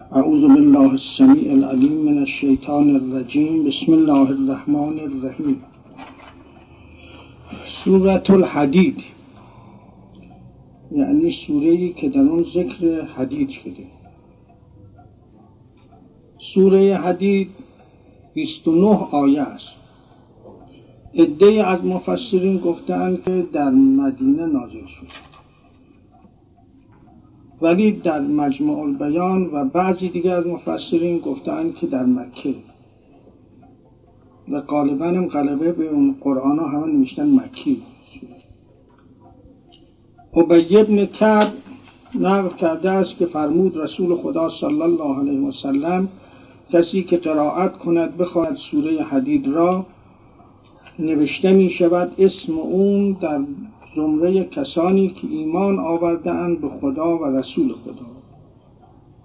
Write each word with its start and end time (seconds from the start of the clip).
اعوذ 0.00 0.40
بالله 0.40 0.90
السمیع 0.90 1.52
العلیم 1.52 1.92
من 1.92 2.18
الشیطان 2.18 2.96
الرجیم 2.96 3.64
بسم 3.64 3.92
الله 3.92 4.30
الرحمن 4.30 4.98
الرحیم 5.00 5.62
سورة 7.66 8.30
الحدید 8.30 9.02
یعنی 10.92 11.30
سوره 11.30 11.88
که 11.88 12.08
در 12.08 12.20
اون 12.20 12.44
ذکر 12.54 13.04
حدید 13.04 13.48
شده. 13.48 13.86
سوره 16.38 16.96
حدید 16.96 17.50
29 18.34 18.86
آیه 19.10 19.42
است. 19.42 19.74
از 21.64 21.84
مفسرین 21.84 22.58
گفتند 22.58 23.24
که 23.24 23.46
در 23.52 23.70
مدینه 23.70 24.46
نازل 24.46 24.86
شد 24.86 25.33
ولی 27.62 27.92
در 27.92 28.20
مجموع 28.20 28.78
البیان 28.78 29.50
و 29.52 29.64
بعضی 29.64 30.08
دیگر 30.08 30.34
از 30.34 30.46
مفسرین 30.46 31.18
گفتند 31.18 31.74
که 31.74 31.86
در 31.86 32.04
مکه. 32.04 32.54
و 34.48 34.60
غالبا 34.60 35.06
هم 35.06 35.26
غلبه 35.26 35.72
به 35.72 35.90
قرآن 36.20 36.58
ها 36.58 36.68
همه 36.68 36.86
نوشتن 36.86 37.34
مکی. 37.34 37.82
عبی 40.36 40.76
ابن 40.76 41.06
کعب 41.06 41.52
نقل 42.14 42.56
کرده 42.56 42.90
است 42.90 43.16
که 43.16 43.26
فرمود 43.26 43.76
رسول 43.76 44.14
خدا 44.14 44.48
صلی 44.48 44.82
الله 44.82 45.18
علیه 45.18 45.40
وسلم 45.40 46.08
کسی 46.72 47.02
که 47.02 47.16
قرائت 47.16 47.78
کند 47.78 48.16
بخواهد 48.16 48.56
سوره 48.56 49.02
حدید 49.02 49.46
را 49.46 49.86
نوشته 50.98 51.52
می 51.52 51.70
شود 51.70 52.12
اسم 52.18 52.58
اون 52.58 53.12
در 53.12 53.40
زمره 53.96 54.44
کسانی 54.44 55.08
که 55.08 55.26
ایمان 55.30 55.78
آورده 55.78 56.54
به 56.54 56.68
خدا 56.68 57.18
و 57.18 57.24
رسول 57.24 57.72
خدا. 57.72 58.06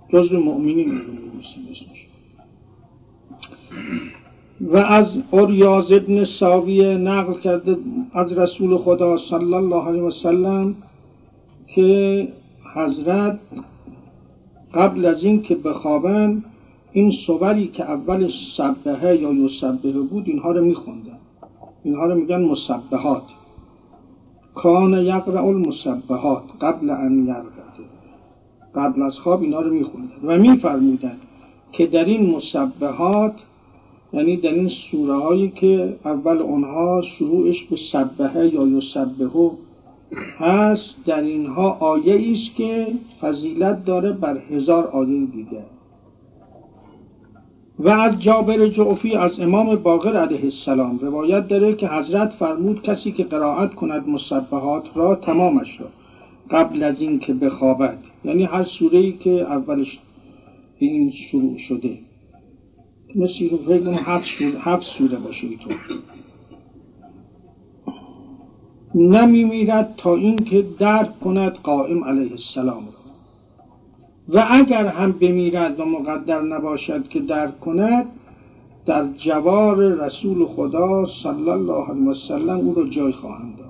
جزء 0.10 0.40
مؤمنین 0.40 1.02
و 4.62 4.77
از 4.77 5.18
اریاز 5.34 5.91
ابن 5.91 6.24
ساویه 6.24 6.98
نقل 6.98 7.40
کرده 7.40 7.77
از 8.13 8.32
رسول 8.32 8.77
خدا 8.77 9.18
صلی 9.18 9.54
الله 9.54 9.88
علیه 9.88 10.02
وسلم 10.02 10.76
که 11.68 12.27
حضرت 12.76 13.40
قبل 14.74 15.05
از 15.05 15.24
این 15.24 15.41
که 15.41 15.55
بخوابن 15.55 16.43
این 16.91 17.12
صوری 17.12 17.68
که 17.68 17.84
اول 17.84 18.27
سبهه 18.58 19.15
یا 19.15 19.34
یسبهه 19.34 19.99
بود 19.99 20.27
اینها 20.27 20.52
رو 20.52 20.65
میخوندن. 20.65 21.18
اینها 21.84 22.05
رو 22.05 22.15
میگن 22.15 22.41
مسبهات 22.41 23.24
کان 24.62 24.93
یقرع 24.93 25.46
المسبهات 25.46 26.43
قبل 26.62 26.90
ان 26.90 27.27
یرقد 27.27 27.76
قبل 28.76 29.02
از 29.02 29.20
خواب 29.20 29.41
اینا 29.41 29.62
رو 29.62 29.74
میخوندن 29.74 30.15
و 30.24 30.38
میفرمودن 30.38 31.18
که 31.71 31.85
در 31.88 32.05
این 32.05 32.35
مسبهات 32.35 33.34
یعنی 34.13 34.37
در 34.37 34.54
این 34.54 34.68
سوره 34.68 35.15
هایی 35.15 35.49
که 35.49 35.96
اول 36.05 36.37
اونها 36.37 37.02
شروعش 37.02 37.63
به 37.63 37.76
سبهه 37.76 38.54
یا 38.54 38.68
یسبهه 38.68 39.52
هست 40.40 40.96
در 41.05 41.21
اینها 41.21 41.70
آیه 41.80 42.32
است 42.32 42.55
که 42.55 42.87
فضیلت 43.21 43.85
داره 43.85 44.12
بر 44.12 44.37
هزار 44.37 44.87
آیه 44.87 45.26
دیگر. 45.26 45.65
و 47.80 47.90
از 47.90 48.20
جابر 48.20 48.68
جعفی 48.68 49.16
از 49.16 49.40
امام 49.40 49.76
باقر 49.76 50.18
علیه 50.18 50.44
السلام 50.44 50.99
روایت 50.99 51.48
داره 51.48 51.76
که 51.76 51.88
حضرت 51.88 52.30
فرمود 52.30 52.82
کسی 52.82 53.12
که 53.12 53.24
قرائت 53.24 53.74
کند 53.74 54.10
مصبحات 54.10 54.84
را 54.96 55.16
تمامش 55.16 55.80
را 55.82 55.88
قبل 56.52 56.84
از 56.84 56.96
این 56.99 57.20
که 57.20 57.34
بخوابد. 57.34 57.98
یعنی 58.26 58.44
هر 58.44 58.63
سوره 58.63 58.98
ای 58.98 59.12
که 59.12 59.30
اولش 59.30 59.99
این 60.77 61.12
شروع 61.12 61.58
شده. 61.58 61.98
مثل 63.16 63.58
فکر 63.68 63.90
هفت 63.90 64.25
سوره, 64.25 64.59
هفت 64.59 64.84
سوره 64.84 65.18
باشه 65.18 65.47
ایتون 65.47 65.72
نمی 68.96 69.44
میرد 69.44 69.94
تا 69.98 70.16
اینکه 70.16 70.66
درک 70.80 71.20
کند 71.20 71.53
قائم 71.53 72.03
علیه 72.03 72.32
السلام 72.32 72.86
را. 72.86 72.99
و 74.29 74.45
اگر 74.50 74.85
هم 74.88 75.12
بمیرد 75.12 75.79
و 75.79 75.85
مقدر 75.85 76.41
نباشد 76.41 77.07
که 77.07 77.19
درک 77.19 77.59
کند 77.59 78.06
در 78.85 79.07
جوار 79.07 79.78
رسول 79.78 80.45
خدا 80.45 81.06
صلی 81.06 81.50
الله 81.50 81.90
علیه 81.90 82.09
وسلم 82.09 82.57
او 82.57 82.73
را 82.73 82.90
جای 82.90 83.12
خواهند 83.12 83.57
داد. 83.57 83.69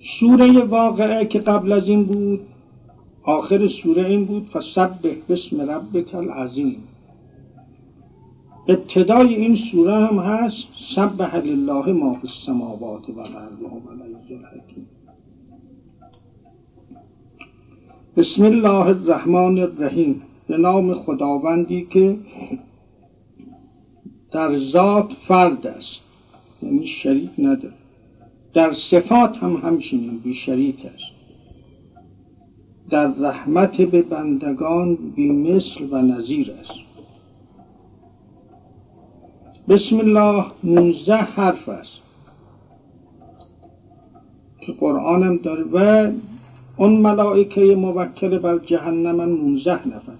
سوره 0.00 0.64
واقعه 0.64 1.26
که 1.26 1.38
قبل 1.38 1.72
از 1.72 1.88
این 1.88 2.04
بود 2.04 2.40
آخر 3.22 3.66
سوره 3.66 4.06
این 4.06 4.24
بود 4.24 4.48
فسبح 4.48 5.14
بسم 5.28 5.60
ربک 5.60 6.14
العظیم. 6.14 6.82
ابتدای 8.68 9.34
این 9.34 9.54
سوره 9.54 9.94
هم 9.94 10.18
هست 10.18 10.68
سبح 10.94 11.36
لله 11.36 11.92
ما 11.92 12.14
فی 12.14 12.26
السماوات 12.26 13.10
و 13.10 13.20
الارض 13.20 13.62
و 13.62 13.88
الحکیم. 14.30 14.86
بسم 18.18 18.44
الله 18.44 18.86
الرحمن 18.86 19.58
الرحیم. 19.58 20.22
به 20.48 20.56
نام 20.56 20.94
خداوندی 20.94 21.86
که 21.90 22.16
در 24.32 24.56
ذات 24.56 25.12
فرد 25.28 25.66
است. 25.66 26.00
یعنی 26.62 26.86
شریک 26.86 27.30
نداره 27.38 27.74
در 28.54 28.72
صفات 28.72 29.36
هم 29.36 29.56
همچنین 29.56 30.18
بی 30.18 30.34
شریک 30.34 30.84
است. 30.84 31.12
در 32.90 33.06
رحمت 33.06 33.80
به 33.80 34.02
بندگان 34.02 34.94
بی 34.94 35.30
مثل 35.30 35.84
و 35.90 36.02
نظیر 36.02 36.52
است. 36.52 36.80
بسم 39.68 39.96
الله 39.96 40.44
نوزده 40.64 41.16
حرف 41.16 41.68
است. 41.68 42.02
که 44.60 44.72
قرآن 44.72 45.22
هم 45.22 45.36
داره. 45.36 45.64
و 45.72 46.10
اون 46.78 47.00
ملائکه 47.00 47.74
موکل 47.74 48.38
بر 48.38 48.58
جهنم 48.58 49.20
هم 49.20 49.28
19 49.28 49.88
نفر 49.88 50.12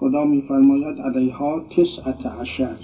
خدا 0.00 0.24
میفرماید 0.24 1.00
علیها 1.00 1.62
تسعت 1.76 2.26
عشر. 2.26 2.76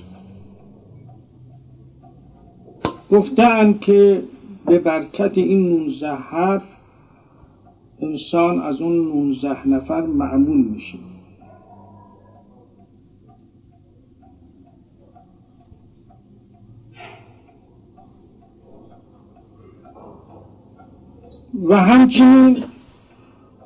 گفتن 3.11 3.79
که 3.79 4.23
به 4.67 4.79
برکت 4.79 5.33
این 5.35 5.69
19 5.69 6.13
حرف 6.13 6.63
انسان 8.01 8.61
از 8.61 8.81
اون 8.81 9.09
19 9.09 9.69
نفر 9.69 10.01
معمول 10.01 10.65
میشه. 10.65 10.99
و 21.65 21.77
همچنین 21.77 22.65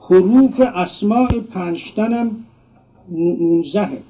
حروف 0.08 0.60
اسماء 0.60 1.28
پنجتنم 1.40 2.30
نونزهه 3.08 4.02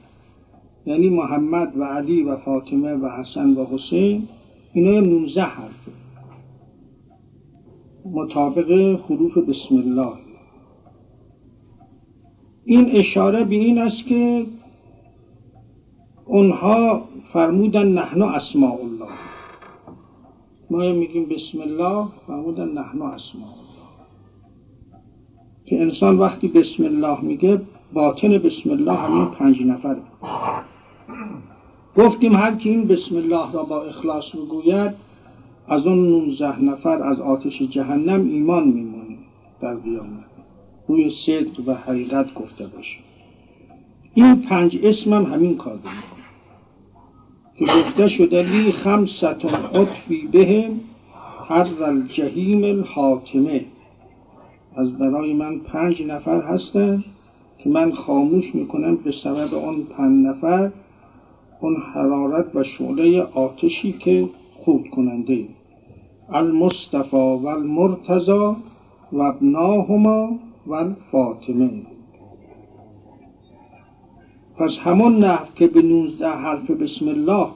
یعنی 0.87 1.09
محمد 1.09 1.73
و 1.77 1.85
علی 1.85 2.23
و 2.23 2.37
فاطمه 2.37 2.95
و 2.95 3.09
حسن 3.09 3.51
و 3.55 3.67
حسین 3.67 4.29
اینا 4.73 5.01
نونزه 5.01 5.41
حرفه 5.41 5.93
مطابق 8.05 8.71
حروف 9.09 9.39
بسم 9.39 9.75
الله. 9.75 10.17
این 12.65 12.97
اشاره 12.97 13.45
به 13.45 13.55
این 13.55 13.79
است 13.79 14.05
که 14.07 14.47
اونها 16.27 17.03
فرمودن 17.33 17.87
نحن 17.87 18.23
اسماء 18.23 18.79
الله. 18.81 19.13
ما 20.71 20.93
میگیم 20.93 21.29
بسم 21.29 21.61
الله 21.61 22.09
فرمودن 22.27 22.69
نحن 22.69 23.03
اسماء 23.03 23.51
الله. 23.51 23.70
که 25.71 25.81
انسان 25.81 26.19
وقتی 26.19 26.49
بسم 26.49 26.85
الله 26.85 27.21
میگه 27.21 27.61
باطن 27.93 28.29
بسم 28.39 28.71
الله 28.71 28.93
همین 28.93 29.27
پنج 29.27 29.63
نفره 29.63 30.03
گفتیم 31.97 32.37
هر 32.37 32.55
کی 32.55 32.69
این 32.69 32.87
بسم 32.87 33.17
الله 33.17 33.53
را 33.53 33.63
با 33.63 33.83
اخلاص 33.83 34.37
بگوید 34.37 34.93
از 35.69 35.87
اون 35.87 36.09
نوزه 36.09 36.63
نفر 36.63 37.03
از 37.03 37.21
آتش 37.21 37.63
جهنم 37.63 38.29
ایمان 38.29 38.69
میمونه 38.69 39.17
در 39.61 39.75
قیامت. 39.75 40.25
روی 40.89 41.11
صدق 41.11 41.69
و 41.69 41.75
حقیقت 41.75 42.35
گفته 42.35 42.67
باشه. 42.67 42.99
این 44.15 44.37
پنج 44.37 44.79
اسم 44.83 45.15
هم 45.15 45.25
همین 45.25 45.57
کار 45.57 45.75
می‌کنه. 45.77 46.03
که 47.59 47.65
گفته 47.65 48.09
شده 48.09 48.43
لی 48.43 48.73
خمسة 48.73 49.37
عطفی 49.75 50.29
بهم 50.33 50.81
هر 51.49 51.85
الجهیم 51.85 52.65
الحاکمه. 52.65 53.65
از 54.77 54.99
برای 54.99 55.33
من 55.33 55.59
پنج 55.59 56.03
نفر 56.03 56.41
هستن 56.41 57.05
که 57.59 57.71
من 57.71 57.93
خاموش 57.93 58.55
می‌کنم 58.55 58.97
به 58.97 59.11
سبب 59.25 59.55
اون 59.55 59.83
پنج 59.83 60.27
نفر 60.27 60.71
اون 61.61 61.77
حرارت 61.95 62.57
و 62.57 62.63
شعله 62.63 63.23
آتشی 63.23 63.93
که 63.93 64.29
خود 64.65 64.89
کننده 64.91 65.49
المصطفى 66.33 67.17
و 67.17 67.47
المرتضا 67.47 68.57
و 69.13 69.21
ابناهما 69.21 70.39
و 70.67 70.73
الفاطمه. 70.75 71.71
پس 74.57 74.79
همون 74.81 75.25
نحو 75.25 75.45
که 75.55 75.67
به 75.67 75.83
نوزده 75.83 76.29
حرف 76.29 76.71
بسم 76.71 77.09
الله 77.09 77.47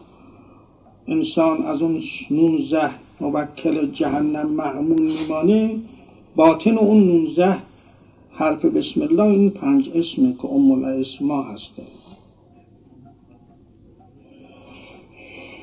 انسان 1.09 1.63
از 1.63 1.83
اون 1.83 2.01
نوزده 2.31 2.91
موکل 3.21 3.87
جهنم 3.91 4.47
معمول 4.47 5.03
میمانه 5.03 5.77
باطن 6.37 6.79
اون 6.79 7.05
نوزده 7.05 7.59
حرف 8.31 8.65
بسم 8.65 9.03
الله 9.03 9.23
این 9.23 9.51
پنج 9.51 9.91
اسمه 9.95 10.33
که 10.33 10.49
ام 10.49 10.71
الاسما 10.71 11.43
هسته. 11.43 11.83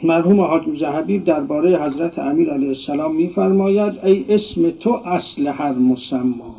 مرحوم 0.04 0.42
حاج 0.42 0.64
زهبی 0.80 1.20
درباره 1.20 1.84
حضرت 1.84 2.20
امیر 2.20 2.50
علیه 2.50 2.68
السلام 2.68 3.16
میفرماید 3.16 4.06
ای 4.06 4.34
اسم 4.34 4.70
تو 4.70 4.92
اصل 5.06 5.48
هر 5.48 5.74
مسما. 5.74 6.56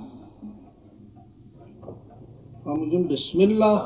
آموزیم 2.67 3.09
بسم 3.09 3.41
الله. 3.41 3.81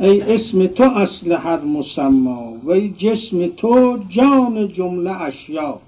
ای 0.00 0.22
اسم 0.22 0.66
تو 0.66 0.84
اصل 0.84 1.32
هر 1.32 1.60
مسما. 1.60 2.52
و 2.64 2.70
ای 2.70 2.90
جسم 2.90 3.46
تو 3.46 3.98
جان 4.08 4.68
جمله 4.68 5.22
اشیا. 5.22 5.78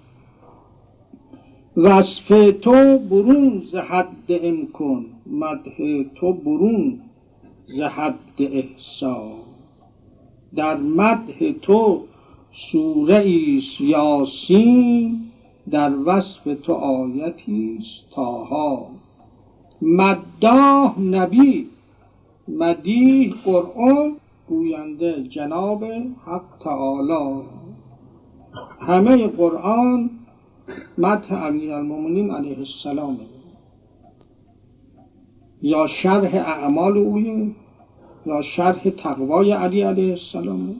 وصف 1.76 2.28
تو 2.62 2.98
برون 2.98 3.62
ز 3.72 3.74
حد 3.74 4.28
امکن 4.28 5.04
مدح 5.26 6.02
تو 6.14 6.32
برون 6.32 6.98
ز 7.66 7.80
حد 7.80 8.38
احسا 8.38 9.32
در 10.54 10.76
مدح 10.76 11.52
تو 11.62 12.00
سوره 12.52 13.16
ایست 13.16 13.80
یاسین 13.80 15.20
در 15.70 15.92
وصف 16.06 16.44
تو 16.62 16.72
آیتی 16.72 17.78
است 17.80 18.10
تاها 18.14 18.86
مداح 19.82 21.00
نبی 21.00 21.66
مدیح 22.48 23.34
قرآن 23.44 24.16
گوینده 24.48 25.22
جناب 25.22 25.84
حق 26.26 26.64
تعالی. 26.64 27.42
همه 28.80 29.26
قرآن 29.26 30.10
مدح 30.98 31.46
امیرالمؤمنین 31.46 32.30
علیه 32.30 32.58
السلام 32.58 33.18
یا 35.62 35.86
شرح 35.86 36.34
اعمال 36.34 36.96
اویه 36.98 37.50
یا 38.26 38.42
شرح 38.42 38.90
تقوای 38.90 39.52
علی 39.52 39.82
علیه 39.82 40.10
السلام 40.10 40.74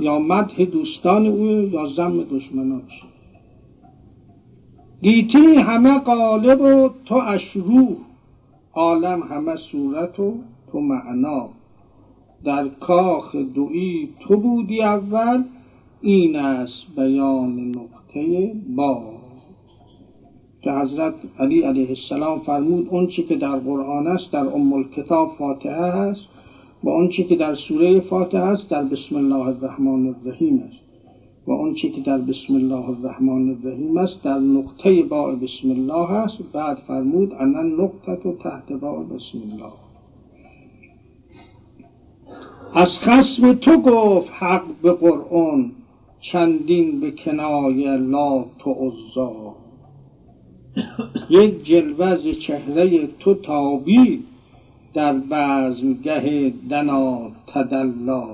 یا 0.00 0.18
مدح 0.18 0.64
دوستان 0.64 1.26
اویه 1.26 1.68
یا 1.68 1.86
زم 1.86 2.24
دشمنانش 2.24 3.02
گیتی 5.02 5.56
همه 5.56 5.98
قالب 5.98 6.60
و 6.60 6.90
تو 7.04 7.14
اشروح 7.14 7.96
عالم 8.74 9.22
همه 9.22 9.56
صورت 9.56 10.20
و 10.20 10.34
تو 10.72 10.80
معنا. 10.80 11.48
در 12.44 12.68
کاخ 12.68 13.36
دوی 13.36 14.08
تو 14.20 14.36
بودی 14.36 14.82
اول 14.82 15.44
این 16.00 16.36
است 16.36 16.86
بیان 16.96 17.60
نقطه. 17.68 17.99
با 18.76 19.02
که 20.62 20.70
حضرت 20.70 21.14
علی 21.38 21.62
علیه 21.62 21.88
السلام 21.88 22.38
فرمود 22.38 22.88
اون 22.90 23.06
چی 23.06 23.22
که 23.22 23.36
در 23.36 23.56
قرآن 23.56 24.06
است 24.06 24.32
در 24.32 24.46
ام 24.46 24.72
الکتاب 24.72 25.34
فاتحه 25.38 25.72
است 25.72 26.28
و 26.84 26.88
اون 26.88 27.08
چی 27.08 27.24
که 27.24 27.36
در 27.36 27.54
سوره 27.54 28.00
فاتحه 28.00 28.40
است 28.40 28.70
در 28.70 28.84
بسم 28.84 29.16
الله 29.16 29.46
الرحمن 29.46 30.14
الرحیم 30.14 30.62
است. 30.68 30.80
و 31.46 31.52
اون 31.52 31.74
چی 31.74 31.90
که 31.90 32.00
در 32.00 32.18
بسم 32.18 32.54
الله 32.54 32.88
الرحمن 32.88 33.48
الرحیم 33.50 33.98
است 33.98 34.24
در 34.24 34.38
نقطه 34.38 35.02
با 35.02 35.32
بسم 35.32 35.70
الله 35.70 36.10
است. 36.10 36.38
بعد 36.52 36.76
فرمود 36.76 37.32
انا 37.32 37.62
نقطه 37.62 38.32
تحت 38.42 38.72
با 38.72 39.02
بسم 39.02 39.38
الله. 39.52 39.72
از 42.74 42.98
خسم 42.98 43.52
تو 43.52 43.82
گفت 43.82 44.28
حق 44.32 44.64
به 44.82 44.92
قرآن 44.92 45.72
چندین 46.20 47.00
به 47.00 47.10
کنایه 47.10 47.96
لا 47.96 48.44
تو 48.58 48.72
عزا 48.72 49.54
یک 51.30 51.62
جلوز 51.62 52.38
چهره 52.38 53.06
تو 53.06 53.34
تابی 53.34 54.22
در 54.94 55.12
بزمگه 55.12 56.52
دنا 56.70 57.30
تدلا. 57.46 58.26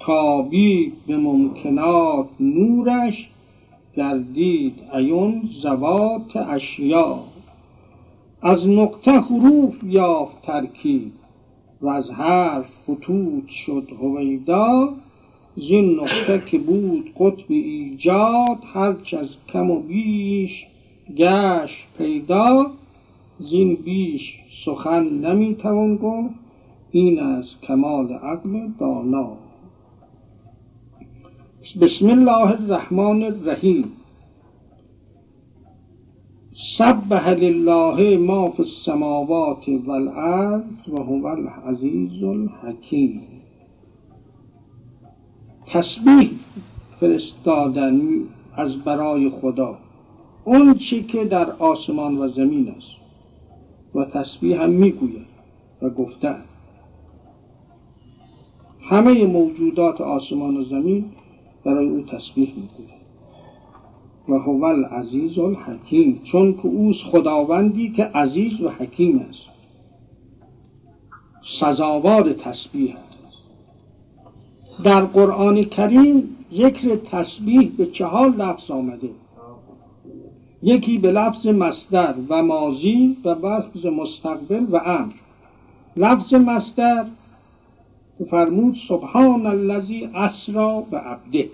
تابی 0.00 0.92
به 1.06 1.16
ممکنات 1.16 2.26
نورش 2.40 3.28
گردید 3.96 4.74
ایون 4.94 5.42
زوات 5.62 6.36
اشیا. 6.36 7.18
از 8.42 8.68
نقطه 8.68 9.10
حروف 9.10 9.74
یافت 9.84 10.42
ترکیب 10.42 11.12
و 11.82 11.88
از 11.88 12.10
حرف 12.10 12.66
خطوط 12.86 13.48
شد 13.48 13.88
هویدا. 14.00 14.94
زین 15.56 16.00
نقطه 16.00 16.42
که 16.46 16.58
بود 16.58 17.12
قطب 17.18 17.44
ایجاد 17.48 18.58
هرچ 18.72 19.14
از 19.14 19.28
کم 19.52 19.70
و 19.70 19.80
بیش 19.80 20.66
گشت 21.16 21.86
پیدا 21.98 22.66
زین 23.38 23.74
بیش 23.74 24.34
سخن 24.64 25.04
نمی‌توان 25.08 25.96
گفت 25.96 26.34
این 26.90 27.20
از 27.20 27.44
کمال 27.60 28.12
عقل 28.12 28.68
دانا. 28.80 29.32
بسم 31.80 32.10
الله 32.10 32.50
الرحمن 32.50 33.22
الرحیم. 33.22 33.92
سبح 36.78 37.30
لله 37.30 38.16
ما 38.16 38.50
فی 38.50 38.62
السماوات 38.62 39.68
والارض 39.86 40.88
و 40.88 41.02
هو 41.02 41.26
العزیز 41.26 42.22
الحکیم. 42.22 43.33
تسبیح 45.66 46.30
فرستادن 47.00 48.00
از 48.56 48.76
برای 48.76 49.30
خدا. 49.30 49.78
اون 50.44 50.74
چی 50.74 51.02
که 51.02 51.24
در 51.24 51.50
آسمان 51.50 52.18
و 52.18 52.28
زمین 52.28 52.68
است. 52.68 52.94
و 53.94 54.04
تسبیح 54.04 54.62
هم 54.62 54.70
می‌گوید 54.70 55.26
و 55.82 55.90
گفتن 55.90 56.42
همه 58.80 59.26
موجودات 59.26 60.00
آسمان 60.00 60.56
و 60.56 60.64
زمین 60.64 61.04
برای 61.64 61.88
او 61.88 62.02
تسبیح 62.02 62.48
می‌گوید. 62.48 63.04
و 64.28 64.34
هو 64.34 64.64
العزیز 64.64 65.38
الحکیم 65.38 66.20
چون 66.24 66.52
که 66.52 66.66
اوست 66.66 67.04
خداوندی 67.04 67.90
که 67.90 68.04
عزیز 68.04 68.60
و 68.60 68.68
حکیم 68.68 69.18
است. 69.18 69.48
سزاوار 71.60 72.32
تسبیح 72.32 72.96
است. 72.96 73.13
در 74.82 75.04
قرآن 75.04 75.64
کریم 75.64 76.36
ذکر 76.52 76.96
تسبیح 76.96 77.72
به 77.78 77.86
چهار 77.86 78.30
لفظ 78.30 78.70
آمده. 78.70 79.10
یکی 80.62 80.98
به 80.98 81.12
لفظ 81.12 81.46
مصدر 81.46 82.14
و 82.28 82.42
مازی 82.42 83.16
و 83.24 83.28
لفظ 83.28 83.86
مستقبل 83.86 84.66
و 84.70 84.76
امر. 84.76 85.12
لفظ 85.96 86.34
مصدر 86.34 87.06
فرمود 88.30 88.76
سبحان 88.88 89.46
الذی 89.46 90.04
اسرا 90.14 90.80
به 90.90 90.98
عبده. 90.98 91.50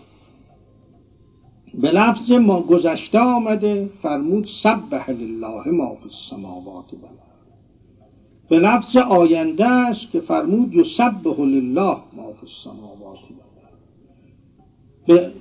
به 1.74 1.90
لفظ 1.90 2.32
ما 2.32 2.60
گذشته 2.60 3.18
آمده 3.18 3.90
فرمود 4.02 4.46
سبح 4.62 5.10
لله 5.10 5.68
ما 5.68 5.94
فی 5.94 6.04
السماوات 6.04 6.92
و 6.92 7.29
به 8.50 8.59
لفظ 8.59 8.97
آینده 8.97 9.66
است 9.66 10.11
که 10.11 10.21
فرمود 10.21 10.75
یسبح 10.75 11.40
لله 11.40 11.97
ما 12.16 12.33
فی 12.33 12.47
السماوات 12.47 13.19
به 15.07 15.33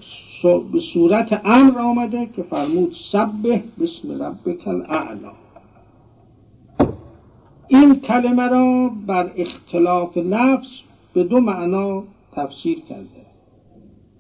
به 0.72 0.80
صورت 0.80 1.42
امر 1.46 1.80
آمده 1.80 2.30
که 2.36 2.44
فرمود 2.44 2.94
سبح 3.12 3.62
بسم 3.80 4.24
ربک 4.24 4.68
الاعلا 4.68 5.32
این 7.68 7.96
کلمه 7.96 8.48
را 8.48 8.92
بر 9.08 9.32
اختلاف 9.36 10.18
لفظ 10.18 10.68
به 11.13 11.24
دو 11.24 11.39
معنا 11.39 12.04
تفسیر 12.36 12.80
کرده. 12.80 13.25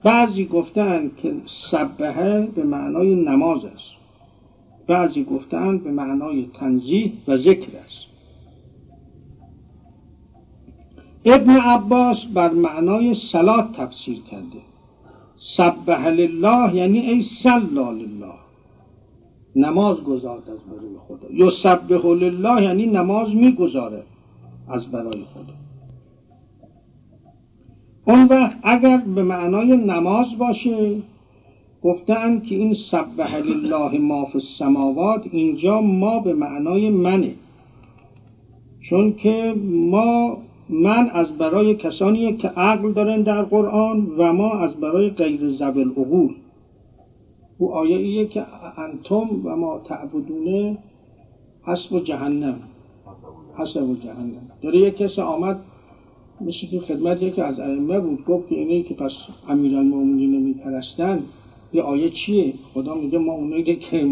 بعضی 0.03 0.45
گفتند 0.45 1.17
که 1.17 1.33
سبهه 1.71 2.47
به 2.55 2.63
معنای 2.63 3.15
نماز 3.15 3.65
است. 3.65 3.91
بعضی 4.87 5.23
گفتند 5.23 5.83
به 5.83 5.91
معنای 5.91 6.49
تنزیه 6.53 7.11
و 7.27 7.37
ذکر 7.37 7.77
است. 7.85 8.08
ابن 11.29 11.49
عباس 11.49 12.25
بر 12.25 12.53
معنای 12.53 13.13
سلات 13.13 13.71
تفسیر 13.71 14.17
کرده. 14.31 14.61
سبح 15.37 16.07
لله 16.07 16.75
یعنی 16.75 16.99
ای 16.99 17.21
سلا 17.21 17.91
لله. 17.91 18.39
نماز 19.55 19.97
گذارد 19.97 20.49
از 20.49 20.59
برای 20.59 20.95
خدا. 21.07 21.27
یا 21.33 21.49
سبح 21.49 22.05
لله 22.05 22.63
یعنی 22.63 22.85
نماز 22.85 23.35
می‌گذاره 23.35 24.03
از 24.69 24.91
برای 24.91 25.11
خدا. 25.33 25.53
اون 28.05 28.25
وقت 28.25 28.57
اگر 28.63 28.97
به 28.97 29.23
معنای 29.23 29.77
نماز 29.77 30.27
باشه 30.37 30.95
گفتن 31.83 32.39
که 32.39 32.55
این 32.55 32.73
سبح 32.73 33.35
لله 33.35 33.97
ما 33.97 34.25
فی 34.25 34.37
السماوات 34.37 35.23
اینجا 35.31 35.81
ما 35.81 36.19
به 36.19 36.33
معنای 36.33 36.89
منه. 36.89 37.35
چون 38.81 39.13
که 39.13 39.55
ما 39.65 40.37
من 40.69 41.09
از 41.09 41.27
برای 41.37 41.75
کسانی 41.75 42.37
که 42.37 42.47
عقل 42.47 42.93
دارن 42.93 43.21
در 43.21 43.41
قرآن 43.41 44.07
و 44.17 44.33
ما 44.33 44.59
از 44.59 44.73
برای 44.73 45.09
غیر 45.09 45.49
زبل 45.49 45.79
العقول. 45.79 46.35
او 47.57 47.73
آیه 47.73 47.97
ایه 47.97 48.27
که 48.27 48.45
انتم 48.77 49.29
و 49.43 49.55
ما 49.55 49.79
تعبدونه 49.79 50.77
حسب 51.63 51.99
جهنم. 51.99 52.59
حسب 53.57 54.01
جهنم. 54.03 54.51
داره 54.61 54.79
یک 54.79 54.97
کسی 54.97 55.21
آمد 55.21 55.59
مثل 56.41 56.67
که 56.71 56.79
خدمت 56.79 57.21
یکی 57.21 57.41
از 57.41 57.59
ائمه 57.59 57.99
بود 57.99 58.25
گفت 58.25 58.49
که 58.49 58.55
اینه 58.55 58.83
که 58.83 58.93
پس 58.93 59.11
امیرالمومنین 59.47 60.41
میپرستن 60.41 61.23
یه 61.73 61.81
آیه 61.81 62.09
چیه؟ 62.09 62.53
خدا 62.73 62.95
میگه 62.95 63.17
ما 63.17 63.33
اونایی 63.33 63.75
که 63.75 64.07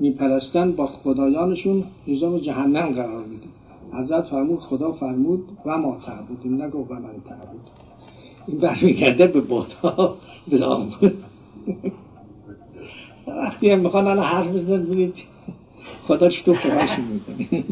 میپرستن 0.00 0.72
با 0.72 0.86
خدایانشون 0.86 1.84
نظام 2.08 2.38
جهنم 2.38 2.88
قرار 2.88 3.24
میدیم. 3.24 3.50
حضرت 3.92 4.24
فرمود 4.24 4.60
خدا 4.60 4.92
فرمود 4.92 5.48
و 5.66 5.78
ما 5.78 5.98
تعبودیم 6.06 6.62
نگو 6.62 6.86
و 6.88 6.94
من 6.94 7.00
تعبود 7.28 7.60
این 8.46 8.58
برمیگرده 8.58 9.26
به 9.26 9.40
باتا 9.40 10.16
به 10.50 10.58
وقتی 13.26 13.70
هم 13.70 13.80
می‌خوان 13.80 14.06
الان 14.06 14.24
حرف 14.24 14.48
بزنن 14.48 14.86
ببینید 14.86 15.14
خدا 16.08 16.28
چطور 16.28 16.54
فقرش 16.54 16.98
می‌کنه؟ 16.98 17.64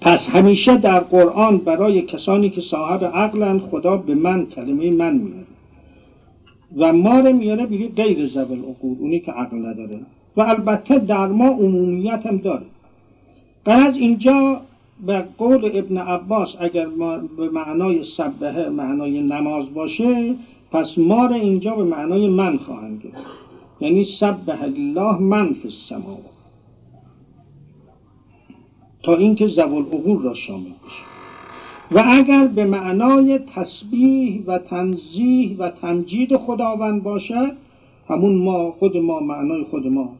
پس 0.00 0.28
همیشه 0.28 0.76
در 0.76 1.00
قرآن 1.00 1.58
برای 1.58 2.02
کسانی 2.02 2.50
که 2.50 2.60
صاحب 2.60 3.04
عقلن 3.04 3.58
خدا 3.58 3.96
به 3.96 4.14
من 4.14 4.46
کلمه 4.46 4.90
من 4.90 5.14
میاره 5.14 5.46
و 6.76 6.92
ما 6.92 7.20
رو 7.20 7.32
میاره 7.32 7.66
بگه 7.66 7.88
غیر 7.88 8.28
زبل 8.28 8.58
عقول 8.58 8.96
اونی 9.00 9.20
که 9.20 9.32
عقل 9.32 9.56
نداره. 9.56 10.00
و 10.36 10.40
البته 10.40 10.98
در 10.98 11.26
ما 11.26 11.48
عمومیت 11.48 12.26
هم 12.26 12.36
داره. 12.36 12.66
از 13.64 13.96
اینجا 13.96 14.60
به 15.06 15.24
قول 15.38 15.70
ابن 15.74 15.98
عباس 15.98 16.56
اگر 16.60 16.86
ما 16.86 17.16
به 17.16 17.50
معنای 17.50 18.04
سبهه 18.04 18.68
معنای 18.68 19.20
نماز 19.20 19.74
باشه 19.74 20.34
پس 20.72 20.98
ما 20.98 21.26
رو 21.26 21.34
اینجا 21.34 21.74
به 21.74 21.84
معنای 21.84 22.28
من 22.28 22.56
خواهند 22.56 23.02
گرفت. 23.02 23.16
یعنی 23.80 24.04
سبه 24.04 24.62
الله 24.62 25.18
من 25.18 25.52
فی 25.52 25.68
السماوات. 25.68 26.20
تا 29.02 29.14
اینکه 29.16 29.46
زبال 29.46 29.82
عقول 29.82 30.22
را 30.22 30.34
شامل 30.34 30.60
بشه. 30.60 31.10
و 31.90 32.04
اگر 32.08 32.46
به 32.46 32.64
معنای 32.64 33.38
تسبیح 33.38 34.42
و 34.46 34.58
تنزیح 34.58 35.56
و 35.58 35.70
تمجید 35.70 36.36
خداوند 36.36 37.02
باشد 37.02 37.52
همون 38.08 38.34
ما 38.34 38.70
خود 38.70 38.96
ما 38.96 39.20
معنای 39.20 39.64
خود 39.64 39.86
ماست 39.86 40.19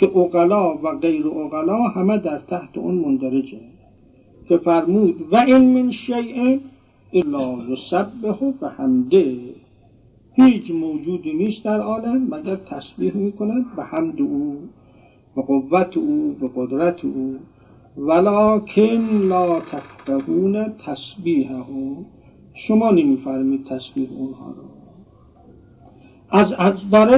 که 0.00 0.16
اقلا 0.16 0.74
و 0.74 0.98
غیر 0.98 1.28
اقلا 1.28 1.82
همه 1.82 2.18
در 2.18 2.38
تحت 2.38 2.78
اون 2.78 2.94
مندرجه. 2.94 3.60
که 4.48 4.56
فرمود 4.56 5.28
و 5.32 5.36
این 5.36 5.74
من 5.74 5.90
شیء 5.90 6.58
الا 7.12 7.58
یسبح 7.68 8.38
و 8.60 8.68
حمده 8.68 9.36
هیچ 10.32 10.70
موجودی 10.70 11.32
نیست 11.32 11.64
در 11.64 11.80
عالم 11.80 12.34
مگر 12.34 12.56
تسبیح 12.56 13.16
می‌کند؟ 13.16 13.64
به 13.76 13.84
حمد 13.84 14.20
او 14.20 14.58
به 15.36 15.42
قوت 15.42 15.96
او 15.96 16.36
به 16.40 16.50
قدرت 16.56 17.04
او. 17.04 17.36
ولکن 17.96 19.06
لا 19.28 19.60
تفقهون 19.60 20.72
تسبیحه. 20.86 21.64
شما 22.54 22.90
نمیفرمید 22.90 23.64
تسبیح 23.64 24.08
اونها 24.12 24.50
رو. 24.50 24.73
از 26.36 26.52
از 26.52 26.74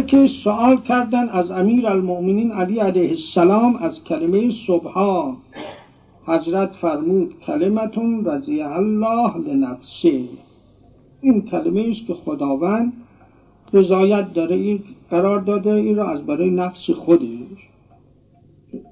که 0.07 0.27
سوال 0.27 0.77
کردن 0.77 1.29
از 1.29 1.51
امیر 1.51 1.87
المؤمنین 1.87 2.53
علی 2.53 2.79
علیه 2.79 3.09
السلام 3.09 3.77
از 3.77 4.05
کلمه 4.05 4.51
سبحان 4.67 5.37
حضرت 6.27 6.73
فرمود 6.73 7.35
کلمتون 7.47 8.25
رضی 8.25 8.63
الله 8.63 9.37
لنفسه. 9.37 10.21
این 11.21 11.43
کلمه 11.43 11.87
است 11.91 12.07
که 12.07 12.15
خداوند 12.15 12.93
رضایت 13.73 14.33
داره 14.33 14.57
این 14.57 14.85
قرار 15.11 15.41
داده 15.41 15.71
این 15.71 15.97
را 15.97 16.11
از 16.11 16.27
برای 16.27 16.51
نفس 16.51 16.91
خودش. 16.91 17.69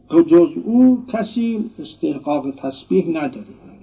تو 0.08 0.22
جز 0.22 0.50
او 0.64 1.04
کسی 1.12 1.70
استحقاق 1.78 2.50
تسبیح 2.50 3.08
نداره. 3.08 3.73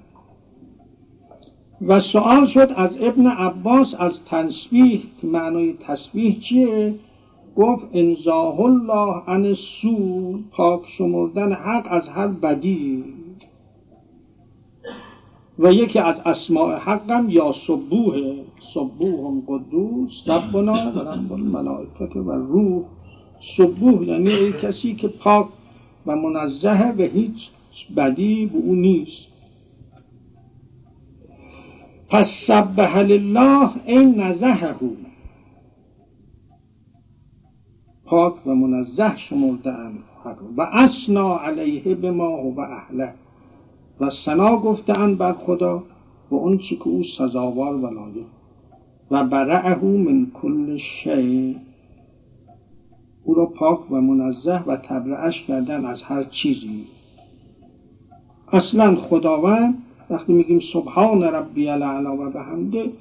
و 1.88 2.00
سوال 2.00 2.46
شد 2.46 2.72
از 2.76 2.98
ابن 3.02 3.28
عباس 3.28 3.96
از 4.00 4.26
تسبیح 4.26 5.04
که 5.22 5.28
معنای 5.28 5.74
تسبیح 5.74 6.40
چیه؟ 6.40 6.96
گفت 7.56 7.86
انزاه 7.94 8.60
الله 8.60 9.22
عن 9.28 9.54
سو 9.54 10.40
پاک 10.52 10.82
شمردن 10.88 11.54
حق 11.54 11.88
از 11.90 12.10
هر 12.10 12.28
بدی. 12.28 13.04
و 15.60 15.74
یکی 15.74 16.00
از 16.00 16.20
اسماع 16.26 16.78
حقم 16.78 17.30
یا 17.30 17.54
صبوه 17.68 18.36
صبوه 18.74 19.28
هم 19.28 19.44
قدوس 19.48 20.24
ربنا 20.28 20.92
و 20.96 21.00
رب 21.00 21.34
الملائکت 21.34 22.16
و 22.16 22.32
روح. 22.32 22.84
صبوه 23.58 24.08
یعنی 24.08 24.52
کسی 24.52 24.96
که 24.96 25.08
پاک 25.08 25.48
و 26.06 26.16
منزه 26.16 26.94
به 26.98 27.04
هیچ 27.04 27.50
بدی 27.98 28.46
به 28.46 28.58
او 28.58 28.76
نیست. 28.76 29.31
پس 32.12 32.28
سبح 32.48 32.98
لله 32.98 33.70
این 33.86 34.22
نزهه. 34.22 34.76
پاک 38.06 38.48
و 38.48 38.56
منزه 38.56 39.18
شمردن 39.18 39.94
و 40.58 40.62
اسنا 40.62 41.38
علیه 41.38 41.96
به 41.96 42.12
ما 42.12 42.44
و 42.44 42.60
اهله. 42.60 43.14
و 44.00 44.10
سنا 44.10 44.58
گفتن 44.58 45.16
بر 45.16 45.34
خدا 45.34 45.84
و 46.32 46.36
اون 46.36 46.58
چی 46.58 46.76
که 46.76 46.88
او 46.88 47.04
سزاوار 47.04 47.76
و 47.76 47.88
لایق. 47.88 48.26
و 49.12 49.24
برعه 49.24 49.86
من 49.86 50.32
کل 50.34 50.78
شی 50.78 51.58
او 53.24 53.34
را 53.34 53.46
پاک 53.46 53.92
و 53.92 54.02
منزه 54.02 54.64
و 54.64 54.78
تبرعش 54.78 55.44
کردن 55.44 55.86
از 55.86 56.04
هر 56.04 56.24
چیزی. 56.24 56.86
اصلا 58.52 58.96
خداوند 58.96 59.78
وقتی 60.12 60.34
میگیم 60.34 60.60
سبحان 60.60 61.24
ربی 61.24 61.68
العلا 61.68 62.18
و 62.18 62.30
بحمده 62.30 62.92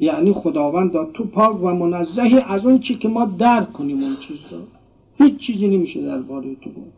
یعنی 0.00 0.32
خداوند 0.32 1.12
تو 1.12 1.24
پاک 1.24 1.62
و 1.62 1.66
منزهی 1.66 2.38
از 2.38 2.66
اون 2.66 2.78
چی 2.78 2.94
که 2.94 3.08
ما 3.08 3.24
درک 3.24 3.72
کنیم 3.72 4.02
اون 4.02 4.16
چیز 4.16 4.38
را 4.50 4.58
هیچ 5.18 5.36
چیزی 5.36 5.68
نمیشه 5.68 6.02
درباره 6.02 6.54
تو 6.54 6.70
بود 6.70 6.92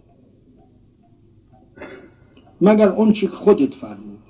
مگر 2.60 2.88
اون 2.88 3.12
چی 3.12 3.26
که 3.26 3.32
خودت 3.32 3.74
فرمودی. 3.74 4.22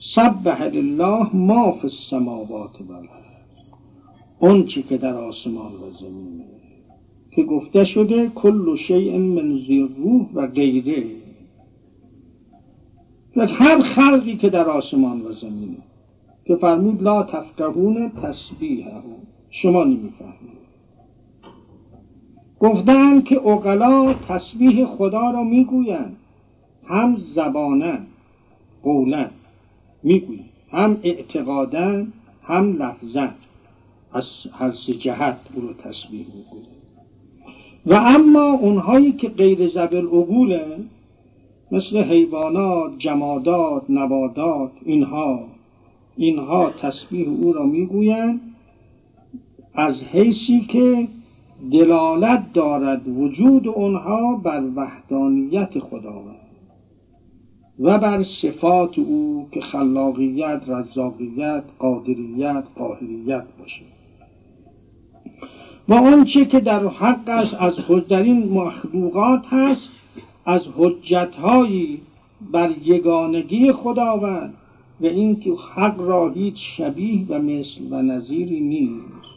سبح 0.00 0.62
لله 0.62 1.36
ما 1.36 1.72
فی 1.72 1.82
السماوات 1.82 2.80
و 2.80 2.92
اون 4.38 4.66
چی 4.66 4.82
که 4.82 4.96
در 4.96 5.14
آسمان 5.14 5.72
و 5.72 5.90
زمینه 6.00 6.44
که 7.30 7.42
گفته 7.42 7.84
شده 7.84 8.28
کل 8.28 8.76
شیء 8.76 9.18
من 9.18 9.58
زیر 9.66 9.88
روح 9.96 10.26
و 10.34 10.46
غیره. 10.46 11.19
هر 13.48 13.80
خلقی 13.80 14.36
که 14.36 14.50
در 14.50 14.68
آسمان 14.68 15.20
و 15.20 15.32
زمینه 15.32 15.76
که 16.44 16.56
فرمود 16.56 17.02
لا 17.02 17.22
تفقهون 17.22 18.12
تسبیح 18.22 18.86
شما 19.50 19.84
نمی‌فهمید. 19.84 20.60
گفتن 22.60 23.20
که 23.20 23.46
اقلا 23.46 24.14
تسبیح 24.28 24.84
خدا 24.86 25.30
را 25.30 25.44
می‌گویند. 25.44 26.16
هم 26.86 27.16
زبانن 27.34 28.06
قولن 28.82 29.30
می‌گویند. 30.02 30.44
هم 30.70 30.96
اعتقادن 31.02 32.12
هم 32.42 32.82
لفظن. 32.82 33.34
از 34.12 34.24
هر 34.52 34.72
سه 34.72 34.92
جهت 34.92 35.36
او 35.54 35.62
رو 35.62 35.72
تسبیح 35.72 36.26
می‌گویند. 36.26 36.66
و 37.86 37.94
اما 37.94 38.52
اونهایی 38.52 39.12
که 39.12 39.28
غیر 39.28 39.68
زبل 39.68 40.06
عقوله 40.06 40.76
مثل 41.72 42.02
حیوانات 42.02 42.98
جمادات 42.98 43.82
نبادات 43.88 44.70
اینها. 44.84 45.40
اینها 46.16 46.70
تسبیح 46.70 47.28
او 47.28 47.52
را 47.52 47.66
می‌گویند. 47.66 48.40
از 49.74 50.02
حیثی 50.02 50.60
که 50.60 51.08
دلالت 51.72 52.52
دارد 52.52 53.08
وجود 53.08 53.68
آنها 53.68 54.36
بر 54.36 54.62
وحدانیت 54.76 55.78
خداوند 55.78 56.36
و 57.80 57.98
بر 57.98 58.22
صفات 58.22 58.98
او 58.98 59.48
که 59.52 59.60
خلاقیت، 59.60 60.62
رزاقیت، 60.66 61.62
قادریت، 61.78 62.64
قاهریت 62.76 63.44
باشه. 63.58 63.82
و 65.88 65.94
آنچه 65.94 66.44
که 66.44 66.60
در 66.60 66.86
حقش 66.86 67.54
از 67.54 67.72
در 67.72 68.52
مخلوقات 68.52 69.46
هست 69.46 69.88
از 70.44 70.62
حجتهایی 70.76 72.00
بر 72.52 72.70
یگانگی 72.84 73.72
خداوند 73.72 74.54
و 75.00 75.06
اینکه 75.06 75.50
حق 75.74 76.00
را 76.00 76.30
هیچ 76.30 76.54
شبیه 76.76 77.26
و 77.28 77.38
مثل 77.38 77.80
و 77.90 78.02
نظیری 78.02 78.60
نیست. 78.60 79.30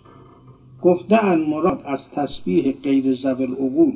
گفته 0.81 1.36
مراد 1.36 1.81
از 1.86 2.10
تسبیح 2.12 2.72
غیر 2.72 3.15
زبل 3.15 3.51
عقول 3.51 3.93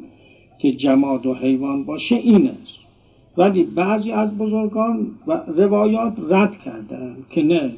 که 0.60 0.72
جماد 0.72 1.26
و 1.26 1.34
حیوان 1.34 1.84
باشه 1.84 2.16
این 2.16 2.50
است. 2.50 2.78
ولی 3.38 3.64
بعضی 3.64 4.12
از 4.12 4.38
بزرگان 4.38 5.08
و 5.28 5.42
روایات 5.48 6.14
رد 6.30 6.58
کردن 6.66 7.18
که 7.30 7.44
نه 7.44 7.72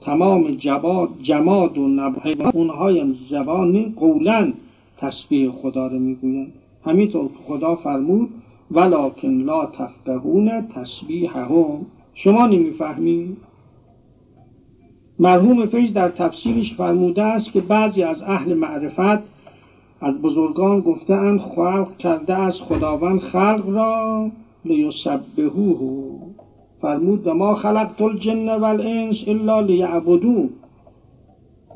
تمام 0.00 0.46
جباد 0.46 1.08
جماد 1.22 1.78
و 1.78 2.12
حیوان 2.22 2.50
اونهای 2.54 3.14
زبانی 3.30 3.94
قولا 3.96 4.52
تسبیح 4.98 5.50
خدا 5.50 5.86
رو 5.86 5.98
می‌گویند. 5.98 6.52
همینطور 6.86 7.30
خدا 7.48 7.76
فرمود 7.76 8.28
ولکن 8.70 9.28
لا 9.28 9.66
تفقهون 9.66 10.68
تسبیحهم 10.74 11.86
شما 12.14 12.46
نمی‌فهمید؟ 12.46 13.36
مرحوم 15.18 15.66
فیض 15.66 15.92
در 15.92 16.08
تفسیرش 16.08 16.74
فرموده 16.74 17.22
است 17.22 17.52
که 17.52 17.60
بعضی 17.60 18.02
از 18.02 18.22
اهل 18.22 18.54
معرفت 18.54 19.22
از 20.00 20.14
بزرگان 20.22 20.80
گفتهاند 20.80 21.40
خلق 21.40 21.96
کرده 21.96 22.34
از 22.34 22.60
خداوند 22.60 23.20
خلق 23.20 23.64
را 23.66 24.30
لیسبهوه. 24.64 26.20
فرمود 26.82 27.26
و 27.26 27.34
ما 27.34 27.54
خلقت 27.54 28.02
الجن 28.02 28.48
والانس 28.48 29.24
الا 29.26 29.60
لیعبدون. 29.60 30.50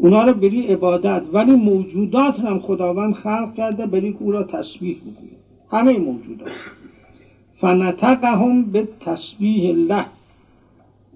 اونا 0.03 0.23
رو 0.23 0.35
بری 0.35 0.67
عبادت 0.67 1.23
ولی 1.33 1.55
موجودات 1.55 2.41
هم 2.41 2.59
خداوند 2.59 3.15
خلق 3.15 3.55
کرده 3.55 3.87
بری 3.87 4.17
او 4.21 4.33
را 4.33 4.43
تسبیح 4.43 4.97
بگوید 5.01 5.41
همه 5.71 5.99
موجودات. 5.99 6.51
فنتقهم 7.61 8.63
به 8.63 8.89
تسبیح 9.01 9.71
الله. 9.71 10.07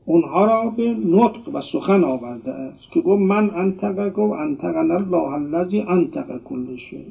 اونها 0.04 0.44
را 0.44 0.70
به 0.70 0.96
نطق 1.06 1.54
و 1.54 1.60
سخن 1.60 2.04
آورده 2.04 2.52
است 2.52 2.90
که 2.92 3.00
گفت 3.00 3.22
من 3.22 3.50
انتقه 3.50 4.22
و 4.22 4.30
انتقن 4.30 4.90
الله 4.90 5.32
الذی 5.32 5.80
انتق 5.80 6.42
کل 6.44 6.76
شیء. 6.76 7.04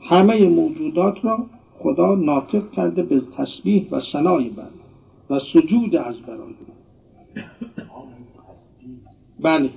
همه 0.00 0.48
موجودات 0.48 1.24
را 1.24 1.46
خدا 1.78 2.14
ناطق 2.14 2.70
کرده 2.70 3.02
به 3.02 3.22
تسبیح 3.38 3.86
و 3.90 4.00
ثنای 4.00 4.48
بر 4.48 4.70
و 5.30 5.38
سجود 5.38 5.96
از 5.96 6.20
برای. 6.20 6.54
بله. 9.40 9.70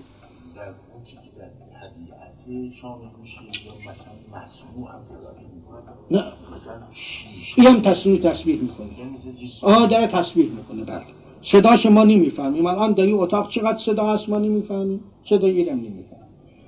نه. 6.12 6.24
این 7.58 7.68
هم 7.68 7.82
تصویر 7.82 8.22
تسبیح 8.22 8.62
می‌کنه 8.62 8.88
آه 9.62 9.88
داره 9.88 10.08
تسبیح 10.08 10.50
می‌کنه 10.50 10.84
بله. 10.84 11.04
صداش 11.42 11.86
ما 11.86 12.04
نمی‌فهمیم. 12.04 12.66
الان 12.66 12.94
در 12.94 13.04
این 13.04 13.16
اتاق 13.16 13.50
چقدر 13.50 13.78
صدا 13.78 14.14
هست 14.14 14.30
ما 14.30 14.38
نمی‌فهمیم. 14.38 15.00
صدا 15.30 15.48
ایرم 15.48 15.78
نمی‌فهمیم. 15.78 16.24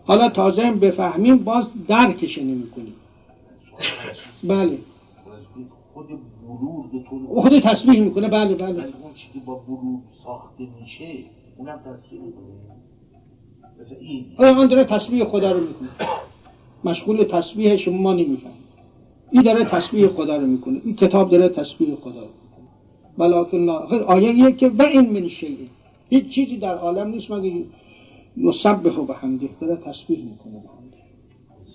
حالا 0.05 0.29
تازه 0.29 0.61
هم 0.61 0.79
بفهمیم 0.79 1.37
باز 1.37 1.65
درکش 1.87 2.37
نمی‌کنیم. 2.37 2.93
بله. 4.43 4.77
خود 5.93 6.07
برور 6.07 6.87
به 6.87 6.99
طور 7.09 7.41
خود 7.41 7.59
تصویح 7.59 8.01
می‌کنه 8.01 8.27
بله 8.27 8.55
بله. 8.55 8.69
اون 8.69 9.13
چیزی 9.13 9.39
با 9.45 9.55
برور 9.55 9.99
ساخته 10.23 10.67
میشه 10.81 11.23
اونم 11.57 11.79
تصویح 11.79 12.21
می‌کنه. 12.21 12.45
مثل 13.81 13.95
این. 13.99 14.25
آن 14.37 14.67
داره 14.67 14.83
تصویح 14.83 15.23
خدا 15.23 15.51
رو 15.51 15.59
می‌کنه. 15.59 15.89
مشغول 16.83 17.23
تصویح 17.23 17.75
شما 17.75 17.97
ما 17.97 18.13
نمی‌فهمیم. 18.13 18.55
این 19.31 19.43
داره 19.43 19.65
تصویح 19.65 20.07
خدا 20.07 20.37
رو 20.37 20.47
می‌کنه. 20.47 20.81
این 20.85 20.95
کتاب 20.95 21.29
داره 21.29 21.49
تصویح 21.49 21.95
خدا 21.95 22.21
رو 22.21 22.29
ولکن 23.17 23.69
آیه 24.07 24.29
ایه 24.29 24.51
که 24.51 24.67
و 24.67 24.81
این 24.81 25.09
من 25.09 25.27
شیء. 25.27 25.57
هیچ 26.09 26.27
چیزی 26.27 26.57
در 26.57 26.75
عالم 26.77 27.07
نیست 27.07 27.31
مگه 27.31 27.63
یسبح 28.37 29.05
به 29.07 29.13
حمده. 29.13 29.49
داره 29.61 29.75
تسبیح 29.75 30.23
می‌کنه 30.23 30.53
به 30.53 30.69
حمده. 30.77 30.97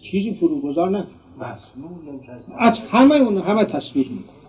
چیزی 0.02 0.32
فروگذار 0.34 0.90
نه 0.90 1.06
از 2.58 2.78
همه 2.78 3.14
اون 3.14 3.38
همه 3.38 3.64
تسبیح 3.64 4.10
می‌کنه. 4.10 4.40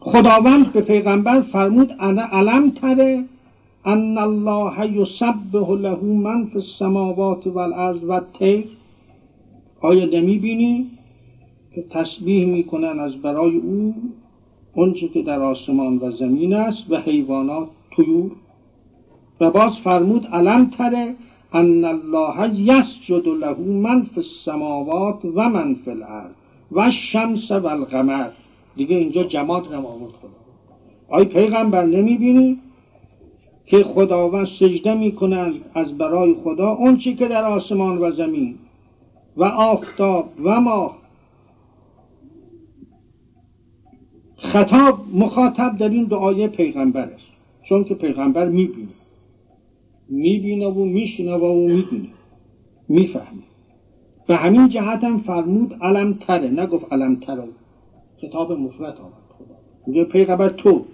خداوند 0.00 0.72
به 0.72 0.80
پیغمبر 0.80 1.40
فرمود 1.40 1.92
انا 2.00 2.22
علم 2.22 2.70
تره 2.70 3.24
ان 3.84 4.18
الله 4.18 5.00
یسبح 5.00 5.68
له 5.70 6.02
من 6.02 6.46
فی 6.46 6.58
السماوات 6.58 7.46
والارض 7.46 8.04
والطیر 8.04 8.64
آیا 9.80 10.04
نمی‌بینی؟ 10.04 10.90
که 11.74 11.84
تسبیح 11.90 12.46
می‌کنن 12.46 13.00
از 13.00 13.16
برای 13.16 13.56
او 13.56 13.94
اونچه 14.74 15.08
که 15.08 15.22
در 15.22 15.40
آسمان 15.40 15.98
و 15.98 16.10
زمین 16.10 16.54
است 16.54 16.90
و 16.90 16.96
حیوانات 16.96 17.68
طیور. 17.96 18.30
و 19.40 19.50
باز 19.50 19.78
فرمود 19.84 20.26
علم 20.26 20.70
تره 20.78 21.14
ان 21.52 21.84
الله 21.84 22.60
یسجد 22.60 23.28
له 23.28 23.58
من 23.58 24.02
فی 24.02 24.20
السماوات 24.20 25.24
و 25.24 25.48
من 25.48 25.74
فی 25.74 25.90
الارض 25.90 26.32
و 26.72 26.90
شمس 26.90 27.50
و 27.50 27.66
القمر. 27.66 28.30
دیگه 28.76 28.96
اینجا 28.96 29.22
جماد 29.22 29.72
آورد 29.72 30.12
خدا. 30.12 30.30
آی 31.08 31.24
پیغمبر 31.24 31.84
نمی‌بینی؟ 31.84 32.58
که 33.70 33.84
خداوند 33.84 34.46
سجده 34.46 34.94
می‌کنن 34.94 35.54
از 35.74 35.98
برای 35.98 36.34
خدا. 36.44 36.70
اون 36.70 36.96
که 36.96 37.28
در 37.28 37.44
آسمان 37.44 37.98
و 37.98 38.12
زمین 38.12 38.54
و 39.36 39.44
آفتاب 39.44 40.28
و 40.44 40.60
ماه 40.60 40.98
خطاب 44.36 44.98
مخاطب 45.14 45.76
در 45.78 45.88
این 45.88 46.04
دعای 46.04 46.48
پیغمبر 46.48 47.00
است. 47.00 47.26
چون 47.62 47.84
که 47.84 47.94
پیغمبر 47.94 48.48
می‌بینه. 48.48 48.88
می‌بینه 50.08 50.66
و 50.66 50.84
میشنوه 50.84 51.48
و 51.48 51.68
می‌دونه. 51.68 52.08
می‌فهمه. 52.88 53.42
به 54.26 54.36
همین 54.36 54.68
جهت 54.68 55.04
هم 55.04 55.18
فرمود 55.18 55.74
علم 55.82 56.12
تره 56.12 56.50
نگفت 56.50 56.92
علم 56.92 57.16
تره 57.16 57.48
کتاب 58.22 58.52
مفرد 58.52 58.98
آمد 58.98 59.12
خدا. 59.38 59.54
میگه 59.86 60.04
پیغمبر 60.04 60.48
تو. 60.48 60.84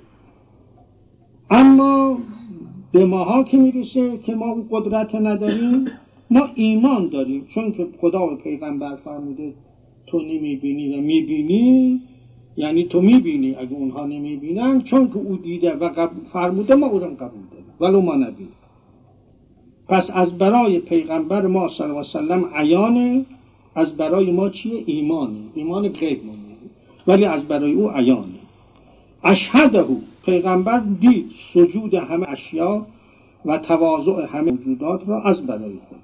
اما 1.50 2.18
به 2.96 3.04
ماها 3.04 3.42
که 3.44 3.56
می‌رسه 3.56 4.18
که 4.18 4.34
ما 4.34 4.46
اون 4.46 4.66
قدرت 4.70 5.14
نداریم 5.14 5.84
ما 6.30 6.48
ایمان 6.54 7.08
داریم. 7.08 7.46
چون 7.54 7.72
که 7.72 7.86
خدا 8.00 8.32
و 8.32 8.36
پیغمبر 8.36 8.96
فرموده 8.96 9.52
تو 10.06 10.20
نمی‌بینی 10.20 10.98
و 10.98 11.00
می‌بینی 11.00 12.00
یعنی 12.56 12.84
تو 12.84 13.00
می‌بینی 13.00 13.54
اگه 13.54 13.72
اونها 13.72 14.06
نمی‌بینن 14.06 14.82
چون 14.82 15.08
که 15.08 15.16
او 15.16 15.36
دیده 15.36 15.72
و 15.72 16.08
فرموده 16.32 16.74
ما 16.74 16.86
او 16.86 16.98
قبول 16.98 17.16
داریم. 17.50 17.66
ولو 17.80 18.00
ما 18.00 18.14
نبینیم 18.14 18.52
پس 19.88 20.10
از 20.14 20.38
برای 20.38 20.78
پیغمبر 20.78 21.46
ما 21.46 21.68
صلی 21.68 21.86
الله 21.86 21.98
علیه 21.98 22.10
وسلم 22.10 22.44
عیانه 22.54 23.24
از 23.74 23.96
برای 23.96 24.30
ما 24.30 24.50
چیه؟ 24.50 24.82
ایمانه. 24.86 25.38
ایمان 25.54 25.88
غیب 25.88 26.20
ولی 27.06 27.24
از 27.24 27.42
برای 27.42 27.72
او 27.72 27.90
عیانه. 27.90 28.40
اشهده 29.24 29.82
پیغمبر 30.26 30.82
دید 31.00 31.30
سجود 31.52 31.94
همه 31.94 32.28
اشیا 32.28 32.86
و 33.44 33.58
تواضع 33.58 34.26
همه 34.26 34.50
موجودات 34.50 35.08
را 35.08 35.22
از 35.22 35.46
برای 35.46 35.72
خود. 35.88 35.98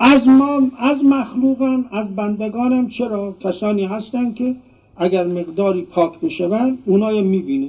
از 0.00 0.28
ما 0.28 0.70
از 0.78 1.04
مخلوقم 1.04 1.84
از 1.92 2.16
بندگانم 2.16 2.88
چرا 2.88 3.36
کسانی 3.40 3.84
هستند 3.84 4.34
که 4.34 4.56
اگر 4.96 5.26
مقداری 5.26 5.82
پاک 5.82 6.20
بشوند 6.20 6.78
اونای 6.86 7.22
می‌بینه 7.22 7.68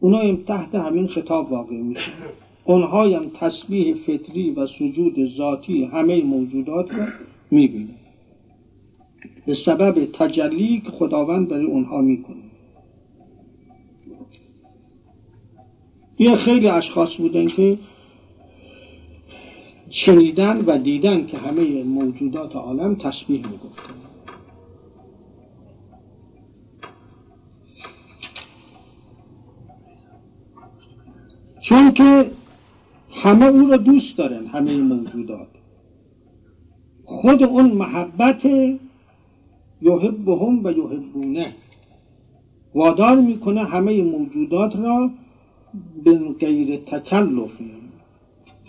اونایم 0.00 0.36
تحت 0.46 0.74
همین 0.74 1.06
خطاب 1.06 1.52
واقع 1.52 1.76
میشه. 1.76 2.12
اونهایم 2.64 3.20
تسبیح 3.40 3.94
فطری 3.94 4.50
و 4.50 4.66
سجود 4.66 5.14
ذاتی 5.36 5.84
همه 5.84 6.24
موجودات 6.24 6.94
را 6.94 7.06
می‌بینه 7.50 7.94
به 9.46 9.54
سبب 9.54 10.04
تجلی 10.12 10.80
که 10.80 10.90
خداوند 10.90 11.48
برای 11.48 11.66
اونها 11.66 12.00
می‌کنه. 12.00 12.51
یه 16.22 16.36
خیلی 16.36 16.68
اشخاص 16.68 17.16
بودن 17.16 17.46
که 17.46 17.78
شنیدن 19.90 20.64
و 20.66 20.78
دیدن 20.78 21.26
که 21.26 21.38
همه 21.38 21.82
موجودات 21.82 22.56
عالم 22.56 22.94
تسبیح 22.94 23.46
می‌گفتن. 23.46 23.94
چون 31.60 31.92
که 31.92 32.30
همه 33.10 33.46
او 33.46 33.70
را 33.70 33.76
دوست 33.76 34.18
دارن 34.18 34.46
همه 34.46 34.76
موجودات. 34.76 35.48
خود 37.04 37.42
اون 37.42 37.72
محبت 37.72 38.44
یحبهم 39.82 40.64
و 40.64 40.70
یحبونه. 40.70 41.54
وادار 42.74 43.20
می‌کنه 43.20 43.64
همه 43.64 44.02
موجودات 44.02 44.76
را 44.76 45.10
به 46.04 46.18
غیر 46.40 46.76
تکلفی. 46.76 47.70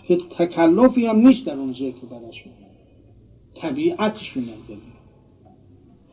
که 0.08 0.18
تکلفی 0.38 1.06
هم 1.06 1.16
نیست 1.16 1.46
در 1.46 1.56
اون 1.56 1.72
ذکر 1.72 2.06
برشون 2.10 2.52
طبیعتشون 3.54 4.44
داره 4.44 4.80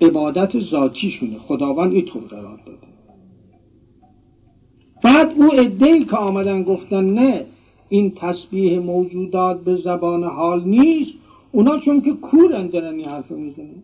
عبادت 0.01 0.59
ذاتیشونه. 0.59 1.37
خداوند 1.37 1.93
اینطور 1.93 2.23
قرار 2.23 2.59
داده 2.65 2.87
بعد 5.03 5.31
او 5.37 5.49
ادهی 5.59 6.05
که 6.05 6.15
آمدن 6.15 6.63
گفتن 6.63 7.05
نه 7.05 7.45
این 7.89 8.11
تسبیح 8.15 8.79
موجودات 8.79 9.63
به 9.63 9.75
زبان 9.75 10.23
حال 10.23 10.63
نیست. 10.63 11.11
اونا 11.51 11.79
چون 11.79 12.01
که 12.01 12.13
کورن 12.13 12.67
دارن 12.67 12.95
این 12.95 13.05
حرف 13.05 13.31
می‌زنن. 13.31 13.83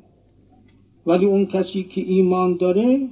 ولی 1.06 1.26
اون 1.26 1.46
کسی 1.46 1.84
که 1.84 2.02
ایمان 2.02 2.58
داره 2.58 3.08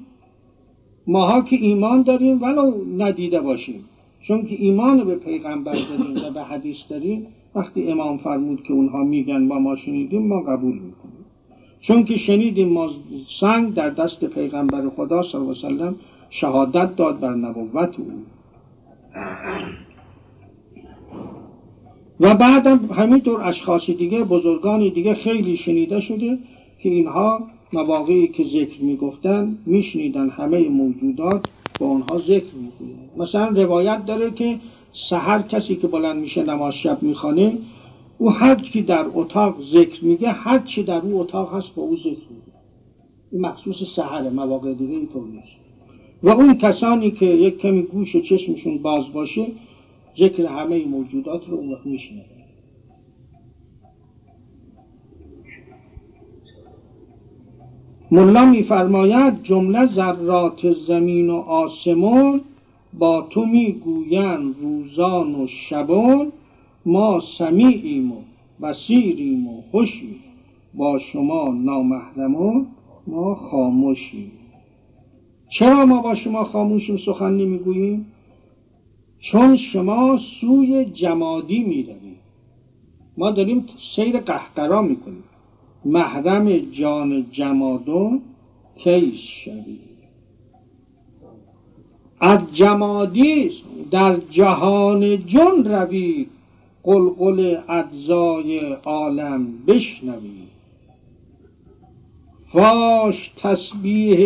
ماها 1.07 1.41
که 1.41 1.55
ایمان 1.55 2.01
داریم 2.01 2.41
ولو 2.41 2.73
ندیده 2.97 3.41
باشیم. 3.41 3.85
چون 4.21 4.45
که 4.45 4.55
ایمان 4.59 5.03
به 5.03 5.15
پیغمبر 5.15 5.73
داریم 5.73 6.25
و 6.27 6.31
به 6.33 6.43
حدیث 6.43 6.77
داریم 6.89 7.27
وقتی 7.55 7.91
امام 7.91 8.17
فرمود 8.17 8.63
که 8.63 8.73
اونها 8.73 9.03
میگن 9.03 9.43
ما 9.43 9.59
ما 9.59 9.75
شنیدیم 9.75 10.27
ما 10.27 10.41
قبول 10.41 10.73
می‌کنیم. 10.73 11.25
چون 11.81 12.03
که 12.03 12.15
شنیدیم 12.15 12.69
ما 12.69 12.89
سنگ 13.39 13.73
در 13.73 13.89
دست 13.89 14.25
پیغمبر 14.25 14.89
خدا 14.89 15.21
صلی 15.21 15.41
الله 15.41 15.65
علیه 15.65 15.75
وسلم 15.75 15.95
شهادت 16.29 16.95
داد 16.95 17.19
بر 17.19 17.35
نبوت 17.35 17.99
او. 17.99 18.05
و 22.19 22.35
بعدم 22.35 22.79
همینطور 22.93 23.41
اشخاص 23.41 23.89
دیگه 23.89 24.23
بزرگان 24.23 24.89
دیگه 24.93 25.13
خیلی 25.13 25.57
شنیده 25.57 25.99
شده 25.99 26.37
که 26.79 26.89
اینها 26.89 27.47
مواقعی 27.75 28.27
که 28.27 28.43
ذکر 28.43 28.81
می‌گفتن 28.81 29.57
میشنیدن 29.65 30.29
همه 30.29 30.69
موجودات 30.69 31.45
با 31.79 31.85
اونها 31.85 32.19
ذکر 32.19 32.55
می‌کنن 32.55 33.09
مثلا 33.17 33.47
روایت 33.47 34.05
داره 34.05 34.31
که 34.31 34.59
سحر 34.91 35.41
کسی 35.41 35.75
که 35.75 35.87
بلند 35.87 36.21
میشه 36.21 36.43
نماز 36.43 36.73
شب 36.73 37.03
می‌خوانه 37.03 37.57
او 38.17 38.31
هر 38.31 38.55
کی 38.55 38.81
در 38.81 39.05
اتاق 39.13 39.55
ذکر 39.63 40.05
میگه 40.05 40.29
هر 40.29 40.59
چی 40.59 40.83
در 40.83 41.01
او 41.01 41.21
اتاق 41.21 41.53
هست 41.53 41.75
با 41.75 41.83
او 41.83 41.97
ذکر 41.97 42.07
میگه. 42.29 42.55
این 43.31 43.41
مخصوص 43.41 43.83
سحر 43.95 44.29
مواقع 44.29 44.73
دیگه 44.73 44.93
اینطور 44.93 45.27
نیست. 45.27 45.55
و 46.23 46.29
اون 46.29 46.53
کسانی 46.53 47.11
که 47.11 47.25
یک 47.25 47.57
کمی 47.57 47.81
گوش 47.81 48.15
و 48.15 48.21
چشمشون 48.21 48.77
باز 48.77 49.13
باشه 49.13 49.47
ذکر 50.19 50.45
همه 50.45 50.85
موجودات 50.85 51.47
رو 51.47 51.57
اون 51.57 51.73
وقت 51.73 51.85
میشنه 51.85 52.25
ملا 58.11 58.45
میفرماید 58.45 59.43
جمله 59.43 59.85
ذرات 59.85 60.73
زمین 60.87 61.29
و 61.29 61.35
آسمان 61.35 62.41
با 62.93 63.27
تو 63.29 63.45
می‌گویند 63.45 64.55
روزان 64.61 65.35
و 65.35 65.47
شبان 65.47 66.31
ما 66.85 67.19
سمیعیم 67.37 68.11
و 68.11 68.15
بسیریم 68.61 69.47
و 69.47 69.61
خوشیم 69.71 70.15
با 70.73 70.99
شما 70.99 71.49
نامحرمان 71.49 72.67
ما 73.07 73.35
خاموشیم. 73.35 74.31
چرا 75.49 75.85
ما 75.85 76.01
با 76.01 76.15
شما 76.15 76.43
خاموشیم 76.43 76.97
سخن 76.97 77.37
نمی‌گوییم؟ 77.37 78.05
چون 79.19 79.55
شما 79.55 80.17
سوی 80.17 80.85
جمادی 80.85 81.63
می‌روید. 81.63 82.17
ما 83.17 83.31
داریم 83.31 83.65
سیر 83.95 84.19
قهقرا 84.19 84.81
می‌کنیم. 84.81 85.23
محرم 85.85 86.57
جان 86.57 87.25
جمادون 87.31 88.21
کیس 88.75 89.19
شوید 89.19 89.95
از 92.19 92.39
جمادی 92.53 93.51
در 93.91 94.17
جهان 94.29 95.25
جن 95.25 95.63
روید 95.63 96.29
قلقل 96.83 97.57
اجزای 97.69 98.59
عالم 98.73 99.47
بشنوید 99.67 100.55
فاش 102.47 103.31
تسبیح 103.37 104.19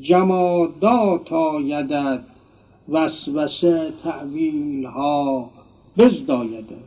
جمادات 0.00 1.32
آیدد 1.32 2.24
وسوسه 2.88 3.92
تعویل 4.04 4.84
ها 4.84 5.50
بزدایدد 5.98 6.86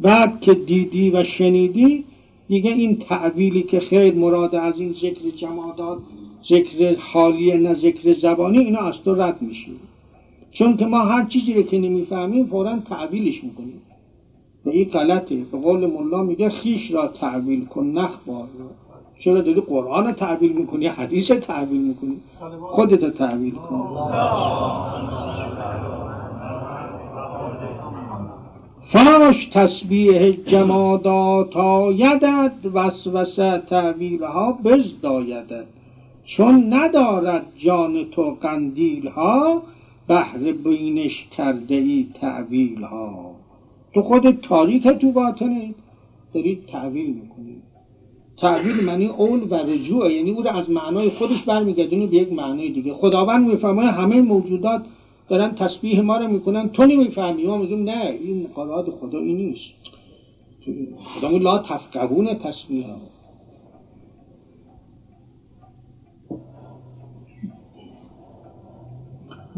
بعد 0.00 0.40
که 0.40 0.54
دیدی 0.54 1.10
و 1.10 1.24
شنیدی 1.24 2.04
دیگه 2.52 2.70
این 2.70 2.96
تعبیلی 2.96 3.62
که 3.62 3.80
خیر 3.80 4.14
مراد 4.14 4.54
از 4.54 4.74
این 4.78 4.92
ذکر 4.92 5.30
جمادات 5.36 5.98
ذکر 6.48 6.96
حالی 7.12 7.58
نه 7.58 7.74
ذکر 7.74 8.10
زبانی 8.10 8.58
اینا 8.58 8.80
از 8.80 9.02
تو 9.02 9.14
رد 9.14 9.42
میشه 9.42 9.70
چون 10.50 10.76
که 10.76 10.86
ما 10.86 11.00
هر 11.00 11.24
چیزی 11.24 11.54
رو 11.54 11.62
که 11.62 11.78
نمی‌فهمیم 11.78 12.46
فورا 12.46 12.78
تعبیلش 12.78 13.44
می‌کنیم. 13.44 13.82
و 14.66 14.68
این 14.68 14.88
غلطه. 14.88 15.36
به 15.52 15.58
قول 15.58 15.86
ملا 15.86 16.22
میگه 16.22 16.48
خیش 16.48 16.90
را 16.90 17.08
تعبیل 17.08 17.64
کن 17.64 17.84
نخ 17.84 18.16
بار. 18.26 18.48
چرا 19.18 19.40
داری 19.40 19.60
قرآن 19.60 20.06
رو 20.06 20.12
تعبیل 20.12 20.52
می‌کنی 20.52 20.86
حدیث 20.86 21.30
رو 21.30 21.40
تعبیل 21.40 21.80
می‌کنی؟ 21.80 22.16
خودت 22.60 23.02
رو 23.02 23.10
تعبیل 23.10 23.54
کن. 23.54 23.88
فاش 28.92 29.46
تسبیح 29.46 30.30
جمادات 30.30 31.56
آیدد 31.56 32.52
وسوسه 32.74 33.58
تعویلها 33.58 34.58
بزدایدد 34.64 35.66
چون 36.24 36.74
ندارد 36.74 37.46
جان 37.56 38.04
تو 38.10 38.36
قندیل 38.40 39.08
ها 39.08 39.62
بهر 40.08 40.52
بینش 40.64 41.28
کرده 41.36 41.74
ای 41.74 42.06
تعویل 42.20 42.82
ها 42.82 43.34
تو 43.94 44.02
خود 44.02 44.30
تاریک 44.30 44.88
تو 44.88 45.12
باطنه. 45.12 45.74
دارید 46.34 46.66
تعویل 46.66 47.06
می‌کنی 47.06 47.56
تعویل 48.36 48.84
معنی 48.84 49.06
اول 49.06 49.46
و 49.50 49.54
رجوع 49.54 50.12
یعنی 50.12 50.30
او 50.30 50.42
رو 50.42 50.50
از 50.50 50.70
معنای 50.70 51.10
خودش 51.10 51.42
برمیگردونه 51.42 52.06
به 52.06 52.16
یک 52.16 52.32
معنای 52.32 52.68
دیگه. 52.68 52.94
خداوند 52.94 53.48
می‌فهمه 53.48 53.86
همه 53.86 54.20
موجودات 54.20 54.84
دارن 55.32 55.54
تسبیح 55.54 56.00
ما 56.00 56.16
رو 56.16 56.28
می‌کنن. 56.28 56.68
تو 56.68 56.86
نمی‌فهمی. 56.86 57.46
ما 57.46 57.58
میگیم 57.58 57.84
نه 57.84 58.06
این 58.06 58.46
قرآن 58.54 58.84
خدا 58.84 59.18
این 59.18 59.36
نیست. 59.36 59.72
خدا 61.04 61.28
لا 61.28 61.58
تفقهون 61.58 62.34
تسبیح 62.34 62.86
ها. 62.86 62.96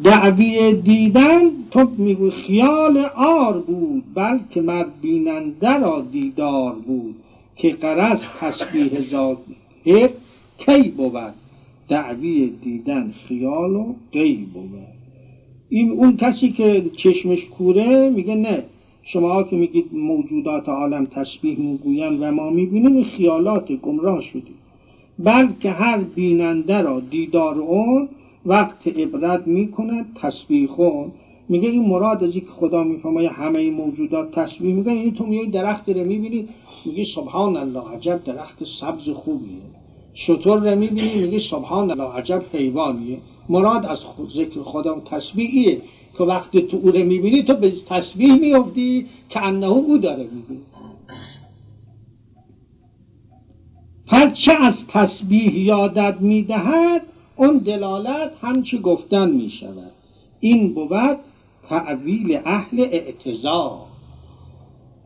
دعوی 0.04 0.72
دیدن 0.72 1.40
تو 1.70 1.90
میگوی 1.98 2.30
خیال 2.30 2.96
آر 3.16 3.58
بود 3.58 4.04
بلکه 4.14 4.60
مر 4.60 4.86
بیننده 5.02 5.78
را 5.78 6.00
دیدار 6.12 6.74
بود 6.74 7.14
که 7.56 7.72
قرص 7.72 8.20
تسبیح 8.40 9.10
ظاهر 9.10 10.10
کی 10.58 10.88
بود؟ 10.96 11.34
دعوی 11.88 12.50
دیدن 12.62 13.14
خیال 13.28 13.76
و 13.76 13.94
غیب 14.12 14.52
بود. 14.52 14.93
این 15.68 15.90
اون 15.90 16.16
کسی 16.16 16.50
که 16.50 16.90
چشمش 16.96 17.44
کوره 17.44 18.10
میگه 18.10 18.34
نه 18.34 18.64
شما 19.02 19.42
که 19.42 19.56
میگید 19.56 19.86
موجودات 19.92 20.68
عالم 20.68 21.04
تسبیح 21.04 21.58
می‌گوین 21.58 22.18
و 22.20 22.32
ما 22.32 22.50
می‌بینیم 22.50 23.02
خیالات 23.02 23.72
گمراه 23.72 24.20
شدید 24.20 24.64
بلکه 25.18 25.70
هر 25.70 25.98
بیننده 25.98 26.82
را 26.82 27.00
دیدار 27.00 27.58
اون 27.58 28.08
وقت 28.46 28.88
عبرت 28.88 29.46
می‌کنه 29.46 30.04
تسبیح 30.22 30.66
خون 30.66 31.12
میگه 31.48 31.68
این 31.68 31.82
مراد 31.82 32.24
از 32.24 32.32
که 32.32 32.40
خدا 32.40 32.84
می‌فهمه 32.84 33.28
همه 33.28 33.58
این 33.58 33.74
موجودات 33.74 34.30
تسبیح 34.30 34.74
میگه 34.74 34.92
این 34.92 35.14
تو 35.14 35.26
میگه 35.26 35.50
درخت 35.50 35.88
رو 35.88 36.04
می‌بینی 36.04 36.48
میگه 36.86 37.04
سبحان 37.04 37.56
الله 37.56 37.94
عجب 37.94 38.24
درخت 38.24 38.64
سبز 38.64 39.08
خوبیه. 39.08 39.62
شطور 40.14 40.70
رو 40.70 40.78
می‌بینی 40.78 41.20
میگه 41.22 41.38
سبحان 41.38 41.90
الله 41.90 42.12
عجب 42.12 42.42
حیوانیه. 42.52 43.18
مراد 43.48 43.86
از 43.86 43.98
ذکر 44.36 44.62
خدا 44.62 45.00
تسبیحیه. 45.00 45.82
که 46.18 46.24
وقتی 46.24 46.62
تو 46.62 46.76
او 46.76 46.90
رو 46.90 47.04
می‌بینی 47.04 47.42
تو 47.42 47.54
به 47.54 47.72
تسبیح 47.86 48.34
میفتی 48.34 49.06
که 49.28 49.42
انه 49.42 49.66
او 49.66 49.98
داره 49.98 50.22
می‌بینی 50.22 50.60
هرچه 54.06 54.52
از 54.62 54.86
تسبیح 54.86 55.58
یادت 55.58 56.20
می‌دهد 56.20 57.02
اون 57.36 57.58
دلالت 57.58 58.32
همچه 58.40 58.78
گفتن 58.78 59.30
می‌شود. 59.30 59.92
این 60.40 60.74
بود 60.74 61.18
تعویل 61.68 62.40
اهل 62.44 62.80
اعتزار 62.80 63.78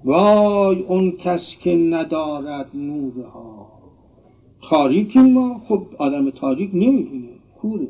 وای 0.04 0.80
اون 0.80 1.10
کس 1.10 1.56
که 1.60 1.76
ندارد 1.76 2.70
نورها. 2.74 3.68
تاریکی 4.70 5.18
ما. 5.18 5.60
خب 5.68 5.82
آدم 5.98 6.30
تاریک 6.30 6.70
نمی‌بینه. 6.74 7.28
کوره. 7.60 7.88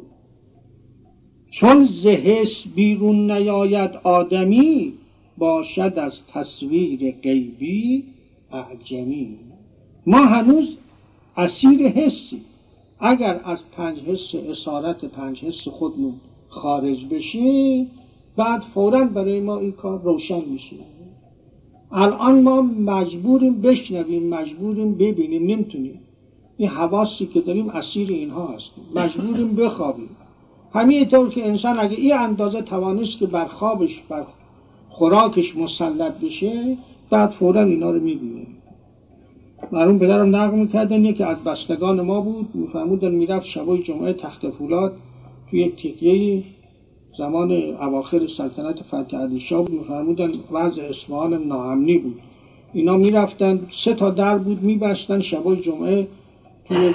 چون 1.50 1.84
زهش 1.86 2.66
بیرون 2.74 3.30
نیاید 3.30 3.90
آدمی 4.02 4.92
باشد 5.38 5.92
از 5.96 6.12
تصویر 6.32 7.14
غیبی 7.22 8.04
اعجمی. 8.52 9.36
ما 10.06 10.18
هنوز 10.18 10.76
اسیر 11.36 11.88
حسی. 11.88 12.40
اگر 13.00 13.40
از 13.44 13.58
پنج 13.72 13.98
حس 13.98 14.34
اسارت 14.34 15.04
پنج 15.04 15.44
حس 15.44 15.68
خودمون 15.68 16.14
خارج 16.48 17.04
بشیم 17.04 17.90
بعد 18.36 18.60
فورا 18.60 19.04
برای 19.04 19.40
ما 19.40 19.58
این 19.58 19.72
کار 19.72 20.02
روشن 20.02 20.44
میشه. 20.44 20.76
الان 21.92 22.42
ما 22.42 22.62
مجبوریم 22.62 23.60
بشنویم 23.60 24.28
مجبوریم 24.28 24.94
ببینیم 24.94 25.42
نمی‌تونیم. 25.46 26.00
این 26.56 26.68
حواسی 26.68 27.26
که 27.26 27.40
داریم 27.40 27.68
اسیر 27.68 28.08
اینها 28.12 28.46
هستیم. 28.46 28.84
مجبوریم 28.94 29.56
بخوابیم. 29.56 30.08
همین 30.72 31.08
طور 31.08 31.30
که 31.30 31.46
انسان 31.46 31.78
اگه 31.78 31.96
این 31.96 32.14
اندازه 32.14 32.62
توانست 32.62 33.18
که 33.18 33.26
بر 33.26 33.44
خوابش 33.44 34.02
بر 34.08 34.24
خوراکش 34.88 35.56
مسلط 35.56 36.20
بشه 36.20 36.76
بعد 37.10 37.30
فورا 37.30 37.64
اینا 37.64 37.90
رو 37.90 38.00
می‌بینه. 38.00 38.46
مرحوم 39.72 39.98
پدرم 39.98 40.36
نقل 40.36 40.58
می‌کردن 40.58 41.04
یکی 41.04 41.22
از 41.22 41.44
بستگان 41.44 42.00
ما 42.00 42.20
بود 42.20 42.48
میفرمودن 42.54 43.10
می‌رفت 43.10 43.46
شبای 43.46 43.82
جمعه 43.82 44.12
تخت 44.12 44.50
فولاد 44.50 44.96
توی 45.50 45.68
تکیه 45.68 46.42
زمان 47.18 47.52
اواخر 47.52 48.26
سلطنت 48.26 48.82
فتح 48.82 49.16
علی 49.16 49.40
شاه 49.40 49.68
میفرمودن 49.68 50.30
وضع 50.52 50.82
اصفهان 50.82 51.44
ناامنی 51.44 51.98
بود. 51.98 52.20
اینا 52.72 52.96
می‌رفتن 52.96 53.66
سه 53.70 53.94
تا 53.94 54.10
در 54.10 54.38
بود 54.38 54.62
میبستن 54.62 55.20
شبای 55.20 55.56
جمعه 55.56 56.08
توی 56.64 56.94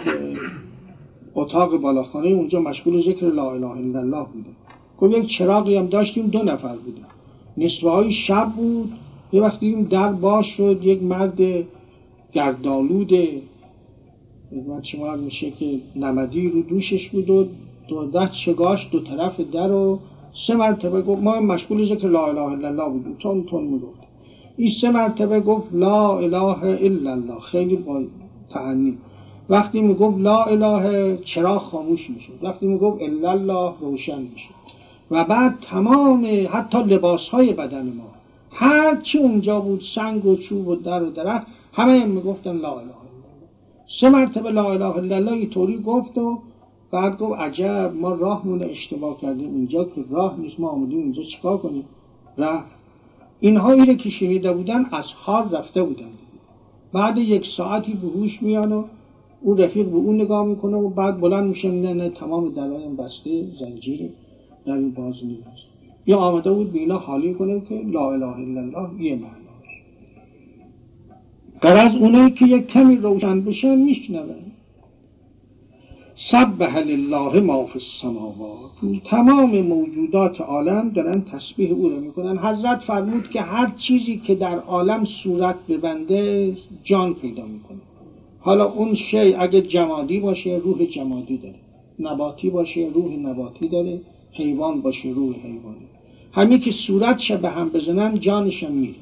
اتاق 1.35 1.77
بالاخانه 1.77 2.27
اونجا 2.27 2.59
مشغول 2.59 3.01
ذکر 3.01 3.25
لا 3.25 3.51
اله 3.51 3.67
الا 3.67 3.99
الله 3.99 4.25
بودیم 4.33 4.55
گفت 4.99 5.13
یک 5.13 5.25
چراغی 5.25 5.75
هم 5.75 5.87
داشتیم 5.87 6.27
دو 6.27 6.43
نفر 6.43 6.75
بودیم 6.75 7.05
نصفه 7.57 7.89
های 7.89 8.11
شب 8.11 8.51
بود. 8.55 8.91
یه 9.33 9.41
وقتی 9.41 9.65
این 9.65 9.83
در 9.83 10.11
باز 10.11 10.45
شد 10.45 10.79
یک 10.83 11.03
مرد 11.03 11.39
گردالود 12.33 13.11
شما 14.81 15.15
میشه 15.15 15.51
که 15.51 15.79
نمدی 15.95 16.49
رو 16.49 16.61
دوشش 16.61 17.09
بود 17.09 17.29
و 17.29 17.47
دو 17.87 18.05
دست 18.05 18.33
شگاش 18.33 18.89
دو 18.91 18.99
طرف 18.99 19.39
در 19.39 19.71
و 19.71 19.99
سه 20.47 20.55
مرتبه 20.55 21.01
گفت 21.01 21.23
ما 21.23 21.39
مشغول 21.39 21.85
ذکر 21.85 22.07
لا 22.07 22.25
اله 22.25 22.41
الا 22.41 22.67
الله 22.67 22.89
بودیم. 22.89 23.15
تون 23.19 23.43
تون 23.43 23.63
می‌گفت. 23.63 23.99
این 24.57 24.69
سه 24.81 24.91
مرتبه 24.91 25.39
گفت 25.39 25.67
لا 25.73 26.17
اله 26.17 26.63
الا 26.63 27.11
الله. 27.11 27.39
خیلی 27.39 27.75
با 27.75 28.01
تعنی 28.49 28.97
وقتی 29.49 29.81
می‌گفت 29.81 30.17
لا 30.17 30.43
اله 30.43 31.17
چرا 31.17 31.59
خاموش 31.59 32.09
می‌شد 32.09 32.33
وقتی 32.41 32.67
می‌گفت 32.67 33.01
الا 33.01 33.31
الله 33.31 33.73
روشن 33.81 34.21
می‌شد 34.21 34.53
و 35.11 35.23
بعد 35.23 35.57
تمام 35.61 36.47
حتی 36.49 36.77
لباس 36.77 37.29
های 37.29 37.53
بدن 37.53 37.83
ما 37.85 38.03
هر 38.51 39.01
چی 39.01 39.17
اونجا 39.17 39.59
بود 39.59 39.81
سنگ 39.81 40.25
و 40.25 40.35
چوب 40.35 40.67
و 40.67 40.75
در 40.75 41.03
و 41.03 41.09
درخت 41.09 41.47
همه 41.73 41.99
هم 41.99 42.09
می‌گفتن 42.09 42.57
لا 42.57 42.71
اله 42.71 43.03
سه 43.87 44.09
مرتبه 44.09 44.51
لا 44.51 44.71
اله 44.71 44.97
الا 44.97 45.15
الله 45.15 45.45
طوری 45.45 45.77
گفت 45.77 46.17
و 46.17 46.39
بعد 46.91 47.17
گفت 47.17 47.39
عجب 47.39 47.93
ما 47.95 48.13
راهمون 48.13 48.63
اشتباه 48.63 49.21
کردیم 49.21 49.55
اینجا 49.55 49.83
که 49.83 50.03
راه 50.09 50.39
نیست 50.39 50.59
ما 50.59 50.69
آمدیم 50.69 50.99
اینجا 50.99 51.23
چیکار 51.23 51.57
کنیم؟ 51.57 51.85
رفت. 52.37 52.71
اینها 53.39 53.71
ایره 53.71 53.95
که 53.95 54.09
شنیده 54.09 54.53
بودن 54.53 54.85
از 54.91 55.11
حال 55.11 55.49
رفته 55.51 55.83
بودن. 55.83 56.09
بعد 56.93 57.17
یک 57.17 57.47
ساعتی 57.47 57.93
به 57.93 58.07
هوش 58.07 58.41
میان 58.41 58.85
او 59.43 59.53
رفیق 59.53 59.85
به 59.85 59.95
اون 59.95 60.21
نگاه 60.21 60.45
می‌کنه 60.45 60.77
و 60.77 60.89
بعد 60.89 61.21
بلند 61.21 61.47
میشه 61.47 61.71
نه 61.71 61.93
نه 61.93 62.09
تمام 62.09 62.49
درایم 62.49 62.95
بسته 62.95 63.43
زنجیر 63.59 64.09
در 64.65 64.77
باز 64.77 65.15
نیست 65.23 65.69
یا 66.05 66.17
آمده 66.17 66.51
بود 66.51 66.73
به 66.73 66.79
اینا 66.79 66.97
حالی 66.97 67.33
کنه 67.33 67.61
که 67.69 67.75
لا 67.75 68.11
اله 68.11 68.25
الا 68.25 68.61
الله 68.61 69.03
یه 69.03 69.15
معناش 69.15 69.43
قرض 71.61 71.95
اونایی 71.95 72.31
که 72.31 72.45
یک 72.45 72.67
کمی 72.67 72.95
روشن 72.95 73.41
بشن 73.41 73.75
میشنون 73.75 74.25
سبح 76.15 76.77
لله 76.77 77.39
ما 77.39 77.65
فی 77.65 77.73
السماوات. 77.73 78.71
تمام 79.05 79.61
موجودات 79.61 80.41
عالم 80.41 80.89
دارن 80.89 81.21
تسبیح 81.21 81.71
او 81.71 81.89
رو 81.89 81.99
می‌کنن. 81.99 82.37
حضرت 82.37 82.79
فرمود 82.79 83.29
که 83.29 83.41
هر 83.41 83.73
چیزی 83.77 84.17
که 84.17 84.35
در 84.35 84.59
عالم 84.59 85.03
صورت 85.03 85.55
ببنده 85.69 86.53
جان 86.83 87.13
پیدا 87.13 87.45
می‌کنه. 87.45 87.77
حالا 88.45 88.65
اون 88.65 88.93
شی 88.93 89.33
اگه 89.33 89.61
جمادی 89.61 90.19
باشه 90.19 90.61
روح 90.63 90.85
جمادی 90.85 91.37
داره. 91.37 91.55
نباتی 91.99 92.49
باشه 92.49 92.89
روح 92.93 93.15
نباتی 93.15 93.67
داره. 93.67 94.01
حیوان 94.31 94.81
باشه 94.81 95.09
روح 95.09 95.35
حیوانی 95.35 95.87
همین 96.31 96.59
که 96.59 96.71
صورتش 96.71 97.31
به 97.31 97.49
هم 97.49 97.69
بزنن 97.69 98.19
جانش 98.19 98.63
میره. 98.63 98.95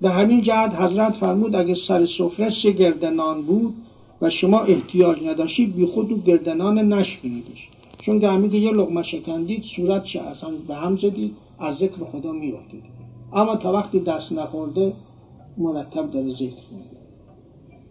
به 0.00 0.10
همین 0.10 0.40
جهت 0.40 0.74
حضرت 0.74 1.12
فرمود 1.12 1.54
اگه 1.54 1.74
سر 1.74 2.06
سفره 2.06 2.50
سه 2.50 2.72
گردنان 2.72 3.42
بود 3.42 3.74
و 4.22 4.30
شما 4.30 4.60
احتیاج 4.60 5.22
نداشتید 5.24 5.76
بی 5.76 5.86
خود 5.86 6.12
و 6.12 6.16
گردنان 6.16 6.92
نشکنیدش 6.92 7.68
چون 7.98 8.20
که 8.20 8.28
همین 8.28 8.50
که 8.50 8.56
یه 8.56 8.70
لغمه 8.70 9.02
شکندید 9.02 9.64
صورت 9.64 10.04
چه 10.04 10.20
اصلا 10.20 10.50
به 10.68 10.74
هم 10.74 10.96
زدید 10.96 11.36
از 11.58 11.76
ذکر 11.76 12.04
خدا 12.12 12.32
میافتید 12.32 12.82
اما 13.32 13.56
تا 13.56 13.72
وقتی 13.72 14.00
دست 14.00 14.32
نخورده 14.32 14.92
مرتب 15.58 16.10
داره 16.10 16.32
ذکر 16.32 16.64
میده 16.72 16.93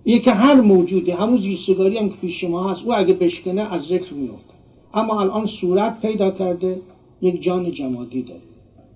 یه 0.06 0.20
که 0.20 0.32
هر 0.32 0.62
موجودی 0.62 1.12
همون 1.12 1.42
زیستگاری 1.42 1.98
هم 1.98 2.10
که 2.10 2.16
پیش 2.16 2.42
شما 2.42 2.72
هست 2.72 2.82
او 2.86 2.94
اگه 2.94 3.14
بشکنه 3.14 3.74
از 3.74 3.82
ذکر 3.82 4.14
میفته 4.14 4.54
اما 4.94 5.22
الان 5.22 5.46
صورت 5.46 6.02
پیدا 6.02 6.32
کرده 6.32 6.82
یک 7.22 7.42
جان 7.42 7.72
جمادی 7.72 8.22
داره. 8.22 8.42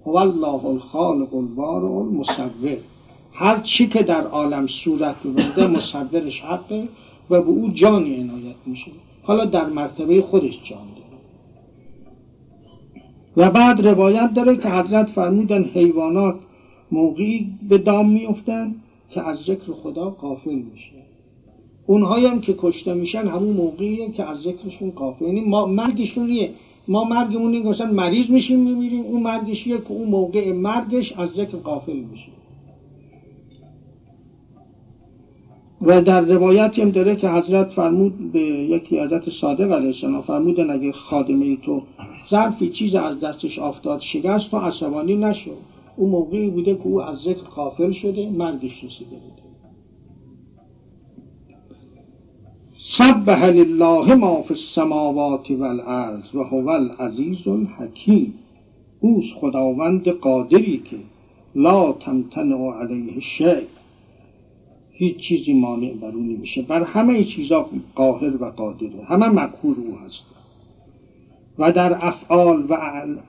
هو 0.06 0.18
الله 0.18 0.66
الخالق 0.66 1.36
البارئ 1.36 1.88
المصور. 1.88 2.78
هر 3.34 3.60
چی 3.60 3.88
که 3.88 4.04
در 4.04 4.22
عالم 4.22 4.68
صورت 4.68 5.16
ببنده 5.24 5.68
مصورش 5.68 6.42
حقه 6.42 6.88
و 7.30 7.42
به 7.42 7.50
او 7.50 7.70
جانی 7.70 8.16
عنایت 8.16 8.56
میشه. 8.66 8.92
حالا 9.24 9.46
در 9.46 9.66
مرتبه 9.66 10.22
خودش 10.22 10.60
جان 10.64 10.88
داره. 10.96 11.08
و 13.38 13.52
بعد 13.52 13.88
روایت 13.88 14.34
داره 14.34 14.58
که 14.58 14.70
حضرت 14.70 15.10
فرمودن 15.10 15.64
حیوانات 15.64 16.36
موقعی 16.92 17.48
به 17.70 17.78
دام 17.78 18.10
میفتن 18.10 18.76
که 19.10 19.22
از 19.22 19.38
ذکر 19.38 19.74
خدا 19.74 20.10
قافل 20.10 20.56
میشه. 20.56 20.92
اونهایی 21.88 22.26
هم 22.26 22.42
که 22.42 22.56
کشته 22.58 22.94
میشن 22.94 23.28
همون 23.28 23.56
موقعیه 23.56 24.12
که 24.12 24.24
از 24.24 24.38
ذکرشون 24.38 24.92
قافل 24.92 25.26
یعنی 25.26 25.42
ما 25.42 25.66
مرگشون 25.66 26.50
ما 26.88 27.04
مرگمون 27.04 27.54
اینه 27.54 27.70
مثلا 27.70 27.92
مریض 27.92 28.30
میشیم 28.30 28.60
میمیریم. 28.60 29.06
اون 29.06 29.24
مرگشیه 29.24 29.78
که 29.78 29.92
اون 29.92 30.10
موقع 30.10 30.52
مرگش 30.52 31.12
از 31.12 31.30
ذکر 31.30 31.58
قافل 31.58 32.00
میشه. 32.00 32.32
و 35.82 36.02
در 36.02 36.22
روایتی 36.22 36.82
هم 36.82 36.92
داره 36.92 37.16
که 37.16 37.30
حضرت 37.30 37.68
فرمود 37.68 38.32
به 38.32 38.40
یکی 38.40 38.98
عادت 38.98 39.30
صادق 39.30 39.72
علیه 39.72 39.88
السلام 39.88 40.22
فرمودن 40.22 40.70
اگه 40.70 40.92
خادمه 40.92 41.56
تو 41.56 41.82
ظرفی 42.30 42.70
چیز 42.70 42.96
از 42.96 43.20
دستش 43.20 43.60
افتاد 43.60 44.00
شکست 44.00 44.52
تو 44.52 44.58
عصبانی 44.58 45.16
نشو. 45.16 45.52
اون 45.98 46.10
موقعی 46.10 46.50
بوده 46.50 46.76
که 46.76 46.82
او 46.84 47.02
از 47.02 47.18
ذکر 47.18 47.44
قافل 47.44 47.92
شده 47.92 48.30
مرگش 48.30 48.84
رسیده 48.84 49.16
بوده. 49.16 49.48
سبح 52.80 53.46
لله 53.46 54.16
ما 54.16 54.42
فی 54.42 54.54
السماوات 54.54 55.52
والارض 55.52 56.36
و 56.36 56.44
هو 56.44 56.70
العزیز 56.70 57.48
الحکیم. 57.48 58.34
اوست 59.00 59.34
خداوند 59.36 60.08
قادری 60.10 60.78
که 60.78 60.98
لا 61.56 61.92
تمتنع 61.94 62.72
علیه 62.82 63.20
شیء. 63.20 63.62
هیچ 64.92 65.18
چیزی 65.18 65.54
مانع 65.54 65.94
بر 65.94 66.12
او 66.12 66.24
نمیشه. 66.24 66.62
بر 66.62 66.84
همه 66.84 67.24
چیزا 67.24 67.70
قاهر 67.96 68.44
و 68.44 68.46
قادره. 68.46 69.04
همه 69.08 69.28
مقهور 69.28 69.78
او 69.78 69.96
هست. 70.06 70.24
و 71.60 71.72
در 71.72 72.06
افعال 72.06 72.66
و 72.70 72.78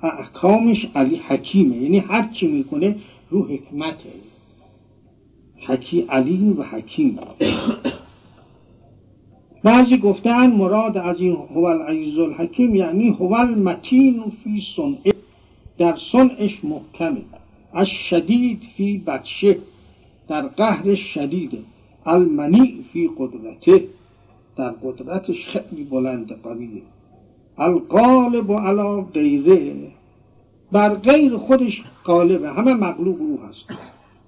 احکامش 0.02 0.86
علی 0.94 1.16
حکیمه. 1.16 1.76
یعنی 1.76 1.98
هر 1.98 2.28
چی 2.32 2.46
می‌کنه 2.46 2.96
رو 3.30 3.46
حکمته. 3.46 4.12
حکی 5.66 6.00
علیم 6.00 6.58
و 6.58 6.62
حکیم. 6.62 7.18
بعضی 9.64 9.98
گفتن 9.98 10.46
مراد 10.46 10.98
از 10.98 11.20
این 11.20 11.32
هو 11.32 11.64
العزیز 11.64 12.18
الحکیم 12.18 12.74
یعنی 12.74 13.08
هو 13.08 13.32
المتین 13.32 14.22
فی 14.44 14.60
صنع. 14.76 15.12
در 15.78 15.96
صنعش 16.12 16.64
محکمه. 16.64 17.22
از 17.72 17.88
شدید 17.88 18.60
فی 18.76 18.98
بچه 18.98 19.58
در 20.28 20.46
قهر 20.46 20.94
شدید 20.94 21.58
المنی 22.06 22.84
فی 22.92 23.10
قدرته. 23.18 23.84
در 24.56 24.70
قدرتش 24.70 25.46
خیلی 25.46 25.84
بلند 25.84 26.42
قویه. 26.42 26.82
القالب 27.58 28.52
علا 28.52 29.00
غیره. 29.00 29.74
بر 30.72 30.94
غیر 30.94 31.36
خودش 31.36 31.84
قالبه. 32.04 32.50
همه 32.50 32.74
مغلوب 32.74 33.20
او 33.20 33.40
هست. 33.48 33.64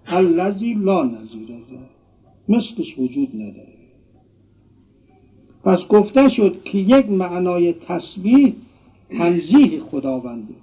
الذی 0.07 0.75
لا 0.75 1.05
نظیره 1.05 1.59
مثلش 2.49 2.99
وجود 2.99 3.29
نداره. 3.35 3.81
پس 5.65 5.89
گفته 5.89 6.29
شد 6.29 6.63
که 6.65 6.79
یک 6.79 7.11
معنای 7.11 7.73
تسبیح 7.73 8.55
تنزیه 9.19 9.81
خداونده. 9.81 10.55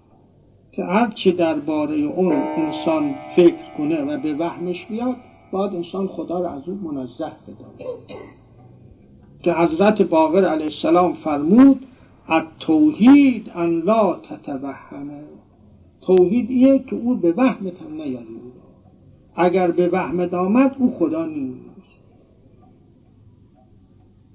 که 0.78 0.84
هرچه 0.84 1.32
درباره 1.32 1.96
اون 1.96 2.34
انسان 2.34 3.16
فکر 3.36 3.78
کنه 3.78 4.02
و 4.02 4.22
به 4.22 4.34
وهمش 4.34 4.86
بیاد 4.86 5.16
باید 5.52 5.76
انسان 5.76 6.08
خدا 6.08 6.40
رو 6.40 6.46
از 6.46 6.70
اون 6.70 6.78
منزه 6.78 7.32
بداره 7.48 7.92
که 9.44 9.54
حضرت 9.54 10.02
باقر 10.02 10.46
علیه 10.46 10.64
السلام 10.64 11.14
فرمود 11.14 11.87
التوحید 12.28 13.52
ان 13.56 13.80
لا 13.80 14.14
تتوهمه. 14.14 15.24
توحید 16.02 16.50
ایه 16.50 16.80
که 16.80 16.96
او 16.96 17.16
به 17.16 17.32
وهمت 17.32 17.82
هم 17.82 17.94
نیاد 17.94 18.24
اگر 19.36 19.72
به 19.72 19.90
وهمت 19.90 20.34
آمد 20.34 20.76
او 20.80 20.96
خدا 21.00 21.26
نیست. 21.26 21.68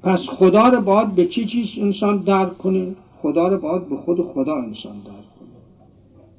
پس 0.02 0.28
خدا 0.28 0.68
رو 0.68 0.80
باید 0.80 1.14
به 1.14 1.26
چی 1.26 1.46
چیز 1.46 1.66
انسان 1.78 2.18
درک 2.18 2.58
کنه؟ 2.58 2.94
خدا 3.22 3.48
رو 3.48 3.58
باید 3.58 3.88
به 3.88 3.96
خود 3.96 4.32
خدا 4.34 4.54
انسان 4.54 4.96
درک 4.96 5.04
کنه. 5.04 5.48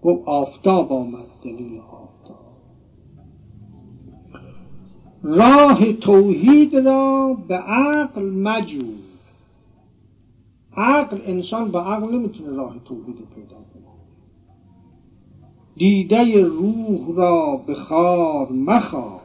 گفت 0.03 0.27
آفتاب 0.27 0.93
آمد 0.93 1.25
دلیل 1.43 1.79
آفتاب. 1.79 2.43
راه 5.23 5.93
توحید 5.93 6.75
را 6.75 7.37
به 7.47 7.55
عقل 7.55 8.29
مجو. 8.29 8.83
عقل 10.77 11.17
انسان 11.25 11.71
با 11.71 11.81
عقل 11.81 12.15
نمی‌تونه 12.15 12.49
راه 12.49 12.75
توحید 12.85 13.15
پیدا 13.35 13.55
کنه. 13.55 13.83
دیده 15.75 16.41
روح 16.43 17.15
را 17.15 17.61
به 17.67 17.73
خار 17.73 18.51
مخواه. 18.51 19.21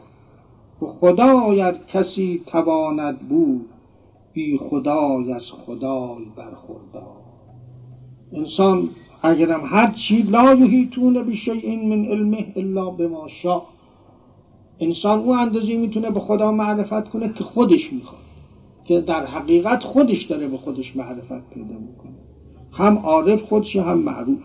و 0.83 0.87
خدای 0.87 1.73
کسی 1.93 2.43
تواند 2.47 3.19
بود 3.19 3.67
بی 4.33 4.59
خدای 4.59 5.33
از 5.33 5.53
خدای 5.53 6.25
برخوردار. 6.37 7.17
انسان 8.33 8.91
اگرم 9.23 9.61
هر 9.65 9.93
چی 9.93 10.23
لا 10.23 10.55
یحیطون 10.55 11.33
این 11.53 11.89
من 11.89 12.05
علمه 12.05 12.53
الا 12.57 12.91
بما 12.91 13.29
شاء. 13.29 13.63
انسان 14.81 15.19
او 15.19 15.35
اندازه 15.35 15.77
می‌تونه 15.77 16.11
به 16.11 16.21
خدا 16.21 16.53
معرفت 16.53 17.09
کنه 17.09 17.33
که 17.33 17.45
خودش 17.45 17.93
می‌خواد. 17.93 18.28
که 18.89 19.01
در 19.01 19.27
حقیقت 19.27 19.83
خودش 19.83 20.23
داره 20.23 20.49
به 20.49 20.57
خودش 20.57 20.97
معرفت 20.97 21.51
پیدا 21.51 21.79
می‌کنه. 21.79 22.13
هم 22.73 22.99
عارف 22.99 23.43
خودش 23.43 23.77
هم 23.77 23.99
معروف. 23.99 24.39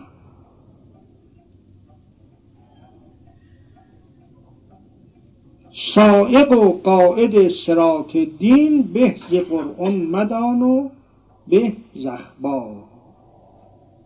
سائق 5.72 6.52
و 6.52 6.72
قائد 6.72 7.48
سرات 7.48 8.16
دین 8.16 8.82
به 8.82 9.16
قرآن 9.50 9.96
مدان 9.96 10.62
و 10.62 10.88
به 11.48 11.72
زخبار 11.94 12.76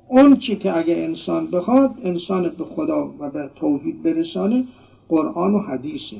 اون 0.09 0.37
چی 0.37 0.57
که 0.57 0.77
اگه 0.77 0.94
انسان 0.96 1.46
بخواد 1.46 1.90
انسان 2.05 2.48
به 2.48 2.64
خدا 2.64 3.14
و 3.18 3.31
به 3.31 3.51
توحید 3.57 4.03
برسانه 4.03 4.64
قرآن 5.09 5.55
و 5.55 5.59
حدیثه. 5.59 6.16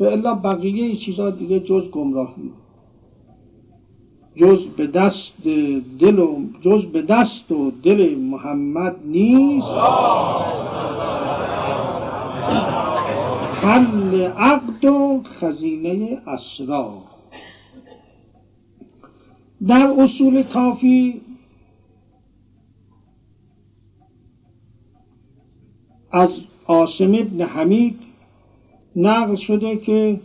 و 0.00 0.04
الا 0.04 0.34
بقیه 0.34 0.96
چیزا 0.96 1.30
دیگه 1.30 1.60
جز 1.60 1.90
گمراهی. 1.90 2.50
جز 4.36 4.66
به 4.76 4.86
دست 4.86 5.46
دل 6.00 6.18
و 6.18 6.44
جز 6.60 6.84
به 6.84 7.02
دست 7.02 7.52
و 7.52 7.70
دل 7.82 8.14
محمد 8.14 8.96
نیست. 9.04 9.68
حل 13.54 14.20
عقد 14.22 14.84
و 14.84 15.22
خزینه 15.40 16.22
اسرار. 16.26 17.02
در 19.66 19.86
اصول 19.98 20.42
کافی 20.42 21.20
از 26.12 26.30
آسم 26.66 27.14
ابن 27.14 27.40
حمید 27.42 27.98
نقل 28.96 29.34
شده 29.34 29.76
که 29.76 30.20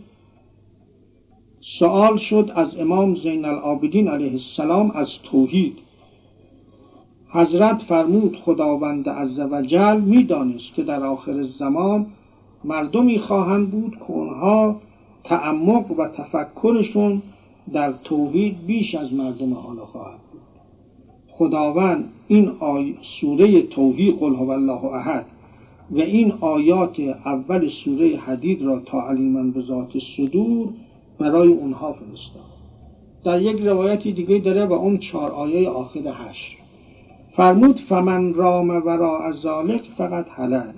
سوال 1.70 2.16
شد 2.16 2.50
از 2.54 2.76
امام 2.76 3.16
زین 3.16 3.44
العابدین 3.44 4.08
علیه 4.08 4.32
السلام 4.32 4.90
از 4.90 5.08
توحید. 5.22 5.78
حضرت 7.28 7.82
فرمود 7.82 8.36
خداوند 8.36 9.08
عزوجل 9.08 10.00
می‌دانست 10.00 10.74
که 10.74 10.82
در 10.82 11.04
آخر 11.04 11.42
زمان 11.58 12.06
مردمی 12.64 13.18
خواهند 13.18 13.70
بود 13.70 13.96
که 13.96 14.10
اونها 14.10 14.76
تعمق 15.24 15.90
و 15.90 16.08
تفکرشون 16.08 17.22
در 17.72 17.92
توحید 18.04 18.66
بیش 18.66 18.94
از 18.94 19.12
مردم 19.12 19.54
حالا 19.54 19.86
خواهد 19.86 20.20
بود. 20.32 20.40
خداوند 21.28 22.04
این 22.28 22.50
آی 22.60 22.94
سوره 23.02 23.62
توحید 23.62 24.18
قل 24.18 24.34
هو 24.34 24.50
الله 24.50 24.84
احد 24.84 25.26
و 25.90 26.00
این 26.00 26.32
آیات 26.40 27.00
اول 27.24 27.68
سوره 27.68 28.16
حدید 28.16 28.62
را 28.62 28.80
تا 28.80 29.08
علیمن 29.08 29.50
به 29.50 29.60
ذات 29.60 29.92
صدور 30.16 30.68
برای 31.18 31.48
اونها 31.48 31.92
فرستاد. 31.92 32.42
در 33.24 33.42
یک 33.42 33.60
روایتی 33.60 34.12
دیگه 34.12 34.38
داره 34.38 34.66
و 34.66 34.72
اون 34.72 34.98
چهار 34.98 35.30
آیه 35.30 35.68
آخر 35.68 36.14
هشت. 36.14 36.56
فرمود 37.36 37.80
فمن 37.88 38.34
رام 38.34 38.68
ورا 38.70 39.24
از 39.24 39.34
ذالک 39.34 39.82
فقط 39.98 40.26
حلال 40.28 40.72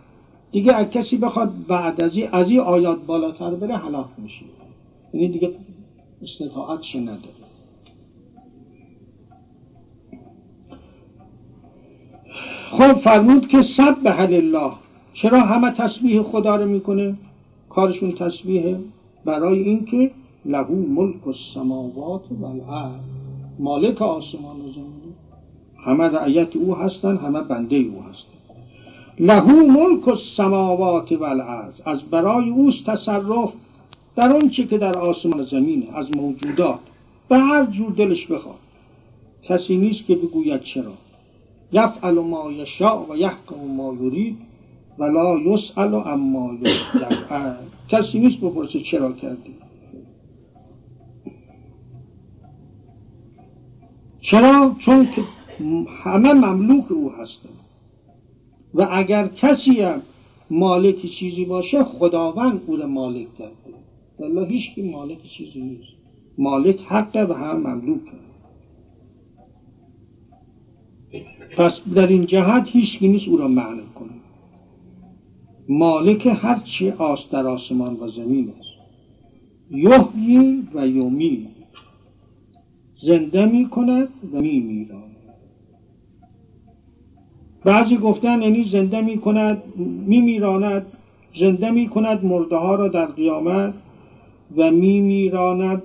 دیگه 0.53 0.79
اگه 0.79 0.91
کسی 0.91 1.17
بخواد 1.17 1.53
بعد 1.69 2.05
از 2.05 2.19
از 2.33 2.51
این 2.51 2.61
آیات 2.61 2.99
بالاتر 3.07 3.51
بره 3.51 3.77
هلاک 3.77 4.07
میشه. 4.19 4.45
یعنی 5.15 5.29
دیگه 5.29 5.53
استطاعتش 6.23 6.97
نداره. 6.97 7.41
خب 12.71 12.93
فرمود 12.93 13.49
که 13.49 13.63
سب 13.63 14.03
به 14.03 14.21
الله 14.21 14.73
چرا 15.13 15.41
همه 15.41 15.71
تسبیح 15.71 16.23
خدا 16.23 16.57
رو 16.57 16.69
می‌کنه؟ 16.69 17.17
کارشون 17.69 18.13
تسبیحه. 18.13 18.81
برای 19.25 19.59
اینکه 19.59 20.11
لهو 20.51 20.75
ملک 20.75 21.29
السماوات 21.29 22.25
و 22.41 22.45
الارض. 22.45 23.05
مالک 23.59 24.03
آسمان 24.03 24.57
و 24.61 24.73
زمین. 24.73 25.15
همه 25.87 26.05
رعیت 26.05 26.57
او 26.57 26.75
هستن 26.77 27.17
همه 27.17 27.41
بنده 27.41 27.77
او 27.77 28.03
هستن 28.03 28.39
لهو 29.19 29.67
ملک 29.67 30.09
السماوات 30.09 31.13
و 31.13 31.25
الارض. 31.25 31.75
از 31.85 32.03
برای 32.03 32.51
اوست 32.51 32.87
تصرف 32.87 33.53
در 34.17 34.33
اون 34.33 34.49
چی 34.49 34.67
که 34.67 34.79
در 34.79 34.99
آسمان 34.99 35.45
زمینه 35.45 35.87
از 35.99 36.07
موجودات. 36.17 36.79
به 37.29 37.39
هر 37.39 37.67
جور 37.67 37.93
دلش 37.93 38.27
بخواد. 38.27 38.59
کسی 39.43 39.77
نیست 39.77 40.07
که 40.07 40.15
بگوید 40.15 40.61
چرا. 40.63 40.93
یفعل 41.73 42.15
ما 42.15 42.53
یشاء 42.53 43.05
و 43.11 43.17
یحکم 43.17 43.57
ما 43.77 43.95
یرید 43.95 44.37
ولا 44.99 45.39
یسأل 45.39 45.95
اما 45.95 46.55
یفعل 46.55 47.55
کسی 47.89 48.19
نیست 48.19 48.41
بپرسه 48.41 48.81
چرا 48.81 49.13
کردی. 49.13 49.55
چرا؟ 54.21 54.75
چون 54.79 55.07
که 55.07 55.23
همه 56.03 56.33
مملوک 56.33 56.93
او 56.93 57.13
هستند 57.13 57.61
و 58.75 58.89
اگر 58.91 59.29
کسی 59.29 59.81
هم 59.81 60.03
مالک 60.51 61.07
چیزی 61.07 61.45
باشه 61.45 61.85
خداوند 61.85 62.61
او 62.67 62.77
را 62.77 62.87
مالک 62.87 63.35
کرده. 63.39 63.55
والله 64.19 64.49
هیچ 64.49 64.75
که 64.75 64.83
مالک 64.83 65.23
چیزی 65.23 65.61
نیست. 65.61 65.93
مالک 66.39 66.81
حقه 66.87 67.25
و 67.25 67.33
هم 67.33 67.57
مملوک. 67.57 68.01
پس 71.57 71.81
در 71.95 72.07
این 72.07 72.27
جهت 72.27 72.65
هیچ 72.67 73.03
نیست 73.03 73.29
او 73.29 73.37
را 73.37 73.49
معنی 73.49 73.83
کنه. 73.95 74.11
مالک 75.69 76.27
هر 76.27 76.59
چی 76.59 76.91
آس 76.91 77.31
در 77.31 77.47
آسمان 77.47 77.97
و 78.01 78.11
زمین 78.11 78.53
است. 78.59 78.71
یحیی 79.71 80.69
و 80.75 80.87
یومی 80.87 81.49
زنده 83.03 83.47
می 83.47 83.69
کند 83.69 84.09
و 84.33 84.41
می 84.41 84.61
میراند 84.61 85.17
بعضی 87.65 87.97
گفتن 87.97 88.43
یعنی 88.43 88.65
زنده 88.73 89.01
می 89.01 89.19
کند 89.19 89.63
می 90.07 90.21
میراند 90.21 90.87
زنده 91.41 91.71
می 91.71 91.89
کند 91.89 92.25
مرده 92.25 92.57
ها 92.57 92.75
را 92.75 92.89
در 92.89 93.07
قیامت 93.07 93.75
و 94.57 94.71
می 94.71 95.01
میراند 95.01 95.83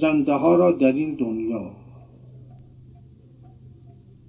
زنده 0.00 0.32
ها 0.32 0.54
را 0.54 0.72
در 0.72 0.92
این 0.92 1.14
دنیا. 1.14 1.70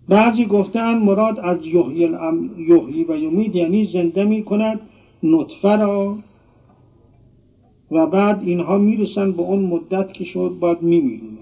بعضی 0.10 0.46
گفتن 0.46 0.98
مراد 0.98 1.39
از 1.39 1.58
یحیی 1.65 3.04
و 3.04 3.17
یمید 3.17 3.56
یعنی 3.56 3.86
زنده 3.94 4.24
می 4.24 4.44
کند 4.44 4.80
نطفه 5.24 5.76
را 5.76 6.17
و 7.91 8.08
بعد 8.08 8.41
اینها 8.44 8.78
می‌رسن 8.78 9.32
به 9.32 9.41
اون 9.41 9.60
مدت 9.60 10.13
که 10.13 10.24
شد 10.24 10.58
باید 10.60 10.82
میمیرون 10.82 11.40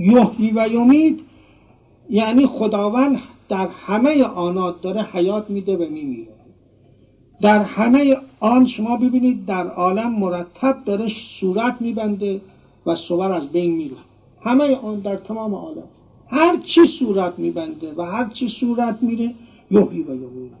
یحیی 0.00 0.50
و 0.50 0.68
یمید 0.68 1.20
یعنی 2.10 2.46
خداوند 2.46 3.18
در 3.48 3.68
همه 3.68 4.24
آنات 4.24 4.80
داره 4.80 5.02
حیات 5.02 5.50
میده 5.50 5.76
و 5.76 5.90
میمیره. 5.90 6.32
در 7.40 7.62
همه 7.62 8.16
آن 8.40 8.66
شما 8.66 8.96
ببینید 8.96 9.46
در 9.46 9.66
عالم 9.66 10.18
مرتب 10.18 10.84
داره 10.84 11.08
صورت 11.40 11.76
میبنده 11.80 12.40
و 12.86 12.94
صور 12.94 13.32
از 13.32 13.48
بین 13.48 13.76
میره. 13.76 13.96
همه 14.40 14.76
آن 14.76 15.00
در 15.00 15.16
تمام 15.16 15.54
عالم. 15.54 15.88
هر 16.28 16.56
چی 16.56 16.86
صورت 16.86 17.38
میبنده 17.38 17.94
و 17.96 18.02
هر 18.02 18.28
چی 18.28 18.48
صورت 18.48 18.98
میره 19.02 19.34
یحیی 19.70 20.02
و 20.02 20.14
یمیت 20.14 20.52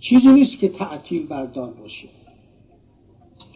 چیزی 0.00 0.28
نیست 0.28 0.58
که 0.58 0.68
تعطیل 0.68 1.26
بردار 1.26 1.70
باشه. 1.70 2.08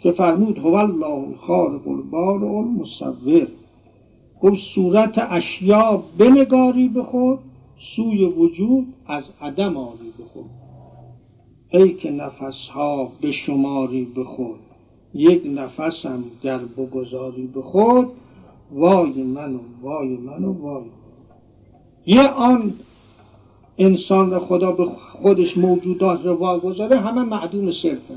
که 0.02 0.12
فرمود 0.12 0.58
هو 0.58 0.74
الله 0.74 1.28
الخالق 1.28 1.88
البارئ 1.88 2.58
المصور. 2.58 3.48
گفت 4.42 4.62
صورت 4.74 5.18
اشیا 5.30 6.02
بنگاری 6.18 6.88
به 6.88 7.02
خود 7.02 7.38
سوی 7.96 8.24
وجود 8.24 8.86
از 9.06 9.24
عدم 9.40 9.76
آری 9.76 10.12
به 10.18 10.24
خود 10.24 10.50
ای 11.72 11.94
که 11.94 12.10
نفسها 12.10 13.12
به 13.20 13.32
شماری 13.32 14.04
به 14.04 14.24
خود 14.24 14.58
یک 15.14 15.42
نفسم 15.46 16.24
گر 16.42 16.58
بگذاری 16.58 17.46
به 17.46 17.62
خود 17.62 18.08
وای 18.72 19.22
من 19.22 19.54
و 19.54 19.58
وای 19.82 20.08
من 20.08 20.44
و 20.44 20.52
وای 20.52 20.84
یه 22.06 22.28
آن 22.28 22.72
انسان 23.78 24.38
خدا 24.38 24.72
به 24.72 24.84
خودش 25.22 25.58
موجودات 25.58 26.26
رو 26.26 26.34
واگذاره 26.34 26.96
همه 26.96 27.22
معدوم 27.22 27.70
صرفه 27.70 28.14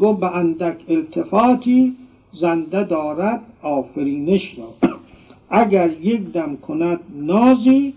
گفت 0.00 0.20
به 0.20 0.36
اندک 0.36 0.84
التفاتی 0.88 1.96
زنده 2.40 2.84
دارد 2.84 3.42
آفرینش 3.62 4.58
را. 4.58 4.95
اگر 5.50 5.90
یک 6.00 6.32
دم 6.32 6.56
کند 6.56 7.00
نازی 7.14 7.94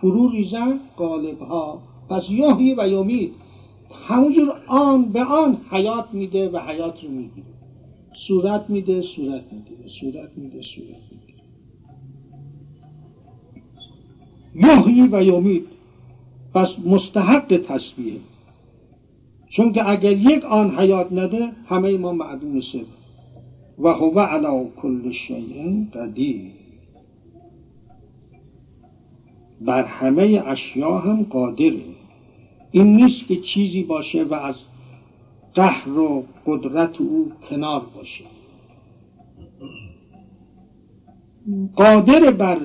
فرو 0.00 0.30
ریزن 0.30 0.80
قالب 0.96 1.38
ها 1.38 1.82
پس 2.10 2.30
یاهی 2.30 2.74
و 2.78 2.88
یومید 2.88 3.32
همونجور 4.08 4.52
آن 4.66 5.04
به 5.04 5.24
آن 5.24 5.56
حیات 5.70 6.04
میده 6.12 6.48
و 6.48 6.58
حیات 6.58 7.04
رو 7.04 7.10
می‌گیره. 7.10 7.46
صورت 8.16 8.70
میده 8.70 9.02
صورت 9.02 9.44
میده 9.52 9.88
صورت 10.00 10.30
میده 10.36 10.62
صورت 10.62 11.02
میده 11.10 11.26
یحیی 14.54 15.08
و 15.12 15.22
یومید 15.22 15.66
پس 16.54 16.68
مستحق 16.84 17.60
تصویه 17.68 18.20
چون 19.48 19.72
که 19.72 19.90
اگر 19.90 20.12
یک 20.12 20.44
آن 20.44 20.78
حیات 20.78 21.12
نده 21.12 21.52
همه 21.66 21.98
ما 21.98 22.12
معدوم 22.12 22.60
سر 22.60 22.84
و 23.78 23.88
هو 23.88 24.20
علا 24.20 24.64
کل 24.64 25.10
شیء 25.10 25.84
قدیر. 25.94 26.65
بر 29.60 29.84
همه 29.84 30.42
اشیا 30.46 30.98
هم 30.98 31.22
قادره 31.22 31.82
این 32.70 32.96
نیست 32.96 33.26
که 33.26 33.36
چیزی 33.36 33.82
باشه 33.82 34.24
و 34.24 34.34
از 34.34 34.54
قهر 35.54 35.98
و 35.98 36.24
قدرت 36.46 37.00
او 37.00 37.32
کنار 37.50 37.82
باشه. 37.96 38.24
قادر 41.76 42.30
بر 42.30 42.58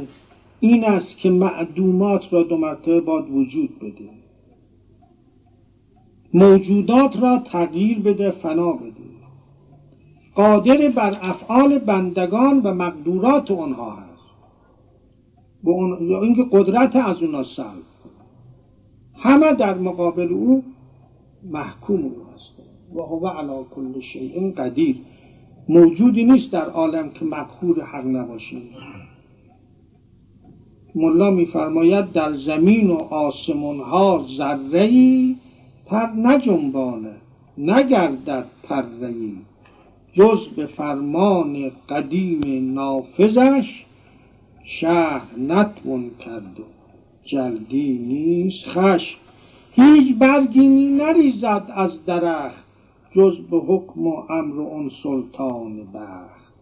این 0.60 0.86
است 0.86 1.18
که 1.18 1.30
معدومات 1.30 2.34
را 2.34 2.44
دو 2.44 2.58
مرتبه 2.58 3.02
باد 3.02 3.30
وجود 3.32 3.80
بده. 3.80 4.10
موجودات 6.34 7.18
را 7.18 7.44
تغییر 7.52 8.00
بده 8.00 8.32
فنا 8.32 8.72
بده. 8.72 9.12
قادر 10.36 10.90
بر 10.90 11.18
افعال 11.22 11.80
بندگان 11.80 12.60
و 12.60 12.74
مقدورات 12.74 13.52
آنها 13.52 13.92
هست. 13.92 14.11
یا 16.02 16.22
اینکه 16.22 16.46
قدرت 16.52 16.96
از 16.96 17.24
اونا 17.24 17.44
سلب 17.44 17.84
همه 19.16 19.54
در 19.54 19.78
مقابل 19.78 20.34
او 20.34 20.64
محکوم 21.52 22.02
او 22.04 22.16
هست 22.34 22.54
و 22.96 23.02
هو 23.02 23.28
علا 23.28 23.64
کل 23.64 24.00
شیء 24.00 24.52
قدیر. 24.52 24.98
موجودی 25.70 26.24
نیست 26.24 26.52
در 26.52 26.66
عالم 26.66 27.10
که 27.10 27.26
مقهور 27.26 27.84
حق 27.84 28.06
نباشه 28.06 28.58
ملا 30.96 31.32
میفرماید 31.32 32.12
در 32.12 32.38
زمین 32.38 32.90
و 32.90 32.98
آسمان 33.04 33.80
ها 33.80 34.26
ذره 34.38 35.36
پر 35.86 36.08
نجنبانه 36.18 37.16
نگردد 37.58 38.46
پرهی 38.64 39.38
جز 40.14 40.48
به 40.48 40.66
فرمان 40.66 41.72
قدیم 41.90 42.74
نافذش 42.74 43.86
شهر 44.64 45.28
نتوان 45.38 46.12
کرد 46.20 46.60
و 46.60 46.64
جلدی 47.24 47.98
نیست 47.98 48.66
خش 48.66 49.18
هیچ 49.72 50.16
برگی 50.16 50.68
می 50.68 50.90
نریزد 50.90 51.72
از 51.76 52.06
درخت 52.06 52.64
جز 53.12 53.38
به 53.38 53.58
حکم 53.58 54.08
و 54.08 54.14
امر 54.30 54.60
اون 54.60 54.92
سلطان 55.04 55.78
بخت. 55.94 56.54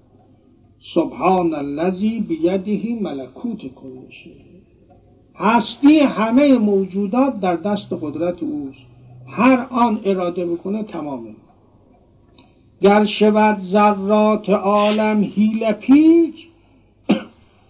سبحان 0.93 1.53
الذی 1.53 2.19
بیده 2.19 3.01
ملکوت 3.01 3.57
کل 3.57 3.89
هستی 5.35 5.99
همه 5.99 6.57
موجودات 6.57 7.39
در 7.39 7.55
دست 7.55 7.93
قدرت 7.93 8.43
اوست. 8.43 8.79
هر 9.27 9.67
آن 9.69 10.01
اراده 10.05 10.45
بکنه 10.45 10.83
تمامه 10.83 11.35
گر 12.81 13.05
شود 13.05 13.59
ذرات 13.59 14.49
عالم 14.49 15.23
هیل 15.23 15.71
پیچ 15.71 16.48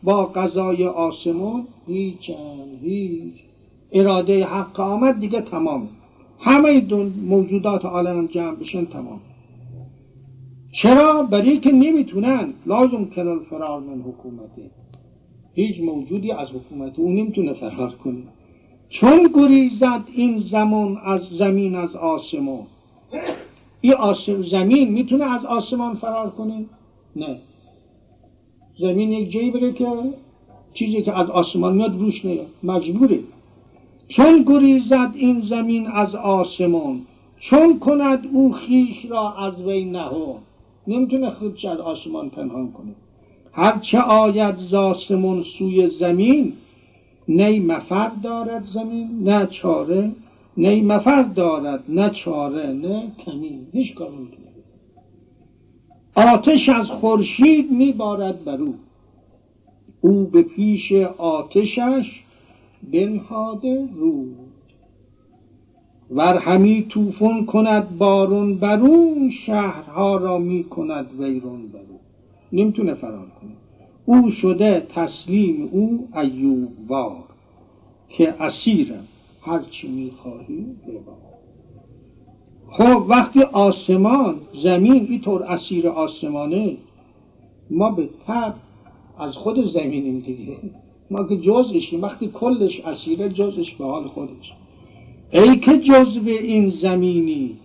با 0.04 0.26
قضای 0.26 0.86
آسمون 0.86 1.68
هیچ 1.88 2.32
هیچ. 2.82 3.34
اراده 3.92 4.46
حق 4.46 4.80
آمد 4.80 5.20
دیگه 5.20 5.42
تمام. 5.42 5.90
همه 6.40 6.82
موجودات 7.22 7.86
عالم 7.86 8.26
جمع 8.26 8.56
بشن 8.56 8.86
تمام. 8.86 9.22
چرا؟ 10.72 11.24
برای 11.24 11.58
که 11.58 11.72
نمی‌تونن. 11.72 12.54
لازم 12.66 13.06
کنن 13.06 13.40
فرار 13.50 13.80
من 13.80 14.02
حکومته. 14.02 14.72
هیچ 15.54 15.82
موجودی 15.82 16.32
از 16.32 16.48
حکومت 16.50 17.00
او 17.00 17.12
نمی‌تونه 17.12 17.54
فرار 17.54 17.92
کنه. 17.92 18.24
چون 18.90 19.30
گریزد 19.34 20.04
این 20.16 20.40
زمان 20.40 20.98
از 21.06 21.20
زمین 21.20 21.76
از 21.76 21.96
آسمان 21.96 22.64
این 23.82 23.94
آسم 23.94 24.42
زمین 24.42 24.92
می‌تونه 24.92 25.26
از 25.26 25.46
آسمان 25.46 25.96
فرار 25.96 26.30
کنه؟ 26.30 26.66
نه. 27.16 27.38
زمین 28.80 29.12
یک 29.12 29.32
جایی 29.32 29.52
بره 29.52 29.74
که 29.74 29.88
چیزی 30.74 31.02
که 31.02 31.20
از 31.20 31.30
آسمان 31.30 31.76
میاد 31.76 32.00
روش 32.00 32.26
نیاد. 32.26 32.48
مجبوره. 32.64 33.20
چون 34.08 34.44
گریزد 34.44 35.12
این 35.16 35.42
زمین 35.42 35.88
از 35.88 36.16
آسمان 36.16 37.02
چون 37.40 37.80
کند 37.80 38.28
او 38.34 38.52
خیش 38.52 39.06
را 39.06 39.34
از 39.34 39.62
وی 39.62 39.86
نهو 39.86 40.34
نمی‌تونه 40.88 41.30
خودش 41.30 41.66
از 41.66 41.80
آسمان 41.80 42.30
پنهان 42.30 42.72
کنه. 42.72 42.96
هرچه 43.52 44.00
آید 44.00 44.56
ز 44.58 44.74
آسمان 44.74 45.44
سوی 45.44 45.90
زمین 46.00 46.54
نی 47.28 47.60
مفر 47.60 48.12
دارد 48.24 48.66
زمین 48.74 49.08
نه 49.24 49.48
چاره. 49.48 50.12
نی 50.58 50.82
مفر 50.82 51.24
دارد 51.24 51.84
نه 51.90 52.10
چاره 52.10 52.68
نه 52.68 53.12
کمین. 53.26 53.68
هیچ 53.74 53.94
کار 53.94 54.12
نمی‌تونه 54.12 54.49
آتش 56.20 56.70
از 56.70 56.90
خورشید 56.92 57.72
میبارد 57.72 58.44
بر 58.44 58.62
او. 58.62 58.76
او 60.02 60.26
به 60.26 60.42
پیش 60.42 60.92
آتشش 61.18 62.24
بنهاده 62.92 63.90
رود 63.96 64.36
ور 66.12 66.38
همی 66.38 66.86
توفون 66.90 67.46
کند 67.46 67.98
بارون 67.98 68.58
برون 68.58 69.30
شهرها 69.30 70.18
را 70.18 70.38
می 70.38 70.64
کند 70.64 71.20
ویرون 71.20 71.68
برون. 71.68 72.00
نمی‌تونه 72.54 72.94
فرار 72.94 73.28
کنه. 73.42 73.52
او 74.06 74.30
شده 74.30 74.88
تسلیم 74.96 75.70
او 75.72 76.08
ایوب 76.16 76.72
وار 76.88 77.24
که 78.10 78.44
اسیرم. 78.44 79.08
هرچی 79.42 79.88
می‌خواهی 79.88 80.66
ببار 80.88 81.29
خب 82.72 83.06
وقتی 83.08 83.42
آسمان 83.42 84.36
زمین 84.64 85.08
اینطور 85.10 85.44
اسیر 85.44 85.88
آسمانه 85.88 86.78
ما 87.70 87.92
به 87.92 88.10
تب 88.28 88.56
از 89.20 89.34
خود 89.38 89.66
زمینیم 89.66 90.20
دیگه. 90.20 90.58
ما 91.12 91.24
که 91.24 91.38
جزشیم 91.38 92.02
وقتی 92.02 92.28
کلش 92.28 92.80
اسیره 92.80 93.30
جزش 93.30 93.76
به 93.76 93.86
حال 93.86 94.08
خودش. 94.08 94.54
ای 95.32 95.60
که 95.60 95.78
جزو 95.78 96.28
این 96.28 96.70
زمینی 96.70 97.58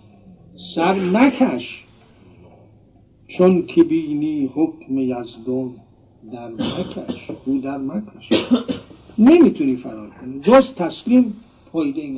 سر 0.74 0.94
نکش 0.94 1.84
چون 3.28 3.66
که 3.66 3.82
بینی 3.82 4.50
حکم 4.54 4.98
یزدون 4.98 5.74
در 6.32 6.48
مکش. 6.48 7.30
او 7.44 7.58
در 7.58 7.78
مکش. 7.78 8.44
نمی‌تونی 9.18 9.76
فرار 9.76 10.10
کنی. 10.10 10.40
جز 10.40 10.74
تسلیم 10.74 11.34
فایده 11.72 12.00
ای 12.00 12.10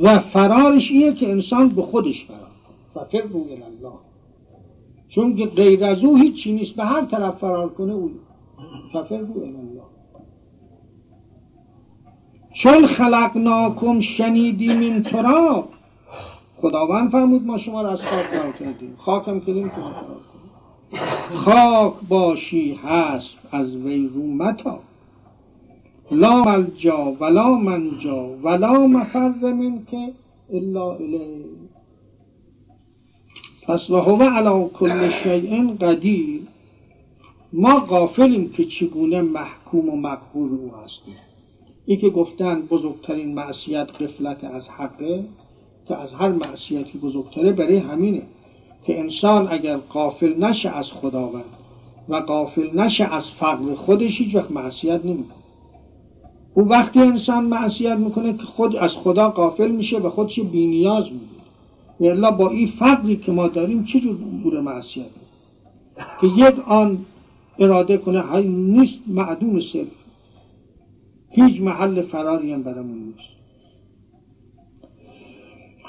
و 0.00 0.18
فرارش 0.18 0.90
اینه 0.90 1.14
که 1.14 1.30
انسان 1.30 1.68
به 1.68 1.82
خودش 1.82 2.24
فرار 2.24 2.40
کنه. 2.40 3.04
ففر 3.04 3.28
رو 3.28 3.40
الله. 3.40 3.98
چون 5.08 5.36
که 5.36 5.46
غیر 5.46 5.84
از 5.84 6.04
او 6.04 6.16
هیچی 6.16 6.52
نیست 6.52 6.76
به 6.76 6.84
هر 6.84 7.04
طرف 7.04 7.38
فرار 7.38 7.68
کنه 7.68 7.92
او. 7.92 8.10
ففر 8.92 9.18
رو 9.18 9.40
الله. 9.42 9.82
چون 12.52 12.86
خلقناکم 12.86 14.00
شنیدیم 14.00 14.80
این 14.80 15.02
تراب 15.02 15.68
خداوند 16.56 17.10
فرمود 17.10 17.46
ما 17.46 17.58
شما 17.58 17.82
را 17.82 17.90
از 17.90 18.00
خاک 18.00 18.26
فرار 18.26 18.52
کردیم. 18.52 18.96
خاکم 18.98 19.40
که 19.40 19.52
نمی‌تونه 19.52 19.92
فرار 19.92 20.20
خاک 21.34 21.94
باشی 22.08 22.74
حسب 22.74 23.38
از 23.52 23.76
وی 23.76 24.08
رو 24.08 24.22
لا 26.12 26.44
ملجا 26.44 27.16
ولا 27.20 27.50
منجا 27.50 28.36
ولا 28.42 28.86
مفر 28.86 29.32
که 29.90 30.12
الا 30.52 30.94
الیه. 30.94 31.44
پس 33.62 33.90
و 33.90 33.96
هو 33.96 34.22
علا 34.22 34.68
کل 34.68 35.10
شیء 35.10 35.74
قدیر. 35.80 36.42
ما 37.52 37.80
غافلیم 37.80 38.50
که 38.50 38.64
چگونه 38.64 39.22
محکوم 39.22 39.88
و 39.88 39.96
مقهور 39.96 40.50
او 40.50 40.72
هستیم. 40.84 41.16
ای 41.86 41.96
که 41.96 42.10
گفتن 42.10 42.60
بزرگترین 42.60 43.34
معصیت 43.34 43.88
قفلت 44.00 44.44
از 44.44 44.68
حقه 44.68 45.24
که 45.88 45.96
از 45.96 46.12
هر 46.12 46.28
معصیتی 46.28 46.98
بزرگتره 46.98 47.52
برای 47.52 47.76
همینه 47.76 48.22
که 48.84 49.00
انسان 49.00 49.48
اگر 49.50 49.76
قافل 49.76 50.44
نشه 50.44 50.68
از 50.68 50.92
خداوند 50.92 51.44
و 52.08 52.16
قافل 52.16 52.80
نشه 52.80 53.04
از 53.14 53.30
فقر 53.30 53.74
خودش 53.74 54.18
هیچ 54.18 54.34
وقت 54.34 54.50
معصیت 54.50 55.04
نمی‌کنه. 55.04 55.41
او 56.54 56.68
وقتی 56.68 57.00
انسان 57.00 57.44
معصیت 57.44 57.96
می‌کنه 57.96 58.32
که 58.32 58.42
خود 58.42 58.76
از 58.76 58.96
خدا 58.96 59.28
قافل 59.28 59.70
میشه 59.70 59.98
و 59.98 60.10
خودش 60.10 60.40
بینیاز 60.40 61.04
میده. 61.04 62.12
الا 62.12 62.30
با 62.30 62.50
این 62.50 62.68
فقری 62.68 63.16
که 63.16 63.32
ما 63.32 63.48
داریم 63.48 63.84
چجور 63.84 64.16
بوده 64.16 64.60
معصیت؟ 64.60 65.06
که 66.20 66.26
یک 66.26 66.54
آن 66.66 66.98
اراده 67.58 67.98
کنه 67.98 68.20
های 68.20 68.48
نیست 68.48 69.00
معدوم 69.06 69.60
صرف. 69.60 69.86
هیچ 71.30 71.60
محل 71.60 72.02
فراری 72.02 72.52
هم 72.52 72.62
برامون 72.62 72.98
نیست. 72.98 73.32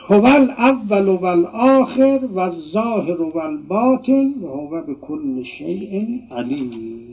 هو 0.07 0.25
الاول 0.25 1.07
و 1.07 1.25
الاخر 1.25 2.19
و 2.33 2.39
الظاهر 2.39 3.21
و 3.21 3.37
الباطن 3.37 4.33
و 4.41 4.47
هو 4.47 4.81
به 4.81 4.95
کل 4.95 5.43
شیء 5.43 6.19
علیم. 6.31 7.03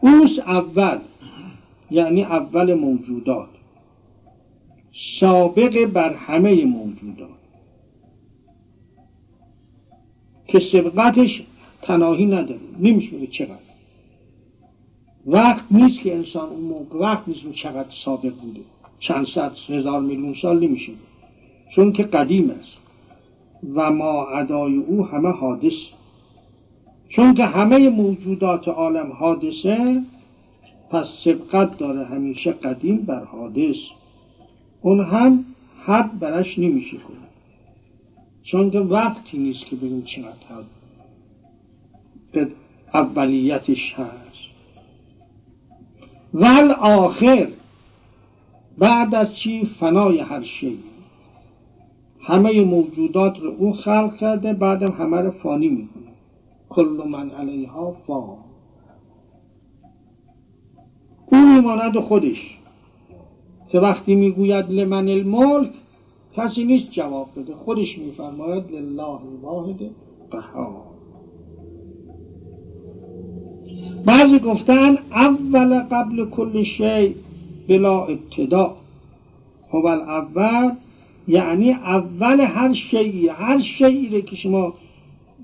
اوس 0.00 0.38
اول 0.38 0.98
یعنی 1.90 2.24
اول 2.24 2.74
موجودات. 2.74 3.48
سابق 5.20 5.84
بر 5.84 6.14
همه 6.14 6.64
موجودات. 6.64 7.28
که 10.46 10.58
سبقتش 10.58 11.42
تناهی 11.82 12.26
نداره. 12.26 12.60
نمیشه 12.78 13.26
چقدر. 13.26 13.56
وقت 15.26 15.64
نیست 15.70 16.00
که 16.00 16.14
انسان 16.14 16.48
اون 16.48 16.60
موقع 16.60 16.98
وقت 16.98 17.28
نیست 17.28 17.42
که 17.42 17.52
چقدر 17.52 17.90
سابق 18.04 18.34
بوده. 18.34 18.60
چند 18.98 19.26
صد 19.26 19.52
هزار 19.68 20.00
میلیون 20.00 20.34
سال 20.34 20.64
نمیشه 20.64 20.92
چون 21.74 21.92
که 21.92 22.02
قدیم 22.02 22.50
است. 22.50 22.76
و 23.74 23.90
ما 23.90 24.26
ادای 24.26 24.76
او 24.76 25.06
همه 25.06 25.28
حادث 25.28 25.76
چون 27.10 27.34
که 27.34 27.44
همه 27.44 27.88
موجودات 27.88 28.68
عالم 28.68 29.12
حادثه 29.12 30.02
پس 30.90 31.06
سبقت 31.24 31.78
داره 31.78 32.06
همیشه 32.06 32.52
قدیم 32.52 32.96
بر 32.96 33.24
حادث. 33.24 33.76
اون 34.80 35.04
هم 35.04 35.44
حد 35.82 36.18
برش 36.18 36.58
نمیشه 36.58 36.96
کنه. 36.96 37.16
چون 38.42 38.70
که 38.70 38.78
وقتی 38.78 39.38
نیست 39.38 39.66
که 39.66 39.76
بگیم 39.76 40.02
چقدر 40.02 40.64
به 42.32 42.48
اولیتش 42.94 43.94
هست. 43.94 44.40
ول 46.34 46.70
آخر. 46.80 47.48
بعد 48.78 49.14
از 49.14 49.34
چی؟ 49.34 49.64
فنای 49.64 50.20
هر 50.20 50.42
شی. 50.42 50.78
همه 52.20 52.64
موجودات 52.64 53.38
رو 53.38 53.54
اون 53.58 53.72
خلق 53.72 54.16
کرده 54.16 54.52
بعدم 54.52 54.94
همه 54.94 55.16
رو 55.16 55.30
فانی 55.30 55.68
می‌کنه. 55.68 56.09
کل 56.70 57.02
من 57.08 57.30
علیها 57.30 57.92
فان 58.06 58.36
اون 61.32 61.54
میماند 61.54 61.98
خودش. 61.98 62.58
که 63.68 63.80
وقتی 63.80 64.14
می‌گوید 64.14 64.70
لمن 64.70 65.08
الملک 65.08 65.70
کسی 66.36 66.64
نیست 66.64 66.90
جواب 66.90 67.28
بده. 67.36 67.54
خودش 67.54 67.98
میفرماید 67.98 68.72
لله 68.72 69.08
الواحد 69.08 69.90
قهار 70.30 70.82
بعضی 74.06 74.38
گفتن 74.38 74.98
اول 75.10 75.78
قبل 75.78 76.30
کل 76.30 76.62
شی 76.62 77.14
بلا 77.68 78.04
ابتدا. 78.04 78.76
هو 79.72 79.86
اول 79.86 80.70
یعنی 81.28 81.72
اول 81.72 82.40
هر 82.40 82.72
شیعی 82.72 83.28
هر 83.28 83.58
شیعی 83.58 84.22
که 84.22 84.36
شما 84.36 84.74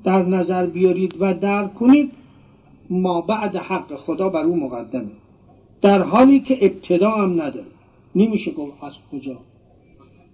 در 0.07 0.22
نظر 0.22 0.66
بیارید 0.66 1.14
و 1.20 1.34
درک 1.34 1.74
کنید 1.74 2.12
ما 2.90 3.20
بعد 3.20 3.57
حق 3.57 3.96
خدا 3.96 4.28
بر 4.28 4.42
او 4.42 4.57
مقدمه. 4.57 5.11
در 5.82 6.02
حالی 6.02 6.40
که 6.40 6.59
ابتدا 6.66 7.11
هم 7.11 7.32
نداره. 7.32 7.66
نمیشه 8.14 8.52
گفت 8.52 8.84
از 8.84 8.92
کجا. 9.12 9.36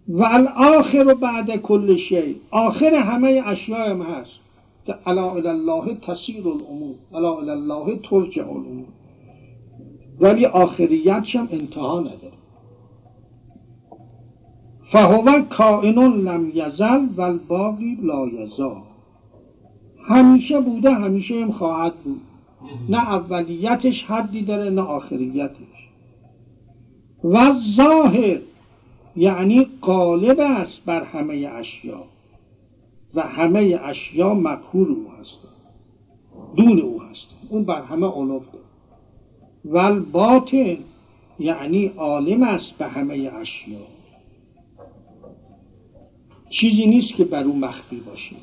و 0.08 0.22
الاخر 0.24 1.14
بعد 1.14 1.56
کل 1.56 1.96
شی. 1.96 2.36
آخر 2.50 2.94
همه 2.94 3.42
اشیاء 3.46 3.90
هم 3.90 4.02
هست. 4.02 4.30
که 4.86 4.94
الا 5.06 5.30
الله 5.32 5.94
تسیر 5.94 6.48
الامور. 6.48 6.94
الا 7.14 7.52
الله 7.52 7.98
ترجع 8.10 8.42
الامور. 8.42 8.86
ولی 10.20 10.46
آخریتش 10.46 11.36
هم 11.36 11.48
انتها 11.52 12.00
نداره. 12.00 12.32
فهو 14.92 15.42
کائن 15.42 15.98
لم 15.98 16.50
یزل 16.54 17.06
و 17.16 17.20
الباقی 17.20 17.98
لا 18.02 18.26
یزال. 18.26 18.91
همیشه 20.05 20.61
بوده 20.61 20.90
همیشه 20.90 21.34
هم 21.34 21.53
خواهد 21.53 21.94
بود. 21.94 22.20
نه 22.88 23.11
اولیتش 23.11 24.05
حدی 24.05 24.42
داره 24.42 24.70
نه 24.70 24.82
آخریتش. 24.82 25.88
و 27.24 27.53
ظاهر 27.76 28.40
یعنی 29.16 29.66
قالب 29.80 30.40
است 30.40 30.84
بر 30.84 31.05
همه 31.05 31.50
اشیا. 31.55 32.05
و 33.14 33.20
همه 33.20 33.80
اشیا 33.84 34.34
مقهور 34.34 34.88
او 34.88 35.07
هست 35.20 35.38
دون 36.57 36.80
او 36.80 37.03
هست 37.03 37.26
اون 37.48 37.64
بر 37.64 37.82
همه 37.82 38.07
علوف 38.07 38.42
داره. 38.53 38.64
و 39.70 40.00
باطن 40.00 40.76
یعنی 41.38 41.86
عالم 41.86 42.42
است 42.42 42.78
به 42.78 42.86
همه 42.86 43.30
اشیا. 43.40 43.78
چیزی 46.50 46.86
نیست 46.86 47.14
که 47.14 47.24
بر 47.24 47.44
او 47.44 47.59
مخفی 47.59 47.96
باشه. 47.96 48.36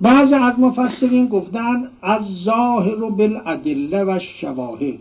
بعض 0.00 0.32
از 0.32 0.58
مفسرین 0.58 1.26
گفتن 1.26 1.90
از 2.02 2.22
ظاهر 2.44 3.02
و 3.02 3.10
بالعدله 3.10 4.04
و 4.04 4.18
شواهد 4.18 4.98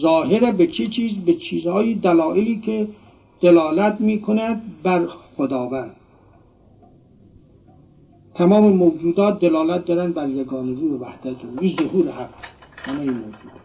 ظاهر 0.00 0.52
به 0.52 0.66
چه 0.66 0.86
چیز؟ 0.86 1.12
به 1.12 1.34
چیزهای 1.34 1.94
دلایلی 1.94 2.60
که 2.60 2.88
دلالت 3.40 4.00
می 4.00 4.20
کند 4.20 4.62
بر 4.82 5.06
خداوند. 5.36 5.96
تمام 8.34 8.72
موجودات 8.72 9.40
دلالت 9.40 9.84
دارن 9.84 10.12
بر 10.12 10.28
یگانگی 10.28 10.86
و 10.86 10.98
وحدت 10.98 11.44
و 11.44 11.68
ظهور 11.68 12.10
حق. 12.10 12.30
همه 12.76 13.00
این 13.00 13.10
موجودات. 13.10 13.64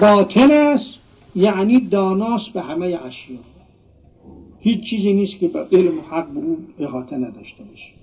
باطن 0.00 0.50
است 0.50 0.98
یعنی 1.34 1.80
داناست 1.80 2.52
به 2.52 2.60
همه 2.60 2.98
اشیا 3.04 3.38
هیچ 4.58 4.90
چیزی 4.90 5.12
نیست 5.12 5.38
که 5.38 5.48
به 5.48 5.66
علم 5.72 6.00
حق 6.00 6.28
به 6.28 6.40
او 6.40 6.58
احاطه 6.78 7.16
نداشته 7.16 7.64
باشه 7.64 7.99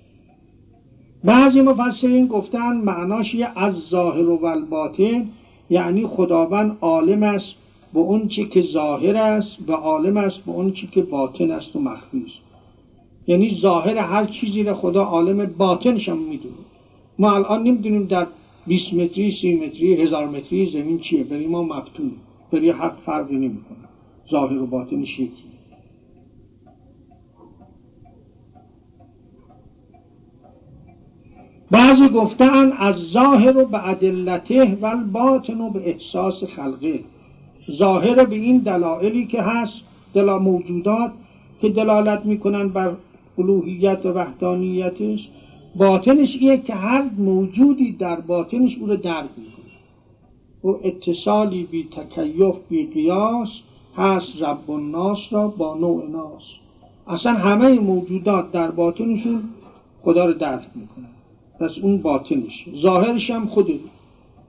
بعضی 1.24 1.60
مفسرین 1.60 2.26
گفتن 2.26 2.76
معناش 2.76 3.36
از 3.56 3.74
ظاهر 3.74 4.28
و 4.28 4.44
الباطن 4.44 5.28
یعنی 5.70 6.06
خداوند 6.06 6.78
عالم 6.80 7.22
است 7.22 7.54
به 7.94 8.00
اون 8.00 8.28
چی 8.28 8.44
که 8.44 8.60
ظاهر 8.60 9.16
است 9.16 9.58
و 9.68 9.72
عالم 9.72 10.16
است 10.16 10.44
به 10.44 10.52
اون 10.52 10.72
چی 10.72 10.86
که 10.86 11.02
باطن 11.02 11.50
است 11.50 11.76
و 11.76 11.80
مخفی 11.80 12.24
است 12.26 12.48
یعنی 13.26 13.58
ظاهر 13.60 13.96
هر 13.96 14.24
چیزی 14.24 14.62
را 14.62 14.74
خدا 14.74 15.02
عالم 15.02 15.46
باطنش 15.46 16.08
هم 16.08 16.18
می‌دونه. 16.18 16.54
ما 17.18 17.32
الان 17.32 17.62
نمی‌دونیم 17.62 18.06
در 18.06 18.26
20 18.66 18.94
متری 18.94 19.30
30 19.30 19.56
متری 19.56 19.94
هزار 19.94 20.28
متری 20.28 20.66
زمین 20.66 20.98
چیه 20.98 21.24
برای 21.24 21.46
ما 21.46 21.62
مفتون 21.62 22.10
برای 22.52 22.70
حق 22.70 22.96
فرقی 23.06 23.36
نمی‌کنه. 23.36 23.78
ظاهر 24.30 24.58
و 24.62 24.66
باطنش 24.66 25.18
یکی. 25.18 25.47
بعضی 31.70 32.08
گفتن 32.08 32.72
از 32.72 32.94
ظاهر 32.94 33.58
و 33.58 33.64
به 33.64 33.78
عدلته 33.78 34.78
و 34.82 34.96
باطن 35.12 35.60
و 35.60 35.70
به 35.70 35.88
احساس 35.88 36.44
خلقه. 36.44 37.00
ظاهر 37.70 38.24
به 38.24 38.36
این 38.36 38.58
دلایلی 38.58 39.26
که 39.26 39.42
هست 39.42 39.80
دلا 40.14 40.38
موجودات 40.38 41.10
که 41.60 41.68
دلالت 41.68 42.26
می‌کنن 42.26 42.68
بر 42.68 42.92
الوهیت 43.38 44.06
و 44.06 44.08
وحدانیتش 44.08 45.28
باطنش 45.76 46.36
اینه 46.40 46.58
که 46.58 46.74
هر 46.74 47.04
موجودی 47.18 47.92
در 47.92 48.20
باطنش 48.20 48.78
او 48.78 48.86
رو 48.86 48.96
درک 48.96 49.28
می‌کنه. 49.36 49.68
و 50.64 50.68
اتصالی 50.84 51.64
بی 51.64 51.84
تکیف 51.84 52.54
بی 52.68 52.86
قیاس 52.86 53.60
هست 53.96 54.42
رب 54.42 54.70
الناس 54.70 55.18
را 55.30 55.48
با 55.48 55.74
نوع 55.74 56.10
ناس. 56.10 56.42
اصلا 57.06 57.32
همه 57.32 57.80
موجودات 57.80 58.52
در 58.52 58.70
باطنشون 58.70 59.42
خدا 60.02 60.26
رو 60.26 60.32
درک 60.32 60.66
می‌کنن. 60.74 61.07
پس 61.60 61.78
اون 61.82 61.96
باطنش 61.96 62.68
ظاهرش 62.76 63.30
هم 63.30 63.46
خود 63.46 63.80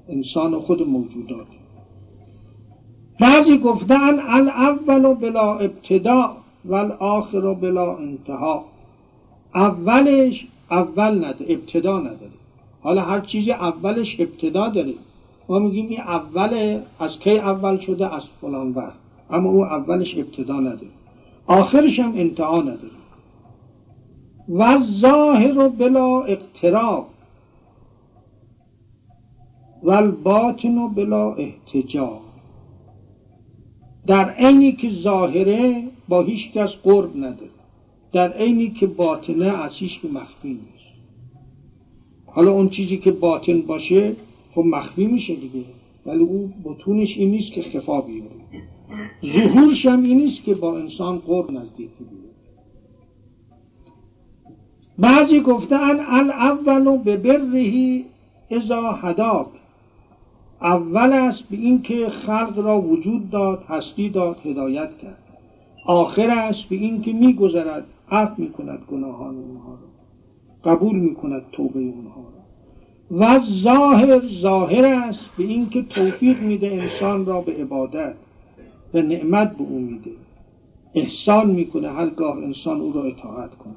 انسان 0.10 0.60
خود 0.60 0.88
موجودات 0.88 1.48
بعضی 3.20 3.58
گفتن 3.58 4.20
الاول 4.20 5.14
بلا 5.14 5.60
ابتدا 5.60 6.38
و 6.66 6.76
الاخر 6.76 7.54
بلا 7.54 7.98
انتها. 7.98 8.66
اولش 9.56 10.48
اول 10.72 11.26
نداره 11.26 11.46
ابتدا 11.54 12.00
نداره. 12.00 12.32
حالا 12.82 13.02
هر 13.02 13.20
چیزی 13.20 13.52
اولش 13.52 14.20
ابتدا 14.20 14.70
داره. 14.70 14.94
ما 15.50 15.60
میگیم 15.60 15.88
این 15.88 16.02
اول 16.02 16.80
از 17.00 17.20
کی 17.20 17.40
اول 17.40 17.78
شده؟ 17.78 18.16
از 18.16 18.24
فلان 18.42 18.72
وقت. 18.72 19.00
اما 19.30 19.50
او 19.50 19.66
اولش 19.66 20.18
ابتدا 20.18 20.60
نداره. 20.60 20.92
آخرش 21.48 22.00
هم 22.00 22.14
انتها 22.16 22.56
نداره. 22.62 22.99
و 24.50 24.78
ظاهر 25.02 25.68
بلا 25.68 26.24
اقتراب 26.24 27.08
و 29.84 29.92
الباطن 29.92 30.88
بلا 30.88 31.34
احتجاب. 31.34 32.22
در 34.08 34.30
عینی 34.30 34.72
که 34.72 34.90
ظاهره 34.90 35.84
با 36.10 36.24
هیچ 36.24 36.52
کس 36.52 36.70
قرب 36.84 37.18
نداره 37.18 37.50
در 38.14 38.34
عینی 38.34 38.70
که 38.70 38.88
باطنه 38.88 39.46
از 39.46 39.72
هیچ 39.76 40.00
مخفی 40.14 40.50
نیست. 40.50 40.90
حالا 42.26 42.52
اون 42.52 42.70
چیزی 42.70 42.98
که 42.98 43.12
باطن 43.12 43.62
باشه 43.62 44.16
خب 44.56 44.62
مخفی 44.62 45.08
میشه 45.08 45.36
دیگه. 45.36 45.66
ولی 46.06 46.20
او 46.20 46.54
بطونش 46.64 47.18
این 47.18 47.32
نیست 47.32 47.54
که 47.54 47.62
خفا 47.62 48.02
بیاره. 48.02 48.32
ظهورش 49.26 49.86
هم 49.86 50.04
این 50.04 50.18
نیست 50.18 50.44
که 50.44 50.56
با 50.56 50.78
انسان 50.78 51.18
قرب 51.18 51.52
نزدیکی 51.52 52.04
بیاره 52.04 52.29
بعضی 55.00 55.40
گفتن 55.40 56.00
الاول 56.08 56.98
به 56.98 57.18
برهی 57.18 58.06
ازا 58.52 58.92
هداب 58.92 59.52
اول 60.62 61.14
است 61.14 61.50
به 61.50 61.58
این 61.58 61.82
که 61.82 62.10
خلق 62.10 62.54
را 62.58 62.82
وجود 62.82 63.30
داد 63.30 63.64
هستی 63.68 64.10
داد 64.10 64.38
هدایت 64.46 64.98
کرد. 64.98 65.18
آخر 65.86 66.30
است 66.30 66.70
به 66.70 66.76
این 66.76 67.02
که 67.02 67.14
میگذرد 67.14 67.86
عفو 68.12 68.42
می‌کند 68.42 68.80
گناهان 68.92 69.36
اونها 69.36 69.72
را. 69.72 70.72
قبول 70.72 70.96
می‌کند 70.96 71.42
توبه 71.52 71.80
اونها 71.80 72.22
را. 72.22 72.40
و 73.20 73.40
ظاهر 73.64 74.22
ظاهر 74.42 74.86
است 74.86 75.30
به 75.38 75.44
این 75.44 75.70
که 75.70 75.82
توفیق 75.82 76.42
میده 76.42 76.68
انسان 76.68 77.26
را 77.26 77.42
به 77.42 77.52
عبادت 77.52 78.16
و 78.94 79.02
نعمت 79.02 79.58
به 79.58 79.64
او 79.64 79.80
میده. 79.80 80.12
احسان 80.96 81.52
می‌کنه 81.52 81.90
هرگاه 81.92 82.38
انسان 82.38 82.82
او 82.82 82.94
را 82.94 83.04
اطاعت 83.04 83.56
کنه. 83.56 83.74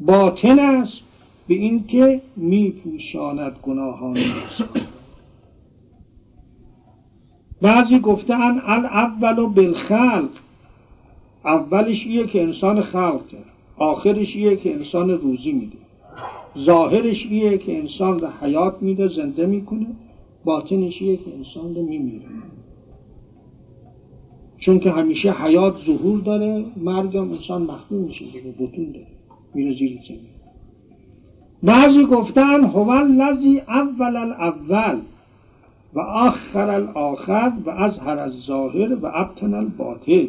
باطن 0.00 0.58
است 0.58 1.00
به 1.48 1.54
این 1.54 1.86
که 1.86 2.20
میپوشاند 2.36 3.56
گناهان 3.62 4.16
انسان 4.16 4.68
بعضی 7.62 7.98
گفتن 7.98 8.60
الاول 8.64 9.46
بالخلق. 9.46 10.30
اولش 11.44 12.06
ایه 12.06 12.26
که 12.26 12.42
انسان 12.42 12.80
خلق 12.80 13.28
کرد 13.28 13.44
آخرش 13.76 14.36
ایه 14.36 14.56
که 14.56 14.74
انسان 14.74 15.10
روزی 15.10 15.52
میده. 15.52 15.78
ظاهرش 16.58 17.26
ایه 17.30 17.58
که 17.58 17.78
انسان 17.78 18.18
رو 18.18 18.28
حیات 18.40 18.82
میده 18.82 19.08
زنده 19.08 19.46
می‌کنه. 19.46 19.86
باطنش 20.44 21.02
ایه 21.02 21.16
که 21.16 21.34
انسان 21.38 21.74
رو 21.74 21.82
میمیره. 21.82 22.26
چون 24.58 24.78
که 24.78 24.90
همیشه 24.90 25.32
حیات 25.32 25.76
ظهور 25.86 26.20
داره 26.20 26.64
مرگم 26.76 27.30
انسان 27.30 27.62
مخفی 27.62 27.94
میشه 27.94 28.24
دیگه 28.24 28.54
بطون 28.58 28.92
داره. 28.92 29.06
میره 29.54 29.78
زیر 29.78 30.00
زمین 30.08 30.20
بعضی 31.62 32.04
گفتن 32.04 32.64
هو 32.64 32.88
الذی 32.88 33.60
اول 33.60 34.16
الاول 34.16 35.00
و 35.94 36.00
آخر 36.00 36.70
الاخر 36.70 37.52
و 37.66 37.70
اظهر 37.70 38.18
الظاهر 38.18 38.94
و 38.94 39.06
ابتن 39.14 39.54
الباطن. 39.54 40.28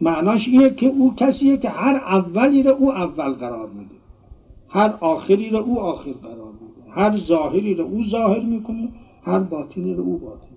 معناش 0.00 0.48
اینه 0.48 0.70
که 0.70 0.86
او 0.86 1.14
کسیه 1.14 1.56
که 1.56 1.68
هر 1.68 1.94
اولی 1.94 2.62
رو 2.62 2.70
او 2.70 2.92
اول 2.92 3.32
قرار 3.32 3.68
میده. 3.68 3.94
هر 4.68 4.94
آخری 5.00 5.50
رو 5.50 5.58
او 5.58 5.80
آخر 5.80 6.10
قرار 6.10 6.52
میده. 6.52 6.90
هر 6.90 7.16
ظاهری 7.16 7.74
رو 7.74 7.84
او 7.84 8.04
ظاهر 8.04 8.40
می‌کنه 8.40 8.88
هر 9.22 9.38
باطنی 9.38 9.94
رو 9.94 10.02
او 10.02 10.18
باطن 10.18 10.48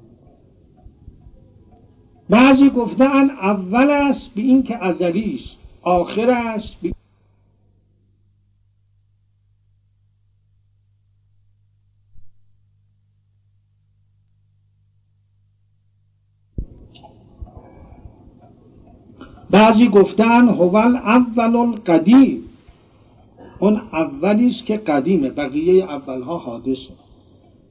بعضی 2.30 2.70
گفتن 2.70 3.30
اول 3.30 3.90
است 3.90 4.32
به 4.36 4.42
این 4.42 4.64
که 4.64 4.86
ازلی 4.86 5.36
است 5.36 5.58
آخر 5.84 6.30
است 6.30 6.82
به 6.82 6.92
بعضی 19.52 19.88
گفتن 19.88 20.48
هوال 20.48 20.96
اول 20.96 21.56
القدیم. 21.56 22.44
اون 23.60 23.82
اولی 23.94 24.48
است 24.48 24.66
که 24.66 24.78
قدیمه 24.78 25.30
بقیه 25.30 25.92
اولها 25.92 26.38
حادثه. 26.38 26.94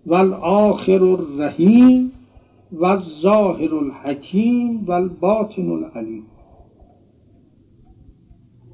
و 0.07 0.15
آخر 0.45 1.05
الرحیم 1.05 2.13
و 2.81 2.97
ظاهر 3.23 3.75
الحکیم 3.75 4.85
و 4.87 4.93
الباطن 4.93 5.69
العلیم. 5.71 6.23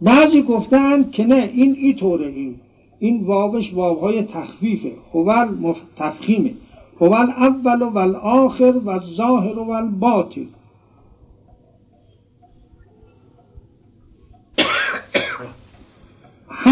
بعضی 0.02 0.42
گفتن 0.42 1.10
که 1.10 1.24
نه 1.24 1.50
این 1.54 1.76
ای 1.80 1.94
طوره 1.94 2.26
این. 2.26 2.54
این 2.98 3.24
واوش 3.24 3.74
واوهای 3.74 4.22
تخفیفه. 4.22 4.92
هوال 5.14 5.74
تفخیمه. 5.96 6.54
هوال 7.00 7.26
اول 7.30 7.82
و 7.82 7.98
الاخر 7.98 8.74
و 8.86 9.00
ظاهر 9.16 9.58
و 9.58 9.70
الباطن 9.70 10.46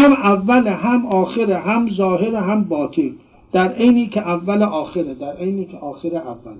هم 0.05 0.11
اول 0.11 0.67
هم 0.67 1.05
آخر 1.05 1.51
هم 1.51 1.89
ظاهر 1.89 2.35
هم 2.35 2.63
باطن. 2.63 3.11
در 3.51 3.73
عینی 3.73 4.07
که 4.07 4.21
اول 4.21 4.63
آخره 4.63 5.13
در 5.13 5.37
عینی 5.37 5.65
که 5.65 5.77
آخر 5.77 6.15
اوله 6.15 6.57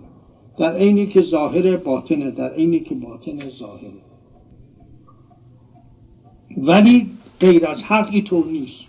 در 0.58 0.76
عینی 0.76 1.08
که 1.08 1.22
ظاهر 1.22 1.78
باطنه 1.78 2.32
در 2.32 2.54
عینی 2.54 2.80
که 2.80 2.96
باطن 2.96 3.50
ظاهره 3.50 3.90
ولی 6.58 7.08
غیر 7.40 7.68
از 7.68 7.84
حق 7.84 8.10
اینطور 8.12 8.46
نیست. 8.46 8.86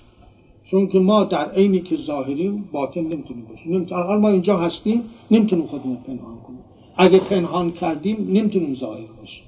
چون 0.65 0.87
که 0.87 0.99
ما 0.99 1.25
در 1.25 1.51
عینی 1.53 1.81
که 1.81 1.97
ظاهریم 1.97 2.69
باطن 2.73 3.01
نمی‌تونیم 3.01 3.45
باشیم. 3.49 3.73
نمی‌تونیم 3.73 4.17
ما 4.17 4.29
اینجا 4.29 4.57
هستیم 4.57 5.03
نمی‌تونیم 5.31 5.67
خودمون 5.67 5.97
پنهان 5.97 6.37
کنیم. 6.47 6.61
اگه 6.97 7.19
پنهان 7.19 7.71
کردیم 7.71 8.17
نمی‌تونیم 8.29 8.75
ظاهر 8.75 9.07
باشیم. 9.21 9.45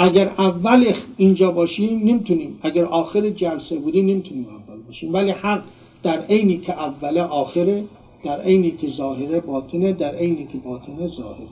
اگر 0.00 0.28
اول 0.28 0.92
اینجا 1.16 1.50
باشیم 1.50 1.98
نمی‌تونیم. 1.98 2.58
اگر 2.62 2.84
آخر 2.84 3.30
جلسه 3.30 3.78
بودیم 3.78 4.06
نمی‌تونیم 4.06 4.46
اول 4.48 4.82
باشیم. 4.86 5.14
ولی 5.14 5.30
حق 5.30 5.62
در 6.02 6.20
عینی 6.20 6.58
که 6.58 6.72
اول 6.72 7.18
آخره 7.18 7.84
در 8.24 8.40
عینی 8.40 8.70
که 8.70 8.88
ظاهره 8.96 9.40
باطنه 9.40 9.92
در 9.92 10.14
عینی 10.14 10.46
که 10.46 10.58
باطنه 10.58 11.08
ظاهره 11.08 11.46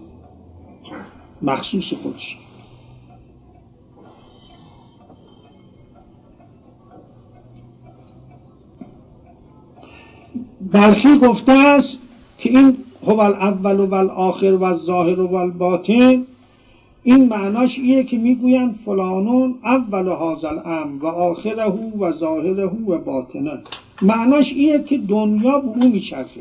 مخصوص 1.42 1.92
خودش. 2.02 2.36
برخی 10.72 11.18
گفته 11.18 11.52
است 11.52 11.98
که 12.38 12.50
این 12.50 12.76
هو 13.06 13.20
الاول 13.20 13.80
و 13.80 13.94
الاخر 13.94 14.54
و 14.54 14.62
الظاهر 14.62 15.20
و 15.20 15.34
الباطن 15.34 16.26
این 17.08 17.28
معناش 17.28 17.78
ایه 17.78 18.04
که 18.04 18.16
می‌گویند 18.16 18.78
فلانون 18.84 19.54
اول 19.64 20.08
هازل 20.08 20.58
ام 20.64 20.98
و 20.98 21.06
آخره 21.06 21.68
و 21.98 22.12
ظاهره 22.12 22.66
و 22.66 22.98
باطنه. 22.98 23.62
معناش 24.02 24.52
ایه 24.52 24.82
که 24.82 24.98
دنیا 24.98 25.58
به 25.58 25.68
او 25.68 25.88
میچرخه. 25.88 26.40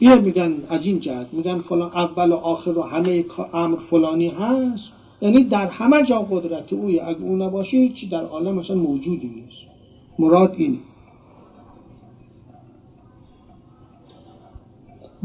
یه 0.00 0.14
میگن 0.14 0.52
از 0.68 0.86
این 0.86 1.00
جهت 1.00 1.26
میگن 1.32 1.58
فلان 1.58 1.90
اول 1.94 2.32
و 2.32 2.34
آخر 2.34 2.78
و 2.78 2.82
همه 2.82 3.24
امر 3.54 3.76
فلانی 3.90 4.28
هست. 4.28 4.92
یعنی 5.22 5.44
در 5.44 5.66
همه 5.66 6.02
جا 6.02 6.18
قدرت 6.18 6.72
اوی 6.72 7.00
اگه 7.00 7.22
او 7.22 7.36
نباشه 7.36 7.76
هیچی 7.76 8.08
در 8.08 8.24
عالم 8.24 8.54
مثلا 8.54 8.76
موجودی 8.76 9.26
نیست. 9.26 9.62
مراد 10.18 10.54
اینه. 10.56 10.78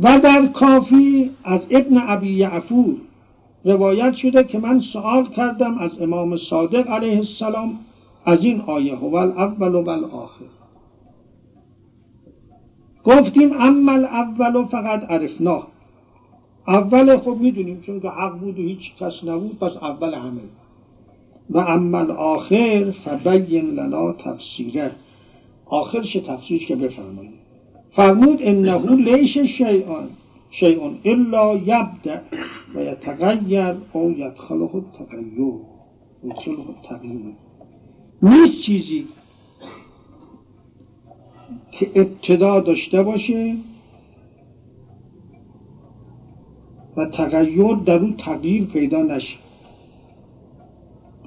و 0.03 0.19
در 0.19 0.45
کافی 0.53 1.29
از 1.43 1.67
ابن 1.71 1.97
ابی 2.07 2.29
یعفور 2.29 2.95
روایت 3.63 4.13
شده 4.13 4.43
که 4.43 4.59
من 4.59 4.79
سوال 4.79 5.25
کردم 5.25 5.77
از 5.77 5.91
امام 6.01 6.37
صادق 6.37 6.89
علیه 6.89 7.17
السلام 7.17 7.79
از 8.25 8.45
این 8.45 8.61
آیه 8.61 8.95
هو 8.95 9.15
اول 9.15 9.75
و 9.75 9.89
آخر 10.15 10.45
گفتیم 13.03 13.51
اما 13.59 13.91
اول 13.91 14.65
فقط 14.65 15.03
عرفناه 15.03 15.67
اول 16.67 17.17
خب 17.17 17.37
می‌دونیم 17.39 17.81
چون 17.81 17.99
که 17.99 18.09
حق 18.09 18.39
بود 18.39 18.59
و 18.59 18.61
هیچ 18.61 18.95
کس 18.99 19.23
نبود 19.23 19.59
پس 19.59 19.71
اول 19.81 20.13
همه. 20.13 20.41
و 21.49 21.57
اما 21.57 22.13
آخر 22.13 22.93
فبین 23.05 23.69
لنا 23.69 24.13
تفسیره. 24.13 24.91
آخرش 25.65 26.13
تفسیرش 26.13 26.67
که 26.67 26.75
بفرمایید. 26.75 27.39
فرمود 27.95 28.39
انه 28.41 28.95
لیش 28.95 29.37
شیئان 29.37 30.09
شیء 30.49 30.91
الا 31.05 31.55
یبدع 31.55 32.19
و 32.75 32.81
یتغیر 32.81 33.77
او 33.93 34.11
یدخله 34.11 34.75
التغیر. 34.75 35.53
یدخله 36.23 36.59
التغییر 36.69 37.35
نیست 38.21 38.61
چیزی 38.61 39.07
که 41.71 41.91
ابتدا 41.95 42.59
داشته 42.59 43.03
باشه 43.03 43.55
و 46.97 47.05
تغییر 47.05 47.75
در 47.75 47.97
او 47.97 48.13
تغییر 48.17 48.65
پیدا 48.65 49.01
نشه. 49.01 49.37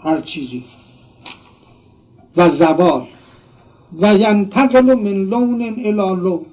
هر 0.02 0.20
چیزی. 0.20 0.64
و 2.36 2.48
زوال. 2.48 3.06
و 4.00 4.14
ینتقل 4.14 4.94
من 4.94 5.24
لون 5.24 5.62
الى 5.62 6.22
لون. 6.22 6.46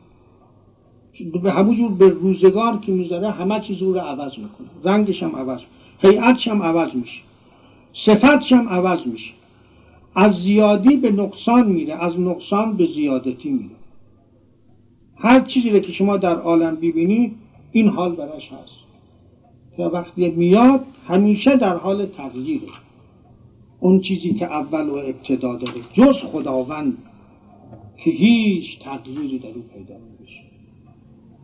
به 1.43 1.51
همونجور 1.51 1.91
به 1.91 2.09
روزگار 2.09 2.79
که 2.79 2.91
می‌ذاره 2.91 3.31
همه 3.31 3.59
چیز 3.59 3.81
رو 3.81 3.99
عوض 3.99 4.31
می‌کنه. 4.31 4.67
رنگش 4.83 5.23
هم 5.23 5.35
عوض 5.35 5.59
هیئتش 5.99 6.47
هم 6.47 6.61
عوض 6.61 6.95
میشه. 6.95 7.21
صفتش 7.93 8.51
هم 8.51 8.69
عوض 8.69 9.07
میشه. 9.07 9.33
از 10.15 10.35
زیادی 10.35 10.95
به 10.95 11.11
نقصان 11.11 11.67
میره 11.71 12.03
از 12.03 12.19
نقصان 12.19 12.77
به 12.77 12.85
زیادتی 12.85 13.49
میره. 13.49 13.75
هر 15.17 15.39
چیزی 15.39 15.81
که 15.81 15.91
شما 15.91 16.17
در 16.17 16.35
عالم 16.35 16.75
ببینید 16.75 17.35
این 17.71 17.87
حال 17.87 18.15
برش 18.15 18.47
هست. 18.51 18.79
که 19.77 19.83
وقتی 19.83 20.29
میاد 20.29 20.85
همیشه 21.07 21.57
در 21.57 21.75
حال 21.75 22.05
تغییره. 22.05 22.67
اون 23.79 24.01
چیزی 24.01 24.33
که 24.33 24.45
اول 24.45 24.89
و 24.89 24.93
ابتدا 24.93 25.55
داره 25.55 25.81
جز 25.93 26.17
خداوند 26.17 26.97
که 28.03 28.11
هیچ 28.11 28.79
تغییری 28.79 29.39
در 29.39 29.47
او 29.47 29.61
پیدا 29.73 29.95
نمیشه. 29.97 30.48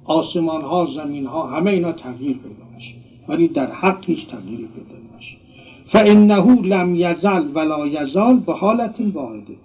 آسمان 0.06 0.62
ها 0.62 0.86
زمین 0.86 1.26
ها 1.26 1.48
همه 1.48 1.72
اینا 1.72 1.92
تغییر 1.92 2.38
پیدا 2.38 2.66
میشه. 2.76 2.94
ولی 3.28 3.48
در 3.48 3.72
حق 3.72 4.06
هیچ 4.06 4.28
تغییری 4.28 4.68
پیدا 4.68 5.00
نمیشه. 5.00 5.38
فانه 5.88 6.62
لم 6.62 6.96
یزل 6.96 7.48
ولا 7.54 7.88
یزال 7.88 8.38
به 8.38 8.54
حالت 8.54 8.96
واحده 9.14 9.56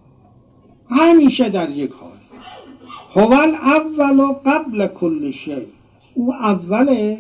همیشه 0.91 1.49
در 1.49 1.71
یک 1.71 1.91
حال. 1.93 2.11
هو 3.15 3.33
اول 3.33 4.33
قبل 4.47 4.87
کل 4.87 5.31
شی 5.31 5.67
او 6.15 6.35
اوله. 6.35 7.19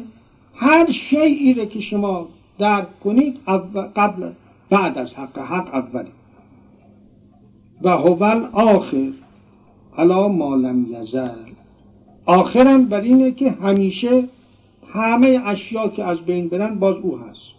هر 0.55 0.91
شیعی 0.91 1.55
رو 1.55 1.65
که 1.65 1.81
شما 1.81 2.29
درک 2.59 3.01
کنید 3.01 3.37
قبل 3.97 4.31
بعد 4.71 4.99
از 4.99 5.15
حق. 5.15 5.39
حق 5.39 5.75
اولی. 5.75 6.11
و 7.83 7.91
هو 7.91 8.25
آخر 8.53 9.13
علا 9.99 10.29
ما 10.29 10.55
لم 10.57 10.87
یزل 10.91 11.50
آخرم 12.27 12.85
بر 12.85 13.01
اینه 13.01 13.33
که 13.33 13.51
همیشه 13.51 14.29
همه 14.93 15.41
اشیا 15.45 15.89
که 15.89 16.05
از 16.05 16.21
بین 16.21 16.49
برن 16.49 16.79
باز 16.79 16.97
او 16.97 17.19
هست. 17.19 17.51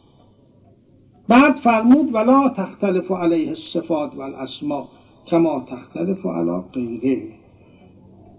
بعد 1.28 1.56
فرمود 1.56 2.14
ولا 2.14 2.50
تختلف 2.50 3.12
علیه 3.12 3.50
الصفات 3.50 4.16
و 4.16 4.22
الاسما 4.22 4.88
کما 5.28 5.66
تختلف 5.70 6.26
علی 6.26 6.62
غیره. 6.74 7.32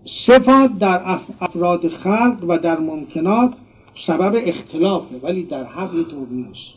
صفات 0.04 0.78
در 0.78 1.00
افراد 1.40 1.88
خلق 1.88 2.44
و 2.48 2.58
در 2.58 2.80
ممکنات 2.80 3.54
سبب 3.94 4.42
اختلافه 4.46 5.16
ولی 5.22 5.42
در 5.42 5.64
حق 5.64 5.90
طور 5.90 6.28
نیست. 6.30 6.70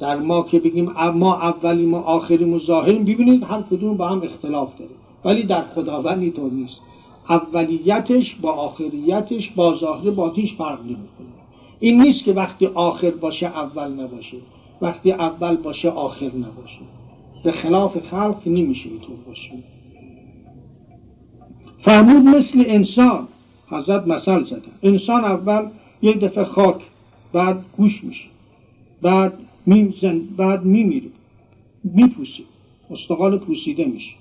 در 0.00 0.18
ما 0.18 0.42
که 0.42 0.58
بگیم 0.60 0.90
ما 1.14 1.34
اولیم 1.34 1.94
و 1.94 1.96
آخریم 1.96 2.52
و 2.54 2.58
ظاهریم 2.58 3.04
ببینید 3.04 3.42
هر 3.42 3.62
کدوم 3.62 3.96
با 3.96 4.08
هم 4.08 4.22
اختلاف 4.22 4.78
داره 4.78 4.90
ولی 5.24 5.46
در 5.46 5.62
خداوند 5.62 6.22
اینطور 6.22 6.52
نیست. 6.52 6.80
اولیتش 7.28 8.34
با 8.34 8.52
آخریتش 8.52 9.50
با 9.50 9.74
ظاهر 9.74 10.10
با 10.10 10.30
هیچ 10.30 10.54
فرق 10.54 10.80
نمی‌کنه. 10.80 11.26
این 11.80 12.02
نیست 12.02 12.24
که 12.24 12.32
وقتی 12.32 12.66
آخر 12.66 13.10
باشه 13.10 13.46
اول 13.46 13.92
نباشه 13.92 14.36
وقتی 14.82 15.12
اول 15.12 15.56
باشه 15.56 15.88
آخر 15.90 16.26
نباشه. 16.26 16.78
به 17.44 17.52
خلاف 17.52 17.98
خلق 17.98 18.42
نمیشه 18.46 18.88
اینطور 18.88 19.16
باشه. 19.26 19.50
فرمود 21.82 22.36
مثل 22.36 22.64
انسان 22.66 23.28
حضرت 23.68 24.06
مثل 24.06 24.42
زدن 24.42 24.72
انسان 24.82 25.24
اول 25.24 25.68
یک 26.02 26.20
دفعه 26.20 26.44
خاک 26.44 26.82
بعد 27.32 27.64
گوش 27.76 28.04
میشه 28.04 28.24
بعد 29.02 29.32
میزن 29.66 30.18
بعد 30.36 30.64
میمیره 30.64 31.10
میپوسه 31.84 32.42
استقال 32.90 33.38
پوسیده 33.38 33.84
میشه. 33.84 34.12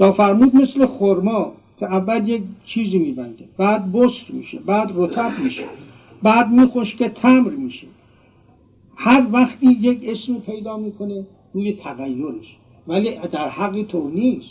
یا 0.00 0.12
فرمود 0.12 0.54
مثل 0.54 0.86
خرما 0.86 1.52
که 1.82 1.92
اول 1.92 2.28
یک 2.28 2.42
چیزی 2.64 2.98
میبنده 2.98 3.44
بعد 3.58 3.92
بسر 3.92 4.32
میشه 4.32 4.58
بعد 4.58 4.90
رتب 4.94 5.38
میشه 5.44 5.64
بعد 6.22 6.50
میخوش 6.50 6.94
تمر 6.94 7.50
میشه. 7.50 7.86
هر 8.96 9.26
وقتی 9.32 9.66
یک 9.66 10.00
اسم 10.06 10.34
پیدا 10.34 10.76
می‌کنه 10.76 11.26
روی 11.52 11.72
تغییرش 11.72 12.56
ولی 12.88 13.18
در 13.32 13.48
حقی 13.48 13.84
تو 13.84 14.10
نیست. 14.10 14.48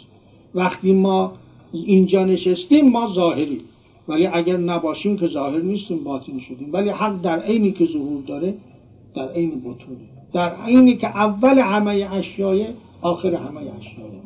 وقتی 0.55 0.93
ما 0.93 1.33
اینجا 1.71 2.25
نشستیم 2.25 2.89
ما 2.89 3.07
ظاهریم. 3.07 3.61
ولی 4.07 4.27
اگر 4.27 4.57
نباشیم 4.57 5.17
که 5.17 5.27
ظاهر 5.27 5.59
نیستیم 5.59 6.03
باطن 6.03 6.39
شدیم. 6.39 6.69
ولی 6.73 6.89
حق 6.89 7.21
در 7.21 7.39
عینی 7.39 7.71
که 7.71 7.85
ظهور 7.85 8.23
داره 8.23 8.53
در 9.15 9.31
عین 9.31 9.59
بطونه. 9.59 10.09
در 10.33 10.55
عینی 10.55 10.97
که 10.97 11.07
اول 11.07 11.59
همه 11.59 12.07
اشیای 12.11 12.67
آخر 13.01 13.35
همه 13.35 13.57
اشیای 13.57 14.20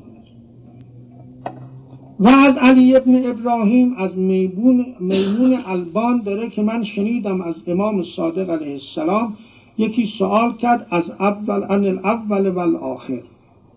و 2.20 2.28
از 2.28 2.58
علی 2.58 2.96
ابن 2.96 3.30
ابراهیم 3.30 3.96
از 3.98 4.18
میمون, 4.18 4.86
میمون 5.00 5.60
البان 5.66 6.22
داره 6.22 6.50
که 6.50 6.62
من 6.62 6.84
شنیدم 6.84 7.42
از 7.42 7.56
امام 7.68 8.04
صادق 8.04 8.50
علیه 8.50 8.74
السلام 8.74 9.38
یکی 9.78 10.06
سوال 10.06 10.58
کرد 10.58 10.88
از 10.90 11.04
اول 11.20 11.64
ان 11.64 11.86
الاول 11.86 12.50
و 12.50 12.60
الاخر 12.60 13.22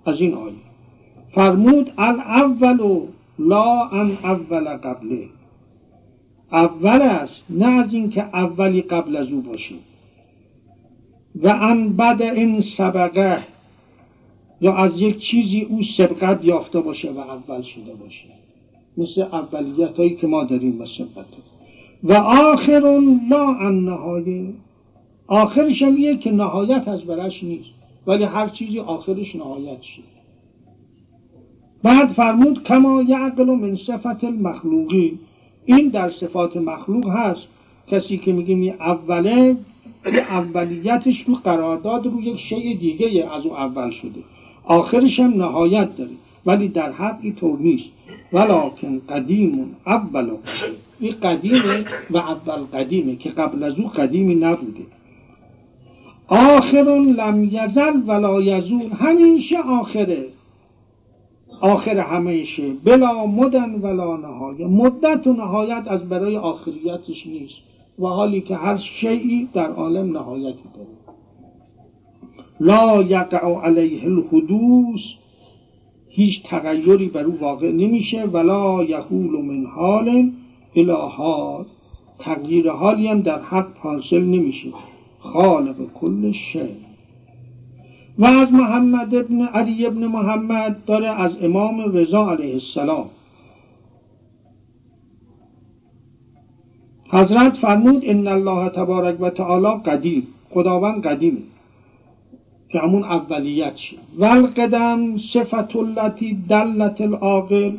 از 0.07 0.21
این 0.21 0.35
آیه. 0.35 0.53
فرمود 1.35 1.93
الاول 1.99 3.01
لا 3.39 3.89
ان 3.89 4.19
اول 4.25 4.65
قبله. 4.77 5.29
اول 6.53 7.03
است 7.03 7.45
نه 7.51 7.67
از 7.67 7.95
اینکه 7.95 8.23
اولی 8.23 8.83
قبل 8.83 9.17
از 9.17 9.29
او 9.29 9.41
باشه 9.41 9.75
و 11.43 11.49
ان 11.49 11.89
بعد 11.89 12.23
این 12.23 12.61
سبقه. 12.61 13.45
یا 14.61 14.75
از 14.75 15.01
یک 15.01 15.19
چیزی 15.19 15.61
او 15.61 15.83
سبقت 15.83 16.45
یافته 16.45 16.81
باشه 16.81 17.11
و 17.11 17.19
اول 17.19 17.63
شده 17.63 17.95
باشه. 17.95 18.25
مثل 18.97 19.23
اولیت 19.23 19.97
هایی 19.97 20.17
که 20.17 20.27
ما 20.27 20.45
داریم 20.45 20.81
و 20.81 20.87
سبقت 20.87 21.27
و 22.03 22.13
آخر 22.53 23.01
لا 23.31 23.55
ان 23.55 23.85
نهایه 23.85 24.55
آخرش 25.27 25.83
هم 25.83 26.19
که 26.19 26.31
نهایت 26.31 26.89
از 26.89 27.05
برش 27.05 27.45
نیست. 27.45 27.71
ولی 28.07 28.25
هر 28.25 28.49
چیزی 28.49 28.79
آخرش 28.79 29.37
نهایت 29.37 29.83
شد. 29.83 30.03
بعد 31.83 32.09
فرمود 32.09 32.63
کما 32.63 33.03
یعقل 33.03 33.45
من 33.45 33.77
صفت 33.77 34.25
المخلوقی 34.25 35.19
این 35.67 35.89
در 35.89 36.11
صفات 36.11 36.57
مخلوق 36.57 37.09
هست. 37.09 37.47
کسی 37.87 38.19
که 38.19 38.33
میگه 38.33 38.55
می 38.55 38.71
اوله 38.71 39.57
اولیتش 40.07 41.21
رو 41.21 41.35
قرارداد 41.35 42.07
رو 42.07 42.23
یک 42.23 42.39
شیء 42.39 42.79
دیگه 42.79 43.31
از 43.33 43.47
او 43.47 43.57
اول 43.57 43.91
شده. 43.91 44.21
آخرش 44.69 45.21
هم 45.21 45.35
نهایت 45.35 45.97
داره. 45.97 46.11
ولی 46.47 46.69
در 46.69 46.93
حق 46.93 47.31
طور 47.41 47.59
نیست. 47.59 47.89
ولکن 48.33 49.01
قدیم 49.09 49.77
اول 49.87 50.31
این 51.01 51.13
قدیمه 51.23 51.85
و 52.11 52.17
اول 52.17 52.65
قدیمه 52.65 53.17
که 53.17 53.31
قبل 53.31 53.63
از 53.63 53.79
او 53.79 53.89
قدیمی 53.89 54.35
نبوده. 54.35 54.87
آخر 56.29 56.85
لم 57.19 57.45
یزل 57.45 58.03
ولا 58.07 58.43
یزول. 58.43 58.91
همیشه 58.91 59.59
آخره. 59.59 60.27
آخر 61.61 61.99
همیشه 61.99 62.73
بلا 62.85 63.27
مدن 63.27 63.75
ولا 63.75 64.17
نهایه. 64.17 64.67
مدت 64.67 65.27
و 65.27 65.33
نهایت 65.33 65.85
از 65.87 66.09
برای 66.09 66.37
آخریتش 66.37 67.27
نیست. 67.27 67.57
و 67.99 68.07
حالی 68.07 68.41
که 68.41 68.57
هر 68.57 68.77
شیعی 68.77 69.49
در 69.53 69.71
عالم 69.71 70.13
نهایتی 70.13 70.65
داره. 70.75 70.98
لا 72.61 73.03
یقع 73.03 73.47
علیه 73.47 74.05
الحدوث 74.05 75.01
هیچ 76.09 76.43
تغییری 76.43 77.09
بر 77.09 77.25
او 77.25 77.39
واقع 77.41 77.71
نمیشه. 77.73 78.25
ولا 78.25 78.85
یحول 78.85 79.45
من 79.45 79.67
حال 79.67 80.33
الى 80.77 80.97
تغییر 82.19 82.71
حالی 82.71 83.09
هم 83.09 83.21
در 83.21 83.43
حق 83.43 83.77
حاصل 83.77 84.21
نمیشه. 84.21 84.69
خالق 85.19 85.77
کل 85.95 86.33
شی. 86.33 86.69
و 88.19 88.25
از 88.25 88.53
محمد 88.53 89.15
ابن 89.15 89.43
علی 89.43 89.87
ابن 89.87 90.07
محمد 90.07 90.85
داره 90.87 91.21
از 91.21 91.33
امام 91.43 91.81
رضا 91.81 92.31
علیه 92.31 92.53
السلام. 92.53 93.07
حضرت 97.11 97.57
فرمود 97.57 98.03
ان 98.07 98.27
الله 98.27 98.69
تبارک 98.69 99.21
و 99.21 99.31
تعالی 99.31 99.83
قدیم 99.85 100.27
خداوند 100.51 101.03
قدیمه. 101.03 101.39
که 102.69 102.79
همون 102.79 103.05
اولیت 103.05 103.77
شد. 103.77 103.97
والقدم 104.19 105.17
صفت 105.17 105.77
التي 105.77 106.39
دلت 106.49 107.01
العاقل. 107.01 107.73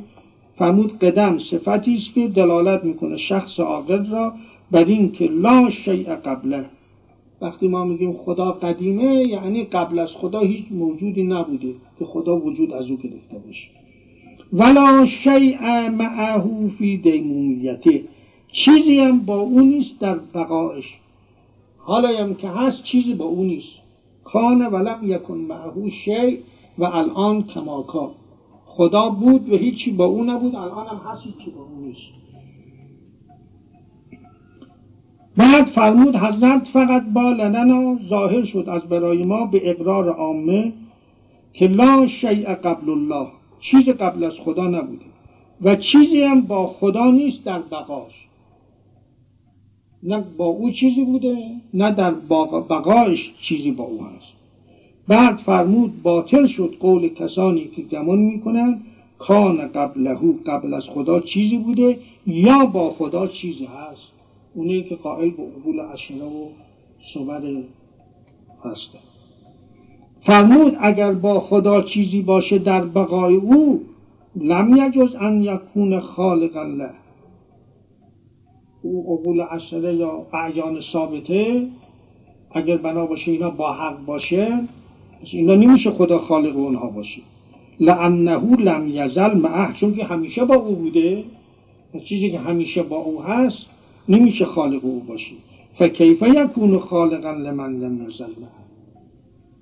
فرمود 0.58 1.00
قدم 1.00 1.38
صفتی 1.38 1.94
است 1.94 2.14
که 2.14 2.28
دلالت 2.28 2.84
می‌کنه 2.84 3.18
شخص 3.18 3.60
عاقل 3.60 4.06
را 4.06 4.34
بر 4.72 4.86
این 4.86 5.12
که 5.12 5.26
لا 5.26 5.70
شیء 5.70 6.16
قبله. 6.16 6.66
وقتی 7.42 7.68
ما 7.68 7.84
میگیم 7.84 8.14
خدا 8.14 8.52
قدیمه 8.52 9.24
یعنی 9.28 9.64
قبل 9.64 10.00
از 10.00 10.16
خدا 10.16 10.40
هیچ 10.40 10.66
موجودی 10.72 11.24
نبوده 11.24 11.74
که 12.00 12.06
خدا 12.06 12.38
وجود 12.38 12.74
از 12.74 12.90
او 12.90 12.98
گرفته 12.98 13.38
باشه. 13.48 13.68
ولا 14.54 15.06
شیء 15.06 15.90
معه 15.90 16.70
فی 16.78 16.98
دیمومیته 16.98 18.04
چیزی 18.52 19.00
هم 19.00 19.20
با 19.20 19.40
او 19.40 19.62
نیست 19.62 20.00
در 20.00 20.16
بقایش. 20.34 20.86
حالا 21.78 22.10
هم 22.10 22.36
که 22.36 22.48
هست 22.48 22.84
چیزی 22.84 23.14
با 23.14 23.26
او 23.26 23.44
نیست. 23.44 23.89
کان 24.34 24.66
ولم 24.66 25.00
یکن 25.04 25.38
معه 25.38 25.90
شی 25.90 26.38
و 26.78 26.84
الان 26.84 27.44
کماکا 27.44 28.12
خدا 28.66 29.10
بود 29.10 29.50
و 29.50 29.58
هیچی 29.58 29.92
با 29.92 30.06
او 30.06 30.24
نبود 30.24 30.56
الان 30.56 30.88
هم 30.88 31.12
هست 31.12 31.24
هیچی 31.24 31.52
با 31.52 31.62
او 31.62 31.86
نیست. 31.86 32.20
بعد 35.38 35.66
فرمود 35.66 36.16
حضرت 36.16 36.68
فقط 36.74 37.04
با 37.14 37.32
لننا 37.32 38.00
ظاهر 38.10 38.46
شد 38.46 38.70
از 38.70 38.82
برای 38.82 39.24
ما 39.24 39.46
به 39.46 39.70
اقرار 39.70 40.10
عامه 40.10 40.74
که 41.54 41.68
لا 41.68 42.08
شیء 42.08 42.54
قبل 42.54 42.90
الله 42.90 43.28
چیز 43.60 43.90
قبل 43.90 44.28
از 44.28 44.34
خدا 44.40 44.68
نبوده 44.68 45.06
و 45.62 45.76
چیزی 45.76 46.24
هم 46.24 46.42
با 46.42 46.68
خدا 46.68 47.12
نیست 47.12 47.46
در 47.46 47.60
بقاش. 47.60 48.29
نه 50.04 50.24
با 50.38 50.46
او 50.46 50.72
چیزی 50.72 51.06
بوده 51.06 51.38
نه 51.74 51.92
در 51.92 52.14
بقایش 52.70 53.34
چیزی 53.42 53.72
با 53.72 53.84
او 53.84 54.04
هست. 54.04 54.34
بعد 55.08 55.38
فرمود 55.38 56.02
باطل 56.02 56.46
شد 56.46 56.76
قول 56.80 57.08
کسانی 57.08 57.68
که 57.76 57.82
گمان 57.82 58.20
می‌کنند 58.20 58.86
کان 59.20 59.68
قبلهو 59.68 60.34
قبل 60.46 60.74
از 60.74 60.84
خدا 60.84 61.20
چیزی 61.20 61.58
بوده 61.58 62.00
یا 62.28 62.66
با 62.66 62.90
خدا 62.90 63.28
چیزی 63.28 63.66
هست. 63.66 64.12
اونه 64.56 64.84
که 64.84 64.96
قائل 64.96 65.30
به 65.30 65.44
قبول 65.44 65.80
اشره 65.80 66.24
و 66.26 66.48
صبر 67.14 67.64
هستند 68.66 69.02
فرمود 70.22 70.78
اگر 70.80 71.14
با 71.14 71.40
خدا 71.40 71.82
چیزی 71.82 72.22
باشه 72.22 72.60
در 72.60 72.86
بقای 72.86 73.36
او 73.36 73.82
لم 74.36 74.78
یجز 74.78 75.16
ان 75.16 75.44
یکون 75.44 76.00
خالق 76.00 76.58
الله 76.58 76.92
او 78.82 79.18
قبول 79.18 79.44
اشره 79.52 79.96
یا 79.96 80.26
اعیان 80.34 80.80
ثابته 80.80 81.68
اگر 82.52 82.78
بنا 82.78 83.06
باشه 83.06 83.32
اینا 83.32 83.50
با 83.50 83.74
حق 83.74 84.06
باشه 84.06 84.60
اینا 85.34 85.56
نمیشه 85.56 85.92
خدا 85.92 86.18
خالق 86.18 86.58
اونها 86.58 86.88
باشه. 86.88 87.22
لانه 87.80 88.56
لم 88.56 88.88
یزل 88.88 89.38
معه 89.38 89.74
چون 89.74 89.94
که 89.94 90.04
همیشه 90.04 90.46
با 90.46 90.56
او 90.56 90.76
بوده. 90.76 91.24
چیزی 92.04 92.30
که 92.30 92.40
همیشه 92.40 92.84
با 92.84 92.98
او 92.98 93.22
هست 93.22 93.68
نمیشه 94.10 94.46
خالق 94.46 94.86
او 94.86 95.00
باشه. 95.00 95.32
فکیف 95.78 96.22
یکون 96.22 96.80
خالقا 96.80 97.32
لمن 97.32 97.80
لم 97.80 98.08
یزل 98.08 98.26
معه. 98.26 98.70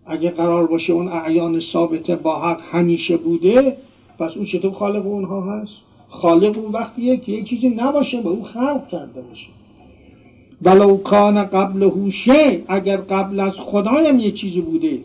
اگه 0.06 0.30
قرار 0.30 0.68
باشه 0.68 0.94
اون 0.94 1.08
اعیان 1.08 1.60
ثابته 1.60 2.16
با 2.16 2.40
حق 2.40 2.62
همیشه 2.72 3.18
بوده 3.18 3.78
پس 4.20 4.38
اون 4.38 4.46
چطور 4.46 4.72
خالق 4.72 5.06
اونها 5.06 5.42
هست؟ 5.42 5.74
خالق 6.08 6.58
اون 6.58 6.72
وقتیه 6.72 7.18
که 7.18 7.32
یک 7.32 7.50
چیزی 7.50 7.70
نباشه 7.70 8.22
به 8.22 8.30
او 8.30 8.44
خلق 8.44 8.88
کرده 8.88 9.22
باشه. 9.22 9.48
ولو 10.62 10.98
کان 10.98 11.44
قبل 11.44 11.84
هوشه 11.84 12.64
اگر 12.68 12.98
قبل 12.98 13.40
از 13.40 13.54
خدایم 13.54 14.20
یه 14.20 14.32
چیزی 14.32 14.62
بوده 14.62 15.00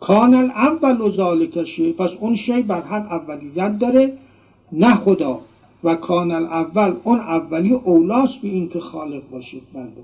کان 0.00 0.34
الاول 0.34 1.00
و 1.00 1.10
ذالک 1.10 1.58
پس 1.98 2.10
اون 2.20 2.36
شی 2.36 2.62
بر 2.62 2.80
حق 2.80 3.12
اولیت 3.12 3.78
داره 3.78 4.12
نه 4.72 4.94
خدا. 4.94 5.40
و 5.84 5.94
کان 5.94 6.30
الاول 6.30 6.96
اون 7.04 7.18
اولی 7.18 7.72
اولاست 7.72 8.42
به 8.42 8.48
این 8.48 8.68
که 8.68 8.80
خالق 8.80 9.22
باشید 9.30 9.62
بنده. 9.74 10.02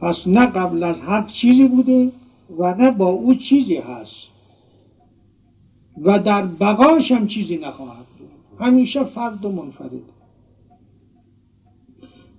پس 0.00 0.26
نه 0.26 0.46
قبل 0.46 0.82
از 0.82 0.96
حق 0.96 1.28
چیزی 1.28 1.68
بوده 1.68 2.12
و 2.58 2.74
نه 2.74 2.90
با 2.90 3.06
او 3.06 3.34
چیزی 3.34 3.76
هست. 3.76 4.28
و 6.02 6.18
در 6.18 6.46
بقاش 6.46 7.12
هم 7.12 7.26
چیزی 7.26 7.56
نخواهد 7.56 8.04
همیشه 8.60 9.04
فرد 9.04 9.44
و 9.44 9.52
منفرد. 9.52 9.90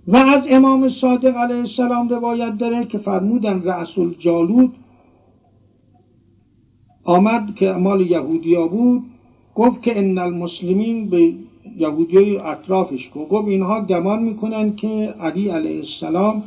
و 0.08 0.16
از 0.16 0.42
امام 0.50 0.88
صادق 0.88 1.36
علیه 1.36 1.56
السلام 1.56 2.08
روایت 2.08 2.58
داره 2.58 2.86
که 2.86 2.98
فرمودن 2.98 3.62
رسول 3.62 4.14
جالود 4.18 4.72
آمد 7.04 7.54
که 7.54 7.72
مال 7.72 8.00
یهودیا 8.00 8.66
بود 8.66 9.02
گفت 9.54 9.82
که 9.82 9.98
ان 9.98 10.18
المسلمین 10.18 11.10
به 11.10 11.32
یهودی 11.76 12.36
اطرافش 12.36 13.10
گفت. 13.14 13.30
گفت 13.30 13.48
اینها 13.48 13.80
گمان 13.80 14.22
می‌کنن 14.22 14.76
که 14.76 15.14
علی 15.20 15.48
علیه 15.48 15.76
السلام 15.76 16.42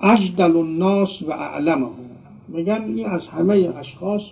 اجدل 0.00 0.56
الناس 0.56 1.22
و 1.22 1.32
اعلمه. 1.32 1.86
میگن 2.48 2.84
این 2.96 3.06
از 3.06 3.26
همه 3.26 3.72
اشخاص 3.78 4.22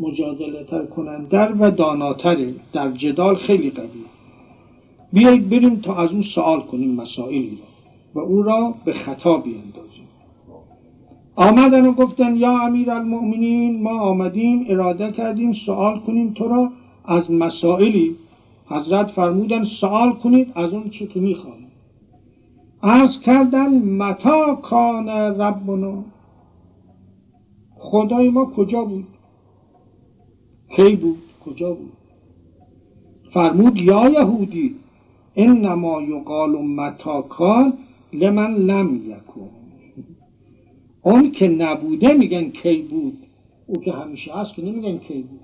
مجادله 0.00 0.64
تر 0.64 0.86
کنندر 0.86 1.52
و 1.60 1.70
داناتره. 1.70 2.54
در 2.72 2.92
جدال 2.92 3.34
خیلی 3.34 3.70
قوی 3.70 4.04
بیایید 5.12 5.50
بریم 5.50 5.76
تا 5.76 5.94
از 5.94 6.10
اون 6.10 6.22
سوال 6.22 6.60
کنیم 6.60 6.94
مسائلی 6.94 7.58
را 7.60 7.66
و 8.14 8.24
او 8.24 8.42
را 8.42 8.74
به 8.84 8.92
خطا 8.92 9.36
بیندازیم 9.36 10.08
آمدن 11.36 11.86
و 11.86 11.92
گفتن 11.92 12.36
یا 12.36 12.60
امیر 12.60 12.90
المؤمنین 12.90 13.82
ما 13.82 14.00
آمدیم 14.00 14.64
اراده 14.68 15.12
کردیم 15.12 15.52
سوال 15.52 16.00
کنیم 16.00 16.32
تو 16.32 16.48
را 16.48 16.70
از 17.04 17.30
مسائلی. 17.30 18.16
حضرت 18.66 19.10
فرمودن 19.10 19.64
سوال 19.64 20.12
کنید 20.12 20.52
از 20.54 20.72
اون 20.72 20.90
چی 20.90 21.06
که 21.06 21.20
می‌خواهیم 21.20 21.66
از 22.82 23.20
کردن 23.20 23.78
متا 23.78 24.54
کان 24.54 25.08
ربنا؟ 25.08 26.04
خدای 27.76 28.30
ما 28.30 28.44
کجا 28.44 28.84
بود؟ 28.84 29.06
کی 30.76 30.96
بود؟ 30.96 31.22
کجا 31.44 31.74
بود؟ 31.74 31.92
فرمود 33.34 33.76
یا 33.76 34.08
یهودی؟ 34.08 34.76
انما 35.36 36.02
یقال 36.02 36.50
متا 36.50 37.22
کان 37.22 37.72
لمن 38.12 38.54
لم 38.54 39.10
یکن. 39.10 39.50
اون 41.02 41.30
که 41.30 41.48
نبوده 41.48 42.12
میگن 42.12 42.50
کی 42.50 42.82
بود. 42.82 43.18
او 43.66 43.74
که 43.74 43.92
همیشه 43.92 44.34
هست 44.34 44.54
که 44.54 44.62
نمیگن 44.62 44.98
کی 44.98 45.22
بود. 45.22 45.40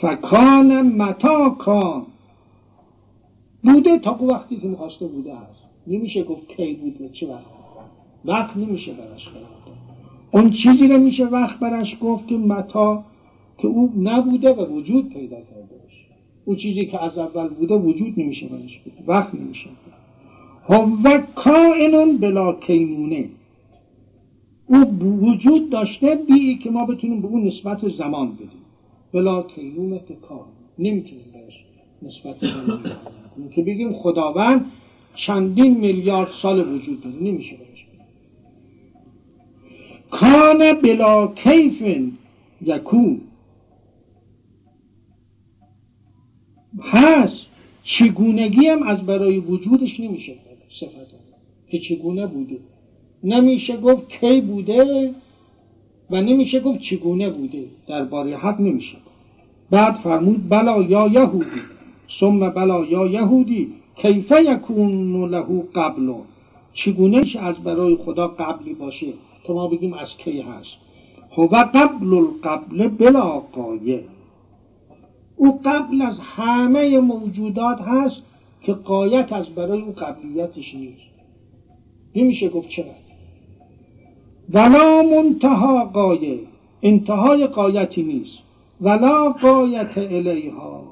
فکان 0.00 0.82
متا 0.82 1.50
کان. 1.50 2.06
بوده 3.64 3.98
تا 3.98 4.18
وقتی 4.24 4.56
که 4.56 4.68
می‌خواسته 4.68 5.06
بوده 5.06 5.34
هست. 5.34 5.64
نمیشه 5.86 6.24
گفت 6.24 6.48
کی 6.48 6.74
بود 6.74 7.00
و 7.00 7.08
چه 7.08 7.26
وقت. 7.26 7.46
وقت 8.24 8.56
نمیشه 8.56 8.92
برش 8.92 9.24
کرد. 9.24 9.76
اون 10.32 10.50
چیزی 10.50 10.88
رو 10.88 10.98
میشه 10.98 11.24
وقت 11.24 11.58
برش 11.58 11.96
گفت 12.00 12.26
که 12.26 12.36
متا 12.36 13.04
که 13.58 13.68
او 13.68 13.92
نبوده 13.96 14.52
و 14.52 14.66
وجود 14.66 15.08
پیدا 15.08 15.36
کرده. 15.36 15.80
باشه 16.46 16.50
او 16.50 16.56
چیزی 16.56 16.86
که 16.86 17.02
از 17.02 17.18
اول 17.18 17.48
بوده 17.48 17.74
وجود 17.74 18.14
نمیشه 18.16 18.46
برش 18.46 18.78
بود 18.78 18.92
وقت 19.06 19.34
نمیشه. 19.34 19.70
و 20.68 21.22
کائنون 21.34 22.18
بلا 22.18 22.52
کینونه. 22.52 23.28
او 24.66 24.76
وجود 25.20 25.70
داشته 25.70 26.14
بی 26.28 26.58
که 26.58 26.70
ما 26.70 26.86
بتونیم 26.86 27.20
به 27.22 27.28
اون 27.28 27.46
نسبت 27.46 27.88
زمان 27.88 28.32
بدیم. 28.32 28.48
بلا 29.12 29.42
کینونه 29.42 30.00
کار. 30.28 30.44
نمی‌تونیم 30.78 31.24
بهش 31.32 31.64
نسبت 32.02 32.36
زمان 32.40 32.80
بدیم. 32.80 33.50
که 33.54 33.62
بگیم 33.62 33.92
خداوند 33.92 34.64
چندین 35.14 35.76
میلیارد 35.80 36.30
سال 36.42 36.74
وجود 36.74 37.00
داره 37.00 37.16
نمیشه 37.16 37.56
بهش 37.56 37.86
کان 40.10 40.72
بلا 40.82 41.26
کیف 41.26 41.82
یکون. 42.62 43.20
هست. 46.82 47.46
چگونگی 47.82 48.66
هم 48.66 48.82
از 48.82 49.06
برای 49.06 49.38
وجودش 49.38 50.00
نمیشه 50.00 50.34
صفت 50.80 51.14
که 51.70 51.78
چگونه 51.78 52.26
بوده؟ 52.26 52.58
نمیشه 53.24 53.76
گفت 53.76 54.08
کی 54.08 54.40
بوده 54.40 55.14
و 56.10 56.20
نمیشه 56.20 56.60
گفت 56.60 56.80
چگونه 56.80 57.30
بوده. 57.30 57.64
درباره 57.88 58.36
حق 58.36 58.60
نمیشه 58.60 58.96
بعد 59.70 59.94
فرمود 59.94 60.48
بلا 60.48 60.82
یا 60.82 61.08
یهودی. 61.08 61.62
ثم 62.20 62.50
بلا 62.50 62.84
یا 62.84 63.06
یهودی. 63.06 63.72
کیف 63.96 64.32
یکون 64.32 65.30
له 65.30 65.62
قبل؟ 65.74 66.14
چگونه 66.72 67.24
از 67.40 67.56
برای 67.56 67.96
خدا 67.96 68.28
قبلی 68.28 68.74
باشه؟ 68.74 69.06
تا 69.44 69.54
ما 69.54 69.68
بگیم 69.68 69.92
از 69.92 70.16
کی 70.16 70.40
هست. 70.40 70.76
هو 71.36 71.46
قبل 71.46 72.14
القبل 72.14 72.88
بلا 72.88 73.40
قایه. 73.40 74.04
او 75.36 75.60
قبل 75.64 76.02
از 76.02 76.20
همه 76.20 77.00
موجودات 77.00 77.80
هست 77.80 78.22
که 78.60 78.72
قایت 78.72 79.32
از 79.32 79.46
برای 79.46 79.82
او 79.82 79.92
قبلیتش 79.92 80.74
نیست. 80.74 81.02
نمیشه 82.14 82.48
گفت 82.48 82.68
چرا. 82.68 82.94
ولا 84.48 85.02
منتها 85.02 85.84
قایه 85.84 86.38
انتهای 86.82 87.46
قایتی 87.46 88.02
نیست. 88.02 88.38
ولا 88.80 89.30
قایت 89.30 89.98
الیها 89.98 90.82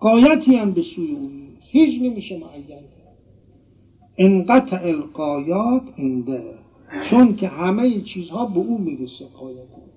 قایتی 0.00 0.56
هم 0.56 0.72
به 0.72 0.82
سوی 0.82 1.10
او 1.10 1.28
نیست. 1.28 1.62
هیچ 1.70 2.02
نمیشه 2.02 2.38
معین 2.38 2.66
کرد. 2.66 2.84
انقطع 4.18 4.82
القایات 4.84 5.82
انده 5.98 6.42
چون 7.10 7.36
که 7.36 7.48
همه 7.48 8.00
چیزها 8.00 8.46
به 8.46 8.58
او 8.58 8.78
می‌رسه 8.78 9.24
قایتش 9.40 9.89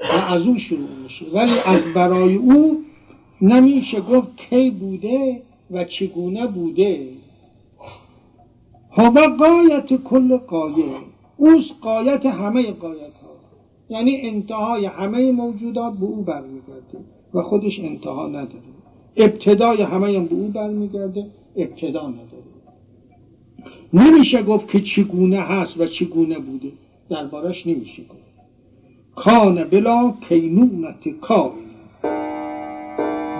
و 0.00 0.32
از 0.34 0.46
او 0.46 0.58
شروع 0.58 0.88
میشه. 1.02 1.24
ولی 1.32 1.58
از 1.64 1.80
برای 1.94 2.36
او 2.36 2.82
نمیشه 3.42 4.00
گفت 4.00 4.28
کی 4.36 4.70
بوده 4.70 5.42
و 5.70 5.84
چگونه 5.84 6.46
بوده. 6.46 7.08
هوا 8.90 9.36
قایت 9.38 10.02
کل 10.02 10.36
قایه. 10.36 10.84
اوست 11.36 11.74
قایت 11.80 12.26
همه 12.26 12.72
قایت 12.72 13.00
ها 13.00 13.32
یعنی 13.88 14.20
انتهای 14.22 14.86
همه 14.86 15.32
موجودات 15.32 15.94
به 15.94 16.06
او 16.06 16.22
برمیگرده 16.22 16.98
و 17.34 17.42
خودش 17.42 17.80
انتها 17.80 18.28
نداره. 18.28 18.72
ابتدای 19.16 19.82
همه 19.82 20.16
هم 20.16 20.26
به 20.26 20.34
او 20.34 20.48
برمیگرده 20.48 21.26
ابتدا 21.56 22.08
نداره. 22.08 22.42
نمیشه 23.92 24.42
گفت 24.42 24.68
که 24.68 24.80
چگونه 24.80 25.40
هست 25.40 25.80
و 25.80 25.86
چگونه 25.86 26.38
بوده. 26.38 26.72
دربارش 27.08 27.66
نمیشه 27.66 28.02
گفت. 28.02 28.31
کان 29.14 29.64
بلا 29.64 30.14
کینونت 30.28 31.08
کان 31.20 31.50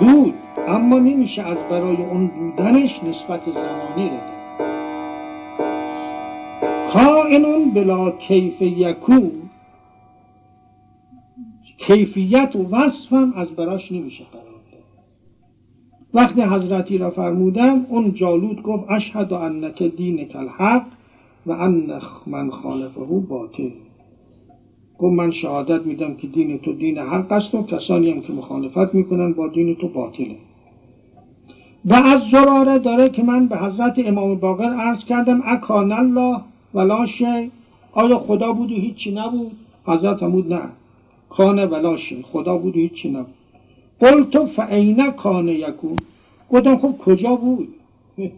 بود 0.01 0.35
اما 0.69 0.99
نمیشه 0.99 1.43
از 1.43 1.59
برای 1.71 1.97
اون 1.97 2.27
بودنش 2.27 3.03
نسبت 3.03 3.41
زمانی 3.45 4.11
رو 4.11 4.33
کائنون 6.93 7.71
بلا 7.71 8.11
کیف 8.11 8.63
یکون. 8.63 9.33
کیفیت 11.79 12.57
و 12.57 12.69
وصف 12.71 13.13
هم 13.13 13.33
از 13.37 13.57
براش 13.57 13.93
نمیشه 13.93 14.25
قرار 14.33 14.53
وقتی 16.15 16.43
حضرتی 16.43 16.99
را 16.99 17.11
فرمودن 17.11 17.87
اون 17.89 18.15
جالود 18.15 18.63
گفت 18.63 18.91
اشهد 18.91 19.33
انک 19.33 19.83
دینک 19.83 20.37
الحق 20.37 20.87
و 21.47 21.53
ان 21.53 22.01
من 22.27 22.51
خالفه 22.51 23.01
باطل. 23.01 23.71
گفت 25.03 25.15
من 25.15 25.31
شهادت 25.31 25.87
میدم 25.87 26.15
که 26.15 26.27
دین 26.27 26.59
تو 26.59 26.73
دین 26.73 26.99
حق 26.99 27.33
است 27.33 27.55
و 27.55 27.63
کسانی 27.63 28.11
هم 28.11 28.21
که 28.21 28.33
مخالفت 28.33 28.95
می‌کنن 28.95 29.33
با 29.33 29.49
دین 29.49 29.75
تو 29.75 29.89
باطله. 29.89 30.37
و 31.85 31.95
از 31.95 32.21
زراره 32.33 32.79
داره 32.79 33.07
که 33.07 33.23
من 33.23 33.47
به 33.47 33.59
حضرت 33.59 33.99
امام 33.99 34.35
باقر 34.35 34.75
عرض 34.75 35.05
کردم 35.05 35.43
اکان 35.45 35.93
الله 35.93 36.41
ولا 36.75 37.07
شی 37.07 37.51
آیا 37.93 38.19
خدا 38.19 38.53
بود 38.53 38.73
و 38.73 38.75
هیچی 38.75 39.11
نبود. 39.11 39.53
حضرت 39.85 40.23
همود 40.23 40.53
نه. 40.53 40.63
کان 41.29 41.65
ولا 41.65 41.97
شی 41.97 42.23
خدا 42.23 42.59
بود 42.59 42.77
و 42.77 42.81
هیچی 42.81 43.11
نبود. 43.11 43.35
قلت 44.01 44.45
فعینه 44.45 45.11
کان 45.11 45.49
یکون؟ 45.49 45.97
گفتم 46.51 46.77
خب 46.77 46.99
کجا 46.99 47.37
بود؟ 47.37 47.69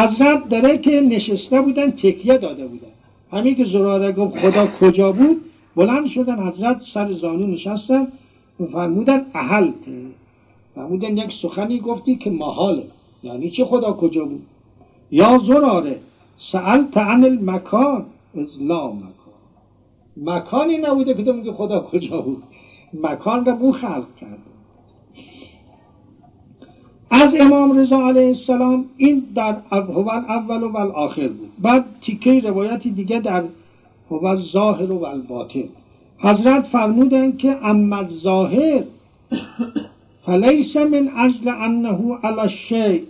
حضرت 0.00 0.48
داره 0.48 0.78
که 0.78 1.00
نشسته 1.00 1.60
بودن 1.60 1.90
تکیه 1.90 2.38
داده 2.38 2.66
بودن. 2.66 2.87
همین 3.32 3.54
که 3.54 3.64
زراره 3.64 4.12
گفت 4.12 4.38
خدا 4.38 4.66
کجا 4.80 5.12
بود 5.12 5.40
بلند 5.76 6.06
شدن 6.06 6.48
حضرت 6.48 6.80
سر 6.94 7.12
زانو 7.12 7.46
نشستن 7.46 8.08
فرمودن 8.72 9.26
اهلت 9.34 9.74
فرمودن 10.74 11.16
یک 11.16 11.32
سخنی 11.42 11.80
گفتی 11.80 12.16
که 12.16 12.30
محاله 12.30 12.84
یعنی 13.22 13.50
چه 13.50 13.64
خدا 13.64 13.92
کجا 13.92 14.24
بود؟ 14.24 14.42
یا 15.10 15.38
زراره 15.38 16.00
سألت 16.38 16.96
عن 16.96 17.24
المکان. 17.24 18.06
از 18.34 18.62
لا 18.62 18.92
مکان. 18.92 19.08
مکانی 20.16 20.76
نبوده 20.76 21.14
که 21.14 21.24
تو 21.24 21.52
خدا 21.52 21.80
کجا 21.80 22.20
بود. 22.20 22.42
مکان 22.94 23.44
را 23.44 23.52
او 23.52 23.72
خلق 23.72 24.06
کرده 24.20 24.57
از 27.10 27.34
امام 27.40 27.78
رضا 27.78 28.08
علیه 28.08 28.26
السلام 28.26 28.84
این 28.96 29.22
در 29.34 29.56
هو 29.72 30.08
اول 30.08 30.62
و 30.62 30.76
آخر 30.76 31.28
بود. 31.28 31.50
بعد 31.58 31.84
تیکه 32.02 32.40
روایتی 32.40 32.90
دیگه 32.90 33.20
در 33.20 33.44
هو 34.10 34.36
ظاهر 34.36 34.92
و 34.92 35.04
الباطن 35.04 35.64
حضرت 36.18 36.66
فرمودن 36.66 37.36
که 37.36 37.56
اما 37.62 38.04
ظاهر 38.04 38.84
فلیس 40.26 40.76
من 40.76 41.08
اجل 41.16 41.48
انه 41.48 42.18
علی 42.22 42.48
شی 42.48 43.02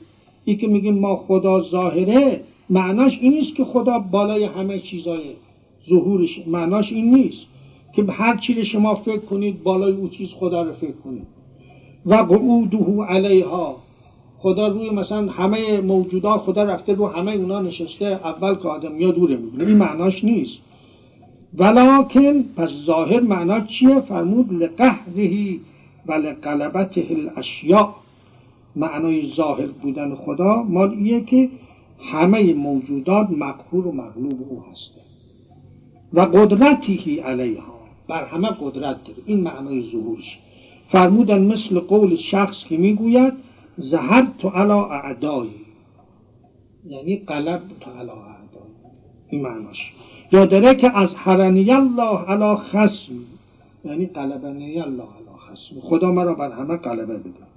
ای 0.45 0.57
که 0.57 0.67
میگیم 0.67 0.99
ما 0.99 1.17
خدا 1.17 1.63
ظاهره 1.71 2.41
معناش 2.71 3.19
این 3.21 3.33
نیست 3.33 3.55
که 3.55 3.65
خدا 3.65 3.99
بالای 3.99 4.45
همه 4.45 4.79
چیزای 4.79 5.21
ظهورش 5.89 6.43
معناش 6.47 6.93
این 6.93 7.15
نیست 7.15 7.47
که 7.93 8.05
هر 8.09 8.37
چی 8.37 8.65
شما 8.65 8.95
فکر 8.95 9.19
کنید 9.19 9.63
بالای 9.63 9.93
او 9.93 10.09
چیز 10.09 10.29
خدا 10.29 10.63
رو 10.63 10.73
فکر 10.73 10.93
کنید. 11.05 11.27
و 12.07 12.15
قعوده 12.15 13.03
علیها. 13.03 13.77
خدا 14.39 14.69
روی 14.69 14.91
مثلا 14.91 15.27
همه 15.27 15.81
موجودات 15.81 16.41
خدا 16.41 16.63
رفته 16.63 16.95
رو 16.95 17.07
همه 17.07 17.33
اونا 17.33 17.61
نشسته 17.61 18.07
اول 18.07 18.55
که 18.55 18.69
آدم 18.69 19.01
یا 19.01 19.11
دوره 19.11 19.37
می‌بینه. 19.37 19.67
این 19.67 19.77
معناش 19.77 20.25
نیست. 20.25 20.59
ولیکن 21.55 22.43
پس 22.57 22.69
ظاهر 22.87 23.21
معنا 23.21 23.61
چیه؟ 23.61 24.01
فرمود 24.01 24.53
لقهرهی 24.53 25.61
و 26.07 26.13
لقلبته 26.13 27.07
الاشیاء. 27.11 27.89
معنای 28.77 29.27
ظاهر 29.27 29.67
بودن 29.67 30.15
خدا 30.15 30.63
مال 30.63 30.91
ایه 30.91 31.21
که 31.21 31.49
همه 32.13 32.55
موجودات 32.55 33.31
مقهور 33.31 33.87
و 33.87 33.93
مغلوب 33.93 34.47
او 34.49 34.63
هسته 34.71 35.01
و 36.13 36.21
قدرتی 36.21 37.19
علیها. 37.19 37.79
بر 38.09 38.25
همه 38.25 38.49
قدرت 38.61 39.05
داره. 39.05 39.19
این 39.27 39.41
معنای 39.41 39.83
ظهورش. 39.83 40.39
فرمودن 40.89 41.43
مثل 41.43 41.81
قول 41.81 42.17
شخص 42.17 42.65
که 42.69 42.77
می‌گوید 42.77 43.33
زهر 43.79 44.27
تو 44.39 44.49
علا 44.49 44.87
اعدایی 44.87 45.55
یعنی 46.87 47.17
قلب 47.17 47.63
تو 47.81 47.91
علا 47.91 48.13
اعدایی 48.13 48.75
این 49.29 49.43
معناش. 49.43 49.93
یا 50.33 50.47
داره 50.47 50.75
که 50.75 50.99
از 50.99 51.15
حرنی 51.15 51.71
الله 51.71 52.19
علا 52.19 52.57
خسم 52.57 53.13
یعنی 53.85 54.07
قلبنی 54.07 54.81
الله 54.81 55.03
علا 55.03 55.37
خسم 55.37 55.81
خدا 55.81 56.13
مرا 56.13 56.35
بر 56.35 56.51
همه 56.51 56.77
قلبه 56.77 57.17
بده. 57.17 57.49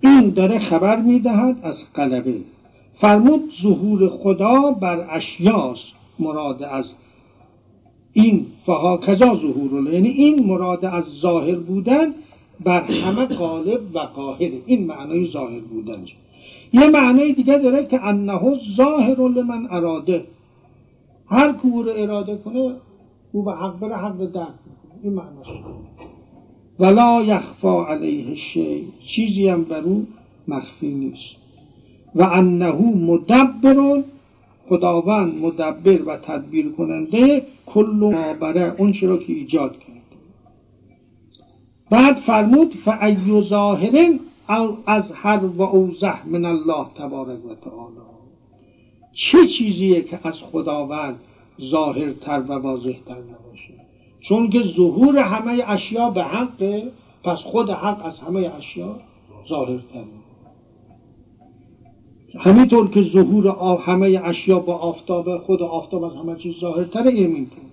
این 0.00 0.30
داره 0.30 0.58
خبر 0.58 1.00
می‌دهد 1.00 1.56
از 1.62 1.92
قلبه. 1.94 2.40
فرمود 3.00 3.52
ظهور 3.62 4.08
خدا 4.08 4.70
بر 4.70 5.06
اشیاست 5.10 5.92
مراد 6.18 6.62
از 6.62 6.84
این 8.12 8.46
فها. 8.66 8.96
کجا 8.96 9.34
ظهور؟ 9.34 9.92
یعنی 9.92 10.08
این 10.08 10.46
مراد 10.46 10.84
از 10.84 11.04
ظاهر 11.04 11.54
بودن 11.54 12.14
بر 12.60 12.82
همه 12.82 13.26
غالب 13.26 13.80
و 13.94 13.98
قاهر. 13.98 14.50
این 14.66 14.86
معنای 14.86 15.30
ظاهر 15.32 15.60
بودن 15.60 16.04
یه 16.72 16.90
معنای 16.90 17.32
دیگه 17.32 17.58
داره 17.58 17.86
که 17.86 18.04
انه 18.04 18.58
ظاهر 18.76 19.20
لمن 19.28 19.66
اراده. 19.70 20.24
هر 21.30 21.54
رو 21.62 21.92
اراده 21.96 22.36
کنه 22.36 22.74
او 23.32 23.42
به 23.42 23.52
حق 23.52 23.78
بره 23.78 23.96
حق 23.96 24.14
به 24.14 24.26
درک 24.26 24.48
این 25.02 25.12
معناش. 25.12 25.46
ولا 26.78 27.22
یخفا 27.22 27.86
علیه 27.86 28.34
شی 28.34 28.88
چیزی 29.06 29.48
هم 29.48 29.64
بر 29.64 29.80
او 29.80 30.06
مخفی 30.48 30.94
نیست. 30.94 31.36
و 32.14 32.22
انه 32.22 32.74
مدبر 32.96 34.02
خداوند 34.68 35.34
مدبر 35.34 36.02
و 36.02 36.16
تدبیر 36.16 36.72
کننده 36.72 37.42
کل 37.66 37.86
ما 37.86 38.32
بره. 38.40 38.74
اون 38.78 38.92
چرا 38.92 39.16
که 39.16 39.32
ایجاد 39.32 39.78
کرد. 39.78 40.03
بعد 41.90 42.16
فرمود 42.16 42.74
فعی 42.84 43.42
ظاهر 43.42 44.18
او 44.48 44.78
از 44.86 45.12
هر 45.14 45.44
و 45.44 45.62
اوزه 45.62 46.26
من 46.26 46.44
الله 46.44 46.86
تبارک 46.94 47.44
و 47.44 47.54
تعالی. 47.54 47.96
چه 49.12 49.46
چیزیه 49.46 50.00
که 50.00 50.20
از 50.24 50.42
خداوند 50.42 51.20
ظاهرتر 51.60 52.40
و 52.40 52.52
واضحتر 52.52 53.14
نباشه؟ 53.14 53.74
چون 54.20 54.50
که 54.50 54.62
ظهور 54.62 55.18
همه 55.18 55.62
اشیا 55.66 56.10
به 56.10 56.22
حقه 56.22 56.92
پس 57.24 57.38
خود 57.38 57.70
حق 57.70 58.06
از 58.06 58.18
همه 58.18 58.52
اشیا 58.58 58.96
ظاهرتره. 59.48 60.04
همینطور 62.38 62.90
که 62.90 63.02
ظهور 63.02 63.78
همه 63.80 64.20
اشیا 64.24 64.58
با 64.58 64.74
آفتاب 64.76 65.38
خود 65.38 65.62
آفتاب 65.62 66.04
از 66.04 66.12
همه 66.12 66.36
چیز 66.36 66.54
ظاهرتره 66.60 67.10
اینطور 67.10 67.64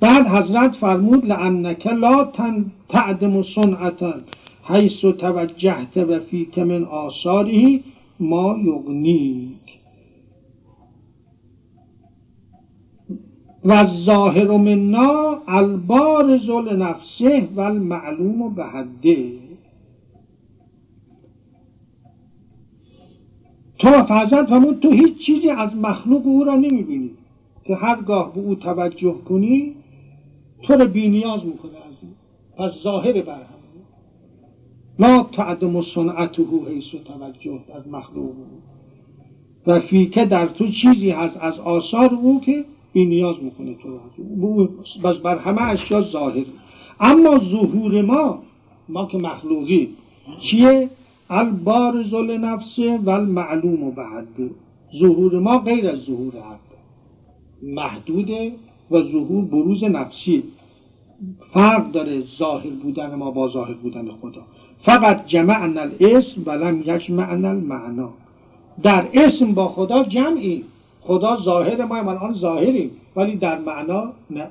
بعد 0.00 0.26
حضرت 0.26 0.74
فرمود 0.74 1.26
لعنک 1.26 1.86
لا 1.86 2.24
تن 2.24 2.72
تعدم 2.88 3.42
صنعتا 3.42 4.14
حیث 4.62 5.00
توجهت 5.00 5.96
و 5.96 6.20
فیک 6.20 6.58
من 6.58 6.84
آثاره 6.84 7.80
ما 8.20 8.58
یغنیک. 8.64 9.56
و 13.64 13.72
الظاهر 13.72 14.56
منا 14.56 15.42
البارز 15.48 16.50
لنفسه 16.50 17.48
و 17.56 17.60
المعلوم 17.60 18.54
به 18.54 18.64
حده 18.64 19.32
تو 23.78 24.02
فرزند 24.02 24.46
فرمود 24.46 24.80
تو 24.80 24.90
هیچ 24.90 25.18
چیزی 25.18 25.50
از 25.50 25.76
مخلوق 25.76 26.26
او 26.26 26.44
را 26.44 26.56
نمی‌بینی 26.56 27.10
که 27.64 27.76
هرگاه 27.76 28.34
به 28.34 28.40
او 28.40 28.54
توجه 28.54 29.14
کنی 29.28 29.74
تو 30.62 30.74
رو 30.74 30.88
بی 30.88 31.08
نیاز 31.08 31.44
می‌کنه. 31.44 31.85
پس 32.56 32.72
ظاهر 32.82 33.22
بر 33.22 33.34
هم 33.34 33.56
لا 34.98 35.22
تعدم 35.22 35.80
صنعته 35.82 36.42
حیث 36.68 36.94
توجه 36.94 37.60
از 37.74 37.88
مخلوق. 37.88 38.34
و 39.66 39.80
فیکه 39.80 40.24
در 40.24 40.46
تو 40.46 40.66
چیزی 40.68 41.10
هست 41.10 41.38
از 41.40 41.58
آثار 41.58 42.14
او 42.14 42.40
که 42.40 42.64
بی 42.92 43.04
نیاز 43.04 43.36
می‌کنه 43.42 43.74
تو 43.74 44.68
بس 45.04 45.16
بر 45.16 45.38
همه 45.38 45.62
اشیا 45.62 46.00
ظاهر. 46.00 46.44
اما 47.00 47.38
ظهور 47.38 48.02
ما 48.02 48.42
ما 48.88 49.06
که 49.06 49.18
مخلوقی. 49.18 49.88
چیه؟ 50.40 50.90
البارز 51.30 52.14
نفسه 52.14 52.98
و 52.98 53.10
المعلوم 53.10 53.82
و 53.82 53.90
بعد. 53.90 54.26
ظهور 54.98 55.38
ما 55.38 55.58
غیر 55.58 55.88
از 55.88 55.98
ظهور 55.98 56.32
حق. 56.34 56.58
محدوده 57.62 58.52
و 58.90 59.02
ظهور 59.02 59.44
بروز 59.44 59.84
نفسی. 59.84 60.42
فرق 61.54 61.92
داره 61.92 62.22
ظاهر 62.38 62.70
بودن 62.82 63.14
ما 63.14 63.30
با 63.30 63.48
ظاهر 63.48 63.74
بودن 63.74 64.08
خدا. 64.22 64.42
فقط 64.78 65.26
جمعنا 65.26 65.80
الاسم 65.80 66.42
ولم 66.46 66.82
یجمعنا 66.86 67.50
المعنا. 67.50 68.10
در 68.82 69.06
اسم 69.14 69.52
با 69.54 69.68
خدا 69.68 70.04
جمعی. 70.04 70.64
خدا 71.00 71.36
ظاهر 71.36 71.84
ما 71.84 71.96
الان 71.96 72.34
ظاهریم. 72.34 72.90
ولی 73.16 73.36
در 73.36 73.58
معنا 73.58 74.12
نه. 74.30 74.46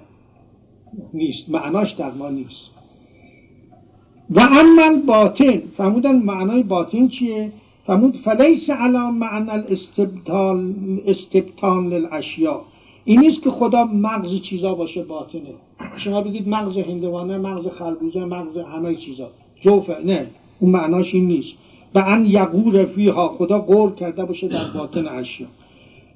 نیست. 1.14 1.50
معناش 1.50 1.92
در 1.92 2.12
ما 2.12 2.30
نیست. 2.30 2.70
و 4.30 4.40
اما 4.40 5.02
باطن 5.08 5.62
فهمودن 5.78 6.16
معنای 6.16 6.64
باطن 6.64 7.08
چیه؟ 7.08 7.52
فهمود 7.88 8.18
فلیس 8.26 8.70
علا 8.70 9.12
معنی 9.12 9.50
الاستبتال 9.50 10.74
استبتان 11.08 11.88
للاشیاء. 11.88 12.62
این 13.06 13.20
نیست 13.20 13.44
که 13.44 13.50
خدا 13.50 13.86
مغز 13.86 14.42
چیزا 14.42 14.76
باشه 14.76 15.04
باطنه. 15.04 15.54
شما 15.98 16.22
بگید 16.22 16.50
مغز 16.50 16.78
هندوانه 16.78 17.38
مغز 17.38 17.68
خربوزه 17.68 18.26
مغز 18.26 18.58
همه 18.58 18.96
چیزا. 18.96 19.30
جوفه 19.62 19.98
نه 20.06 20.28
اون 20.60 20.72
معناش 20.72 21.16
این 21.16 21.28
نیست. 21.28 21.54
و 21.96 22.00
ان 22.00 22.26
یقور 22.26 22.86
فیها 22.86 23.28
خدا 23.28 23.60
قول 23.60 23.92
کرده 23.92 24.26
باشه 24.26 24.48
در 24.48 24.72
باطن 24.76 25.08
اشیا. 25.08 25.48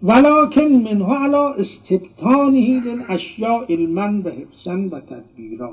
ولکن 0.04 0.62
منها 0.62 1.26
علا 1.26 1.54
استبتانه 1.54 2.82
للاشیاء 2.86 3.66
علما 3.70 4.22
و 4.26 4.30
حفظا 4.30 4.88
و 4.92 5.00
تدبیرا. 5.00 5.72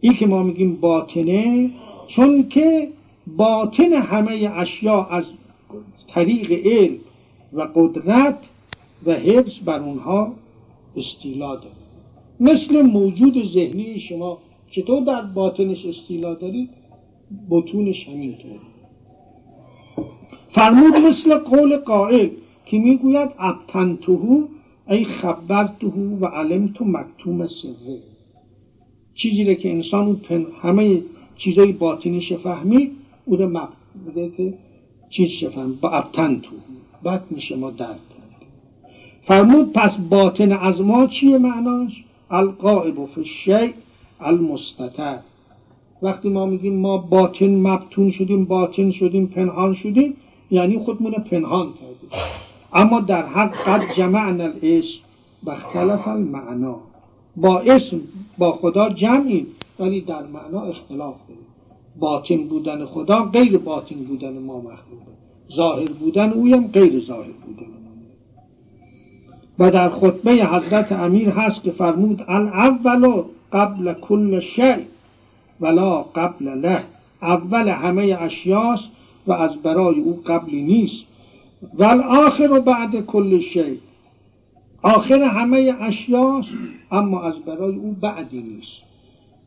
این 0.00 0.12
که 0.12 0.26
ما 0.26 0.42
میگیم 0.42 0.76
باطنه 0.76 1.70
چون 2.06 2.48
که 2.48 2.88
باطن 3.36 3.92
همه 3.92 4.50
اشیا 4.54 5.04
از 5.04 5.24
طریق 6.14 6.66
علم 6.66 6.96
و 7.52 7.68
قدرت 7.74 8.38
و 9.06 9.12
حفظ 9.12 9.58
بر 9.64 9.78
اونها 9.80 10.32
استیلا 10.96 11.56
داره 11.56 11.74
مثل 12.40 12.82
موجود 12.82 13.44
ذهنی 13.44 14.00
شما 14.00 14.38
چطور 14.70 15.04
در 15.04 15.22
باطنش 15.22 15.86
استیلا 15.86 16.34
دارید 16.34 16.70
بطونش 17.50 18.08
همینطور 18.08 18.60
فرمود 20.48 20.94
مثل 20.94 21.38
قول 21.38 21.76
قائل 21.76 22.28
که 22.66 22.78
می‌گوید 22.78 23.30
ابتنتهو 23.38 24.46
ای 24.88 25.04
خبرتهو 25.04 26.18
و 26.20 26.26
علمت 26.26 26.82
مکتوم 26.82 27.46
سره. 27.46 27.98
چیزی 29.14 29.56
که 29.56 29.70
انسان 29.70 30.20
همه 30.62 31.02
چیزای 31.36 31.72
باطنیش 31.72 32.32
فهمید 32.32 32.92
او 33.24 33.36
رو 33.36 33.68
بده 34.06 34.30
که 34.36 34.54
چیز 35.10 35.28
شفهم؟ 35.28 35.78
با 35.80 35.90
ابتنتو 35.90 36.56
بعد 37.02 37.24
میشه 37.30 37.56
ما 37.56 37.70
درک 37.70 38.09
فرمود 39.30 39.72
پس 39.72 39.96
باطن 40.10 40.52
از 40.52 40.80
ما 40.80 41.06
چیه 41.06 41.38
معناش؟ 41.38 42.04
القائب 42.30 42.98
و 42.98 43.06
فشی 43.06 43.74
المستتر. 44.20 45.18
وقتی 46.02 46.28
ما 46.28 46.46
میگیم 46.46 46.80
ما 46.80 46.98
باطن 46.98 47.46
مبتون 47.46 48.10
شدیم 48.10 48.44
باطن 48.44 48.90
شدیم 48.90 49.26
پنهان 49.26 49.74
شدیم 49.74 50.16
یعنی 50.50 50.78
خودمون 50.78 51.12
پنهان 51.12 51.66
کردیم. 51.66 52.22
اما 52.72 53.00
در 53.00 53.26
حق 53.26 53.52
قد 53.52 53.94
جمعنا 53.96 54.44
الاسم 54.44 55.00
و 55.44 55.50
اختلف 55.50 56.08
المعنا. 56.08 56.76
با 57.36 57.60
اسم 57.60 58.00
با 58.38 58.52
خدا 58.52 58.90
جمعیم 58.90 59.46
ولی 59.78 60.00
در 60.00 60.26
معنا 60.26 60.62
اختلاف 60.62 61.14
داریم. 61.28 61.46
باطن 62.00 62.36
بودن 62.36 62.84
خدا 62.84 63.24
غیر 63.24 63.58
باطن 63.58 63.96
بودن 63.96 64.38
ما 64.38 64.58
مخلوقه. 64.58 65.12
ظاهر 65.56 65.92
بودن 65.92 66.30
اویم 66.30 66.66
غیر 66.66 67.00
ظاهر 67.00 67.32
بودن. 67.46 67.79
و 69.60 69.70
در 69.70 69.88
خطبه 69.88 70.32
حضرت 70.32 70.92
امیر 70.92 71.28
هست 71.28 71.62
که 71.62 71.70
فرمود 71.70 72.24
الاول 72.28 73.22
قبل 73.52 73.92
کل 73.92 74.40
شیء 74.40 74.84
ولا 75.60 76.02
قبل 76.02 76.48
له. 76.48 76.84
اول 77.22 77.68
همه 77.68 78.16
اشیاست 78.20 78.88
و 79.26 79.32
از 79.32 79.56
برای 79.56 80.00
او 80.00 80.22
قبلی 80.26 80.62
نیست. 80.62 81.06
و 81.78 81.84
آخر 82.08 82.60
بعد 82.60 83.06
کل 83.06 83.40
شیء 83.40 83.76
آخر 84.82 85.22
همه 85.22 85.74
اشیاست 85.80 86.48
اما 86.90 87.22
از 87.22 87.34
برای 87.38 87.76
او 87.76 87.96
بعدی 88.00 88.42
نیست. 88.42 88.82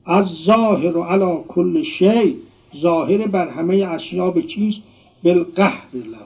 از 0.05 0.25
ظاهر 0.45 0.97
و 0.97 1.03
علا 1.03 1.35
کل 1.35 1.83
شی. 1.83 2.35
ظاهر 2.77 3.27
بر 3.27 3.47
همه 3.47 3.75
اشیا 3.75 4.31
به 4.31 4.41
چیز 4.41 4.75
بالقهر 5.23 5.87
له. 5.93 6.17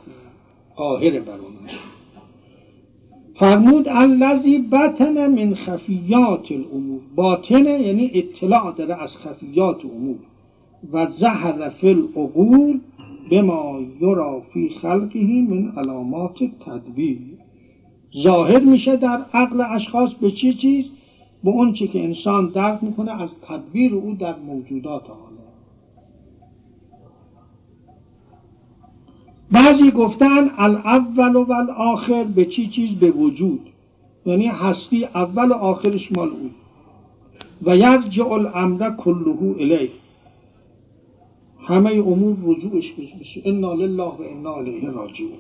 قاهر 0.76 1.20
بر 1.20 1.34
اون 1.34 1.54
فرمود 3.40 3.90
الذی 3.90 4.58
بطن 4.58 5.28
من 5.28 5.56
خفیات 5.56 6.52
الامور. 6.52 7.02
باطنه 7.16 7.82
یعنی 7.82 8.12
اطلاع 8.14 8.76
داره 8.78 9.04
از 9.04 9.18
خفیات 9.18 9.86
امور. 9.86 10.18
و 10.94 11.08
زهر 11.12 11.70
فی 11.70 11.88
العقول 11.90 12.80
بما 13.32 13.80
یرا 14.02 14.42
فی 14.54 14.70
خلقه 14.70 15.20
من 15.50 15.72
علامات 15.78 16.38
تدبیر. 16.66 17.20
ظاهر 18.24 18.60
میشه 18.60 18.96
در 18.96 19.26
عقل 19.34 19.62
اشخاص 19.62 20.14
به 20.14 20.32
چی 20.32 20.54
چیز؟ 20.54 20.86
به 21.44 21.50
اون 21.50 21.74
چی 21.74 21.88
که 21.88 22.04
انسان 22.04 22.52
درک 22.56 22.84
می‌کنه 22.84 23.22
از 23.22 23.30
تدبیر 23.48 23.96
او 23.96 24.14
در 24.14 24.36
موجودات 24.40 25.04
حاله 25.10 25.26
بعضی 29.52 29.91
گفتن 29.91 30.50
الاول 30.58 31.36
و 31.36 31.52
الاخر 31.52 32.24
به 32.24 32.45
چی 32.45 32.68
چیز 32.68 32.89
به 32.89 33.12
وجود. 33.12 33.60
یعنی 34.26 34.48
هستی 34.48 35.06
اول 35.06 35.52
و 35.52 35.54
آخرش 35.54 36.12
مال 36.12 36.30
او. 36.30 36.50
و 37.62 37.78
یرجع 37.78 38.32
الامر 38.32 38.95
کله 38.98 39.56
الیه. 39.60 39.89
همه 41.60 41.91
امور 41.91 42.36
رجوعش 42.43 42.93
بشه. 43.20 43.41
انا 43.45 43.74
لله 43.74 44.04
و 44.04 44.22
انا 44.22 44.56
الیه 44.56 44.89
راجعون. 44.89 45.32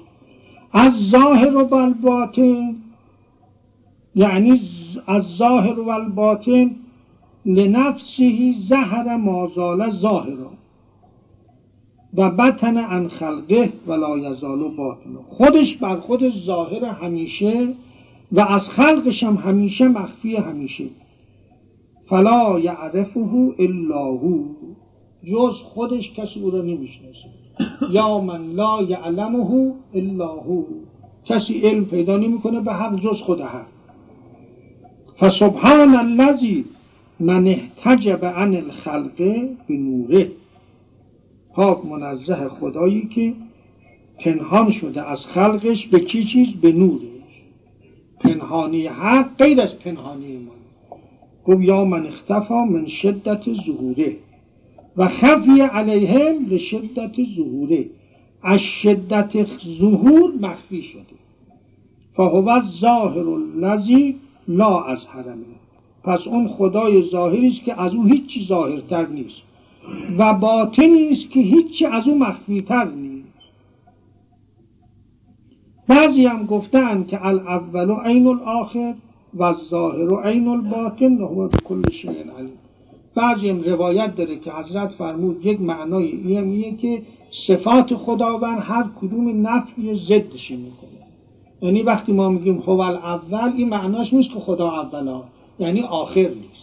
از 0.71 0.93
ظاهر 0.93 1.55
و 1.55 1.93
باطن 2.01 2.75
یعنی 4.15 4.61
از 5.07 5.23
ظاهر 5.23 5.79
و 5.79 5.89
الباطن 5.89 6.71
لنفسه 7.45 8.53
زهر 8.69 9.17
مازال 9.17 9.91
ظاهرا. 9.91 10.51
و 12.13 12.29
بطن 12.29 12.77
ان 12.77 13.07
خلقه 13.07 13.73
ولا 13.87 14.17
یزال 14.17 14.59
باطن. 14.59 15.09
خودش 15.29 15.77
بر 15.77 15.95
خود 15.95 16.45
ظاهر 16.45 16.85
همیشه 16.85 17.73
و 18.31 18.39
از 18.39 18.69
خلقش 18.69 19.23
هم 19.23 19.35
همیشه 19.35 19.87
مخفی 19.87 20.35
همیشه. 20.35 20.85
فلا 22.09 22.59
یعرفه 22.59 23.53
الا 23.59 24.05
هو. 24.05 24.43
جز 25.23 25.53
خودش 25.63 26.11
کسی 26.11 26.39
او 26.39 26.49
را 26.49 26.61
نمی‌شناسه. 26.61 27.29
یا 27.91 28.21
من 28.21 28.51
لا 28.51 28.81
یعلمه 28.81 29.73
الا 29.93 30.27
هو. 30.27 30.63
کسی 31.25 31.61
علم 31.61 31.85
پیدا 31.85 32.17
نمی‌کنه 32.17 32.59
به 32.59 32.73
حق 32.73 32.99
جز 32.99 33.21
خود 33.21 33.41
حق. 33.41 33.67
فسبحان 35.19 35.95
الذی 35.95 36.65
من 37.19 37.47
احتجب 37.47 38.25
عن 38.25 38.55
الخلق 38.55 39.17
به 39.67 40.31
پاک 41.57 41.85
منزه 41.85 42.49
خدایی 42.49 43.07
که 43.07 43.33
پنهان 44.19 44.69
شده 44.69 45.01
از 45.11 45.25
خلقش 45.25 45.87
به 45.87 45.99
چی 45.99 46.23
چیز؟ 46.23 46.53
به 46.53 46.71
نورش. 46.71 47.01
پنهانی 48.19 48.87
حق 48.87 49.37
غیر 49.37 49.61
از 49.61 49.79
پنهانی 49.79 50.37
ما 50.37 50.51
گفت 51.45 51.61
یا 51.61 51.85
من 51.85 52.07
اختفا 52.07 52.65
من 52.65 52.85
شدت 52.85 53.43
ظهوره 53.53 54.15
و 54.97 55.07
خفی 55.07 55.61
علیهم 55.61 56.45
لشدت 56.49 57.15
ظهوره. 57.35 57.85
از 58.43 58.59
شدت 58.59 59.47
ظهور 59.79 60.33
مخفی 60.41 60.83
شده. 60.83 61.17
فهو 62.13 62.49
الظاهر 62.49 63.29
الذی 63.29 64.15
لا 64.47 64.83
از 64.83 65.05
حرمه. 65.07 65.57
پس 66.03 66.27
اون 66.27 66.47
خدای 66.47 67.09
ظاهری 67.09 67.47
است 67.47 67.63
که 67.63 67.81
از 67.81 67.93
او 67.93 68.03
هیچی 68.03 68.45
ظاهرتر 68.45 69.07
نیست. 69.07 69.46
و 70.17 70.33
باطنی 70.33 71.09
است 71.09 71.29
که 71.29 71.39
هیچی 71.39 71.85
از 71.85 72.07
او 72.07 72.19
مخفیتر 72.19 72.85
نیست. 72.85 73.27
بعضی 75.87 76.25
هم 76.25 76.45
گفتن 76.45 77.03
که 77.03 77.25
الاول 77.25 77.91
عین 77.91 78.27
الاخر 78.27 78.93
و 79.33 79.43
الظاهر 79.43 80.27
عین 80.29 80.47
الباطن 80.47 81.21
و 81.21 81.47
به 81.47 81.57
کل 81.57 81.91
شیء 81.91 82.11
علیم. 82.11 82.57
بعضی 83.15 83.49
هم 83.49 83.61
روایت 83.61 84.15
داره 84.15 84.39
که 84.39 84.51
حضرت 84.51 84.91
فرمود 84.91 85.45
یک 85.45 85.61
معنای 85.61 86.05
اینه 86.05 86.77
که 86.77 87.01
صفات 87.31 87.95
خداوند 87.95 88.59
هر 88.61 88.85
کدوم 89.01 89.47
نفی 89.47 89.93
ضدش 89.93 90.51
می‌کنه. 90.51 90.89
یعنی 91.61 91.81
وقتی 91.81 92.11
ما 92.11 92.29
میگیم 92.29 92.57
هو 92.57 92.79
اول 92.81 93.53
این 93.57 93.69
معناش 93.69 94.13
نیست 94.13 94.33
که 94.33 94.39
خدا 94.39 94.71
اولا 94.71 95.23
یعنی 95.59 95.81
آخر 95.81 96.29
نیست. 96.29 96.56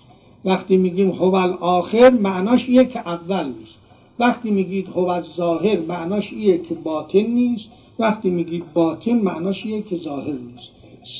وقتی 0.44 0.76
میگیم 0.76 1.10
هو 1.10 1.36
آخر 1.60 2.10
معناش 2.10 2.68
ایه 2.68 2.84
که 2.84 2.98
اول 2.98 3.46
نیست. 3.46 3.74
وقتی 4.18 4.50
میگید 4.50 4.88
هو 4.88 5.22
ظاهر 5.36 5.80
معناش 5.80 6.32
ایه 6.32 6.58
که 6.58 6.74
باطن 6.74 7.18
نیست. 7.18 7.64
وقتی 7.98 8.30
میگید 8.30 8.64
باطن 8.74 9.12
معناش 9.12 9.66
یه 9.66 9.82
که 9.82 9.96
ظاهر 9.96 10.32
نیست. 10.32 10.70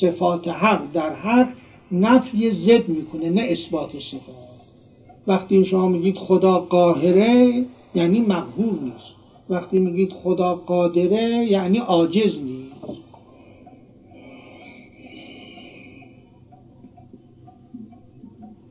صفات 0.01 0.47
حق 0.47 0.81
در 0.93 1.13
حق 1.13 1.47
نفی 1.91 2.51
زد 2.51 2.87
می‌کنه 2.89 3.29
نه 3.29 3.41
اثبات 3.41 3.99
صفات. 3.99 4.35
وقتی 5.27 5.65
شما 5.65 5.87
میگید 5.87 6.17
خدا 6.17 6.59
قاهره 6.59 7.65
یعنی 7.95 8.19
مقهور 8.19 8.79
نیست. 8.83 9.15
وقتی 9.49 9.79
میگید 9.79 10.13
خدا 10.13 10.55
قادره 10.55 11.47
یعنی 11.49 11.77
عاجز 11.77 12.39
نیست. 12.43 12.64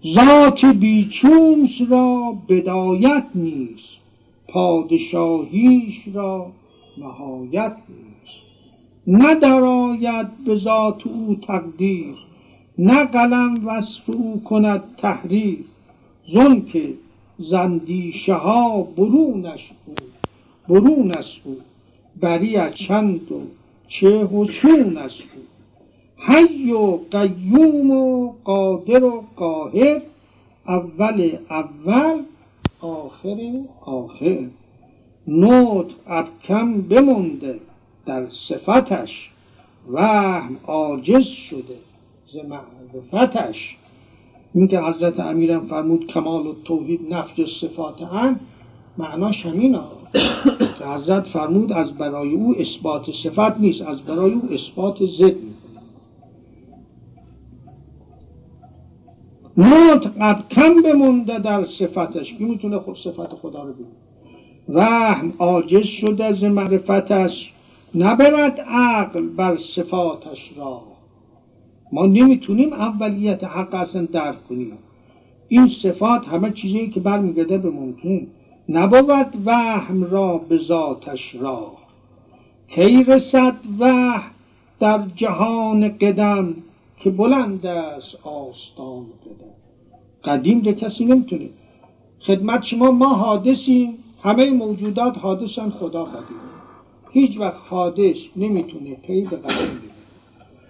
ذات 0.06 0.64
بیچونس 0.64 1.82
را 1.88 2.36
بدایت 2.48 3.24
نیست 3.34 3.94
پادشاهیش 4.48 6.08
را 6.14 6.46
نهایت 6.98 7.76
نیست. 7.88 8.44
ندراید 9.06 10.44
به 10.46 10.56
ذات 10.56 11.06
او 11.06 11.36
تقدیر 11.46 12.14
نه 12.78 13.04
قلم 13.04 13.54
وصف 13.66 14.10
او 14.10 14.42
کند 14.44 14.82
تحریر. 14.98 15.64
زن 16.32 16.60
که 16.60 16.94
زندیشه 17.38 18.34
ها 18.34 18.82
برونش 18.82 19.70
بود 19.86 20.02
برون 20.68 21.10
است 21.10 21.40
او 21.44 21.56
بری 22.20 22.72
چند 22.74 23.32
و 23.32 23.40
چه 23.88 24.24
و 24.24 24.46
چون 24.46 24.96
است 24.96 25.22
حی 26.26 26.72
و 26.72 26.98
قیوم 27.10 27.90
و 27.90 28.32
قادر 28.44 29.04
و 29.04 29.24
قاهر 29.36 30.02
اول 30.68 31.38
اول 31.50 32.22
آخر 32.80 33.52
آخر. 33.86 34.46
نوت 35.28 35.86
ابکم 36.06 36.80
بمونده 36.80 37.60
در 38.06 38.26
صفتش 38.30 39.30
وهم 39.92 40.56
عاجز 40.66 41.26
شده 41.26 41.78
ز 42.32 42.36
معرفتش. 42.36 43.76
این 44.54 44.68
که 44.68 44.80
حضرت 44.80 45.20
امیرم 45.20 45.66
فرمود 45.66 46.06
کمال 46.06 46.46
و 46.46 46.54
توحید 46.64 47.14
نفج 47.14 47.46
صفات 47.60 48.02
ان 48.02 48.40
معناش 48.98 49.46
همین 49.46 49.78
که 50.78 50.84
حضرت 50.84 51.26
فرمود 51.26 51.72
از 51.72 51.92
برای 51.92 52.32
او 52.32 52.54
اثبات 52.58 53.10
صفت 53.10 53.60
نیست 53.60 53.82
از 53.82 54.02
برای 54.02 54.32
او 54.32 54.42
اثبات 54.52 54.98
ضد 55.18 55.53
قد 59.58 60.48
کم 60.50 60.82
بمونده 60.82 61.38
در 61.38 61.64
صفتش. 61.64 62.34
کی 62.34 62.44
می‌تونه 62.44 62.78
خود 62.78 62.96
صفت 62.96 63.34
خدا 63.42 63.62
رو 63.62 63.72
بگه 63.72 63.84
وهم 64.68 65.32
عاجز 65.38 65.86
شده 65.86 66.24
از 66.24 66.44
معرفتش 66.44 67.52
نبرد 67.94 68.60
عقل 68.60 69.26
بر 69.28 69.56
صفاتش 69.56 70.52
را. 70.56 70.82
ما 71.92 72.06
نمی‌تونیم 72.06 72.72
اولیت 72.72 73.44
حق 73.44 73.74
اصلا 73.74 74.06
درک 74.12 74.44
کنیم. 74.48 74.78
این 75.48 75.68
صفات 75.68 76.28
همه 76.28 76.50
چیزی 76.50 76.88
که 76.88 77.00
برمیگرده 77.00 77.58
به 77.58 77.70
ممکن 77.70 78.26
نبود 78.68 79.26
وهم 79.44 80.04
را 80.04 80.38
به 80.38 80.58
ذاتش 80.58 81.34
را. 81.34 81.72
کی 82.68 83.04
رسد 83.04 83.56
وهم 83.78 84.30
در 84.80 85.02
جهان 85.16 85.88
قدم؟ 85.88 86.54
که 87.04 87.10
بلند 87.10 87.66
است 87.66 88.16
آستان 88.26 89.04
قدم 89.04 89.54
قدیم 90.24 90.60
ده 90.60 90.72
کسی 90.72 91.04
نمی‌تونه. 91.04 91.48
خدمت 92.20 92.62
شما 92.62 92.90
ما 92.90 93.08
حادثیم. 93.08 93.98
همه 94.22 94.50
موجودات 94.50 95.18
حادثن 95.18 95.70
خدا 95.70 96.04
قدیم. 96.04 96.36
هیچ 97.10 97.38
وقت 97.38 97.60
حادث 97.68 98.16
نمی‌تونه 98.36 98.94
پی 98.94 99.20
به 99.20 99.36
قدیم 99.36 99.80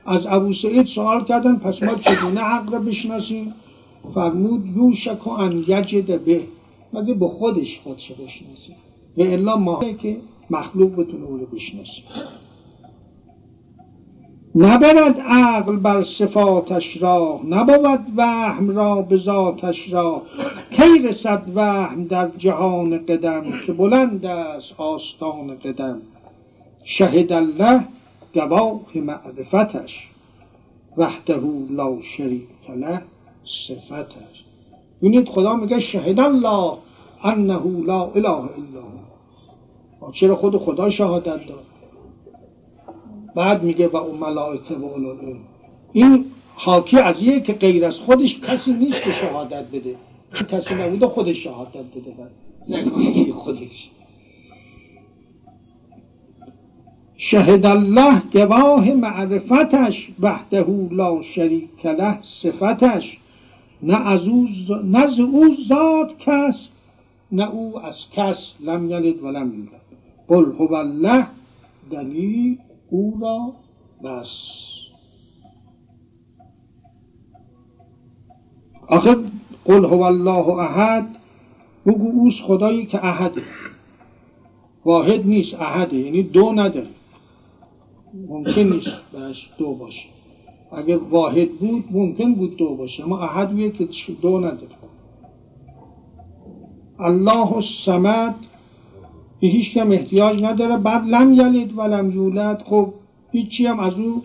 از 0.07 0.27
ابو 0.27 0.53
سعید 0.53 0.87
سوال 0.87 1.25
کردن 1.25 1.57
پس 1.57 1.83
ما 1.83 1.95
چگونه 1.95 2.41
حق 2.41 2.73
را 2.73 2.79
بشناسیم؟ 2.79 3.55
فرمود 4.15 4.67
یوشک 4.77 5.29
ان 5.29 5.65
یجد 5.69 6.25
به. 6.25 6.41
مگه 6.93 7.15
به 7.15 7.29
خودش 7.29 7.81
خودش 7.85 8.13
بشناسه 8.13 8.75
و 9.17 9.23
الا 9.23 9.57
ما 9.57 9.85
که 9.95 10.17
مخلوق 10.51 10.93
بتونه 10.93 11.25
او 11.25 11.37
رو 11.37 11.47
بشناسه. 11.47 12.03
نبرد 14.57 15.21
عقل 15.21 15.77
بر 15.77 16.03
صفاتش 16.03 17.03
را 17.03 17.41
نبود 17.49 18.01
وهم 18.17 18.71
را 18.71 19.03
به 19.03 19.17
ذاتش 19.17 19.93
را. 19.93 20.23
کی 20.71 21.09
رسد 21.09 21.43
وهم 21.55 22.05
در 22.05 22.31
جهان 22.39 23.07
قدم 23.07 23.45
که 23.67 23.73
بلند 23.73 24.27
است 24.27 24.75
آستان 24.81 25.57
قدم؟ 25.65 26.01
شهد 26.85 27.33
الله 27.33 27.81
گواه 28.35 28.81
معرفتش 28.95 30.09
وحده 30.97 31.41
لا 31.71 32.03
شریک 32.17 32.71
له 32.77 33.03
صفتش. 33.45 34.45
ببینید 35.03 35.29
خدا 35.29 35.57
میگه 35.57 35.81
شهد 35.81 36.21
الله 36.21 36.79
انه 37.25 37.63
لا 37.87 38.05
اله 38.05 38.29
الا 38.29 38.83
هو. 40.01 40.13
چرا 40.13 40.37
خود 40.37 40.57
خدا 40.57 40.91
شهادت 40.91 41.47
داد 41.47 41.74
بعد 43.35 43.63
میگه 43.63 43.89
و 43.89 43.97
اون 43.97 44.19
ملائکه 44.19 44.75
و 44.75 44.85
اولو 44.85 45.35
این 45.93 46.25
حاکی 46.55 46.99
از 46.99 47.23
یه 47.23 47.41
که 47.41 47.53
غیر 47.53 47.85
از 47.85 47.99
خودش 47.99 48.41
کسی 48.41 48.73
نیست 48.73 49.03
که 49.03 49.13
شهادت 49.13 49.65
بده. 49.73 49.97
کسی 50.51 50.75
نبوده 50.75 51.07
خودش 51.07 51.45
شهادت 51.45 51.85
بده 51.97 52.15
نه 52.69 53.33
خودش. 53.33 53.91
شهد 57.17 57.67
الله 57.67 58.23
گواه 58.33 58.93
معرفتش 58.93 60.11
وحده 60.21 60.67
لا 60.91 61.23
شریک 61.23 61.87
له 61.87 62.19
صفتش. 62.43 63.19
نه 63.83 64.09
از 64.09 64.29
او 64.29 64.49
نه 64.85 65.21
او 65.21 65.57
ذات 65.69 66.19
کس 66.19 66.69
نه 67.33 67.51
او 67.51 67.79
از 67.79 68.11
کس 68.13 68.55
لم 68.61 68.91
یلد 68.91 69.23
و 69.23 69.29
لم 69.29 69.55
یولد. 69.55 69.81
قل 70.29 70.53
هو 70.59 70.75
الله 70.75 71.27
دلیل 71.91 72.59
او 72.91 73.19
را 73.21 73.53
بس. 74.05 74.29
آخه 78.89 79.17
قل 79.65 79.85
هو 79.85 80.03
الله 80.03 80.49
احد 80.49 81.07
بگو 81.87 82.11
اوست 82.11 82.43
خدایی 82.43 82.87
که 82.87 83.05
احده. 83.05 83.43
واحد 84.85 85.27
نیست 85.27 85.55
احده. 85.55 85.97
یعنی 85.97 86.23
دو 86.23 86.53
نداره. 86.53 86.91
ممکن 88.29 88.63
نیست 88.63 88.97
برش 89.13 89.51
دو 89.59 89.75
باشه. 89.75 90.09
اگر 90.73 90.97
واحد 90.97 91.51
بود 91.59 91.85
ممکن 91.91 92.35
بود 92.35 92.57
دو 92.57 92.77
باشه. 92.77 93.05
اما 93.05 93.19
احد 93.19 93.73
که 93.73 93.89
دو 94.23 94.39
نداره. 94.39 94.77
الله 96.99 97.53
الصمد 97.53 98.35
به 99.45 99.51
هیچ 99.51 99.75
کم 99.75 99.91
احتیاج 99.91 100.43
نداره. 100.43 100.77
بعد 100.77 101.09
لم 101.09 101.33
یلید 101.33 101.79
و 101.79 101.83
لم 101.83 102.11
یولد. 102.11 102.63
خب 102.67 102.95
هیچی 103.33 103.67
هم 103.67 103.79
از 103.79 103.99
او 103.99 104.23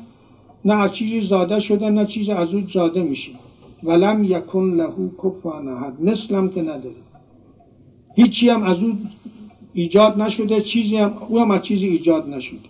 نه 0.66 0.74
از 0.74 0.92
چیزی 0.92 1.22
زاده 1.22 1.60
شده 1.60 1.90
نه 1.90 2.06
چیزی 2.06 2.32
از 2.32 2.54
او 2.54 2.62
زاده 2.74 3.04
میشه. 3.04 3.32
ولم 3.84 4.24
یکن 4.24 4.64
له 4.64 4.94
کفوا 5.24 5.60
احد. 5.60 6.02
مثلم 6.02 6.50
که 6.50 6.62
نداره. 6.62 7.02
هیچی 8.16 8.50
هم 8.50 8.64
از 8.64 8.84
او 8.84 8.92
ایجاد 9.74 10.22
نشده 10.22 10.62
چیزی 10.62 10.98
هم 10.98 11.14
او 11.30 11.40
هم 11.40 11.52
از 11.52 11.62
چیزی 11.62 11.88
ایجاد 11.88 12.30
نشده. 12.30 12.70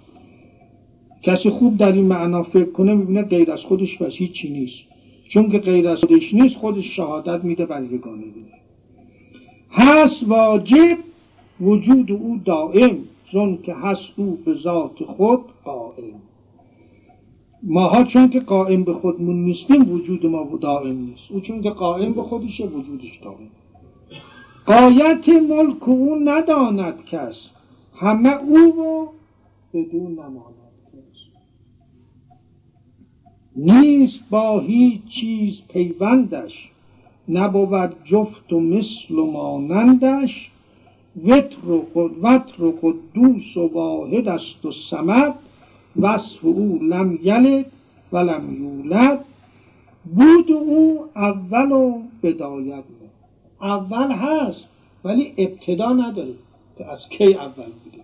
کسی 1.23 1.49
خوب 1.49 1.77
در 1.77 1.91
این 1.91 2.05
معنا 2.05 2.43
فکر 2.43 2.71
کنه 2.71 2.93
می‌بینه 2.93 3.21
غیر 3.21 3.51
از 3.51 3.63
خودش 3.63 3.97
بس 3.97 4.13
هیچی 4.13 4.49
نیست. 4.49 4.79
چون 5.29 5.49
که 5.51 5.57
غیر 5.57 5.87
از 5.87 5.99
خودش 5.99 6.33
نیست 6.33 6.55
خودش 6.55 6.95
شهادت 6.95 7.43
میده 7.43 7.65
بر 7.65 7.83
یگانگی 7.83 8.45
هست 9.71 10.23
واجب 10.27 10.97
وجود 11.61 12.11
او 12.11 12.41
دائم 12.45 12.97
چون 13.31 13.57
که 13.57 13.73
هست 13.73 14.09
او 14.17 14.37
به 14.45 14.53
ذات 14.53 15.03
خود 15.03 15.41
قائم. 15.63 16.13
ماها 17.63 18.03
چون 18.03 18.29
که 18.29 18.39
قائم 18.39 18.83
به 18.83 18.93
خودمون 18.93 19.35
نیستیم 19.35 19.91
وجود 19.91 20.25
ما 20.25 20.57
دائم 20.61 21.05
نیست. 21.05 21.31
او 21.31 21.39
چون 21.39 21.61
که 21.61 21.69
قائم 21.69 22.13
به 22.13 22.23
خودشه 22.23 22.65
وجودش 22.65 23.19
دائم. 23.23 23.49
قایت 24.65 25.29
ملک 25.29 25.89
او 25.89 26.15
نداند 26.23 27.05
کس. 27.05 27.35
همه 27.95 28.43
او 28.43 28.57
رو 28.57 29.07
بدون 29.73 30.11
نماند 30.11 30.59
نیست 33.55 34.19
با 34.29 34.59
هیچ 34.59 35.01
چیز 35.07 35.53
پیوندش. 35.69 36.69
نبود 37.29 37.95
جفت 38.05 38.53
و 38.53 38.59
مثل 38.59 39.15
و 39.15 39.25
مانندش. 39.25 40.51
وتر 41.25 41.69
و 41.69 42.09
وتر 42.21 42.63
و 42.63 42.71
قدوس 42.81 43.57
و 43.57 43.67
واحد 43.73 44.27
است 44.27 44.65
و 44.65 44.71
سمد 44.71 45.35
وصف 45.99 46.45
او 46.45 46.79
لم 46.81 47.19
یلد 47.23 47.65
و 48.11 48.17
لم 48.17 48.63
یولد. 48.63 49.25
بود 50.15 50.51
او 50.51 51.05
اول 51.15 51.71
و 51.71 52.01
بدایت 52.23 52.83
اول 53.61 54.11
هست 54.11 54.65
ولی 55.03 55.33
ابتدا 55.37 55.93
نداره 55.93 56.33
که 56.77 56.85
از 56.91 56.99
کی 57.09 57.33
اول 57.33 57.71
بوده. 57.83 58.03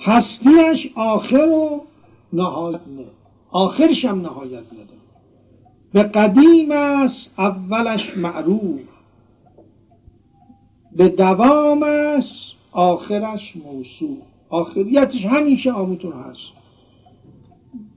هستیش 0.00 0.92
آخر 0.94 1.48
و 1.48 1.80
نهایت 2.32 2.80
نه. 2.96 3.04
آخرش 3.50 4.04
هم 4.04 4.20
نهایت 4.20 4.52
نداره. 4.72 4.98
به 5.92 6.02
قدیم 6.02 6.72
است 6.72 7.34
اولش 7.38 8.16
معروف. 8.16 8.80
به 10.98 11.08
دوام 11.08 11.82
است 11.82 12.52
آخرش 12.72 13.56
موصول 13.56 14.16
آخریتش 14.50 15.24
همیشه 15.24 15.72
آموتون 15.72 16.12
هست. 16.12 16.48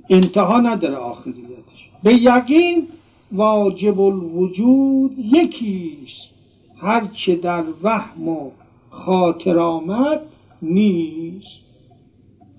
انتها 0.09 0.59
نداره 0.59 0.95
آخریتش. 0.95 1.89
به 2.03 2.13
یقین 2.13 2.87
واجب 3.31 4.01
الوجود 4.01 5.19
یکیست. 5.19 6.29
هرچه 6.77 7.35
در 7.35 7.63
وهم 7.83 8.27
و 8.27 8.51
خاطر 8.89 9.59
آمد 9.59 10.21
نیست. 10.61 11.61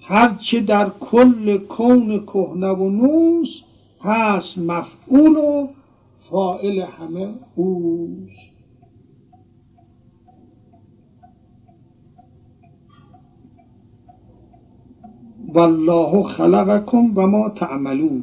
هرچه 0.00 0.60
در 0.60 0.90
کل 1.00 1.58
کون 1.58 2.26
کهنه 2.26 2.68
و 2.68 2.90
نوس 2.90 3.60
هست 4.00 4.58
مفعول 4.58 5.36
و 5.36 5.68
فائل 6.30 6.80
همه 6.80 7.34
اوست. 7.56 8.51
والله 15.54 16.22
خلقکم 16.22 17.12
و 17.18 17.26
ما 17.26 17.48
تعملون. 17.48 18.22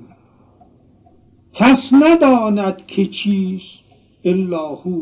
کس 1.53 1.93
نداند 1.93 2.85
که 2.87 3.05
چیست 3.05 3.79
الا 4.25 4.67
هو. 4.67 5.01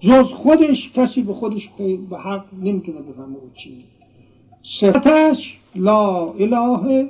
جز 0.00 0.32
خودش 0.32 0.92
کسی 0.92 1.22
به 1.22 1.34
خودش 1.34 1.68
به 2.10 2.18
حق 2.18 2.44
نمی‌تونه 2.62 2.98
بفهمه 2.98 3.36
او 3.36 3.50
چی. 3.54 3.84
صفتش 4.62 5.58
لا 5.74 6.32
اله 6.32 7.08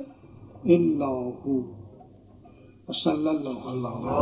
الا 0.65 1.15
هو. 1.19 1.61
صلی 2.91 3.27
الله 3.27 3.57
علیه 3.69 4.15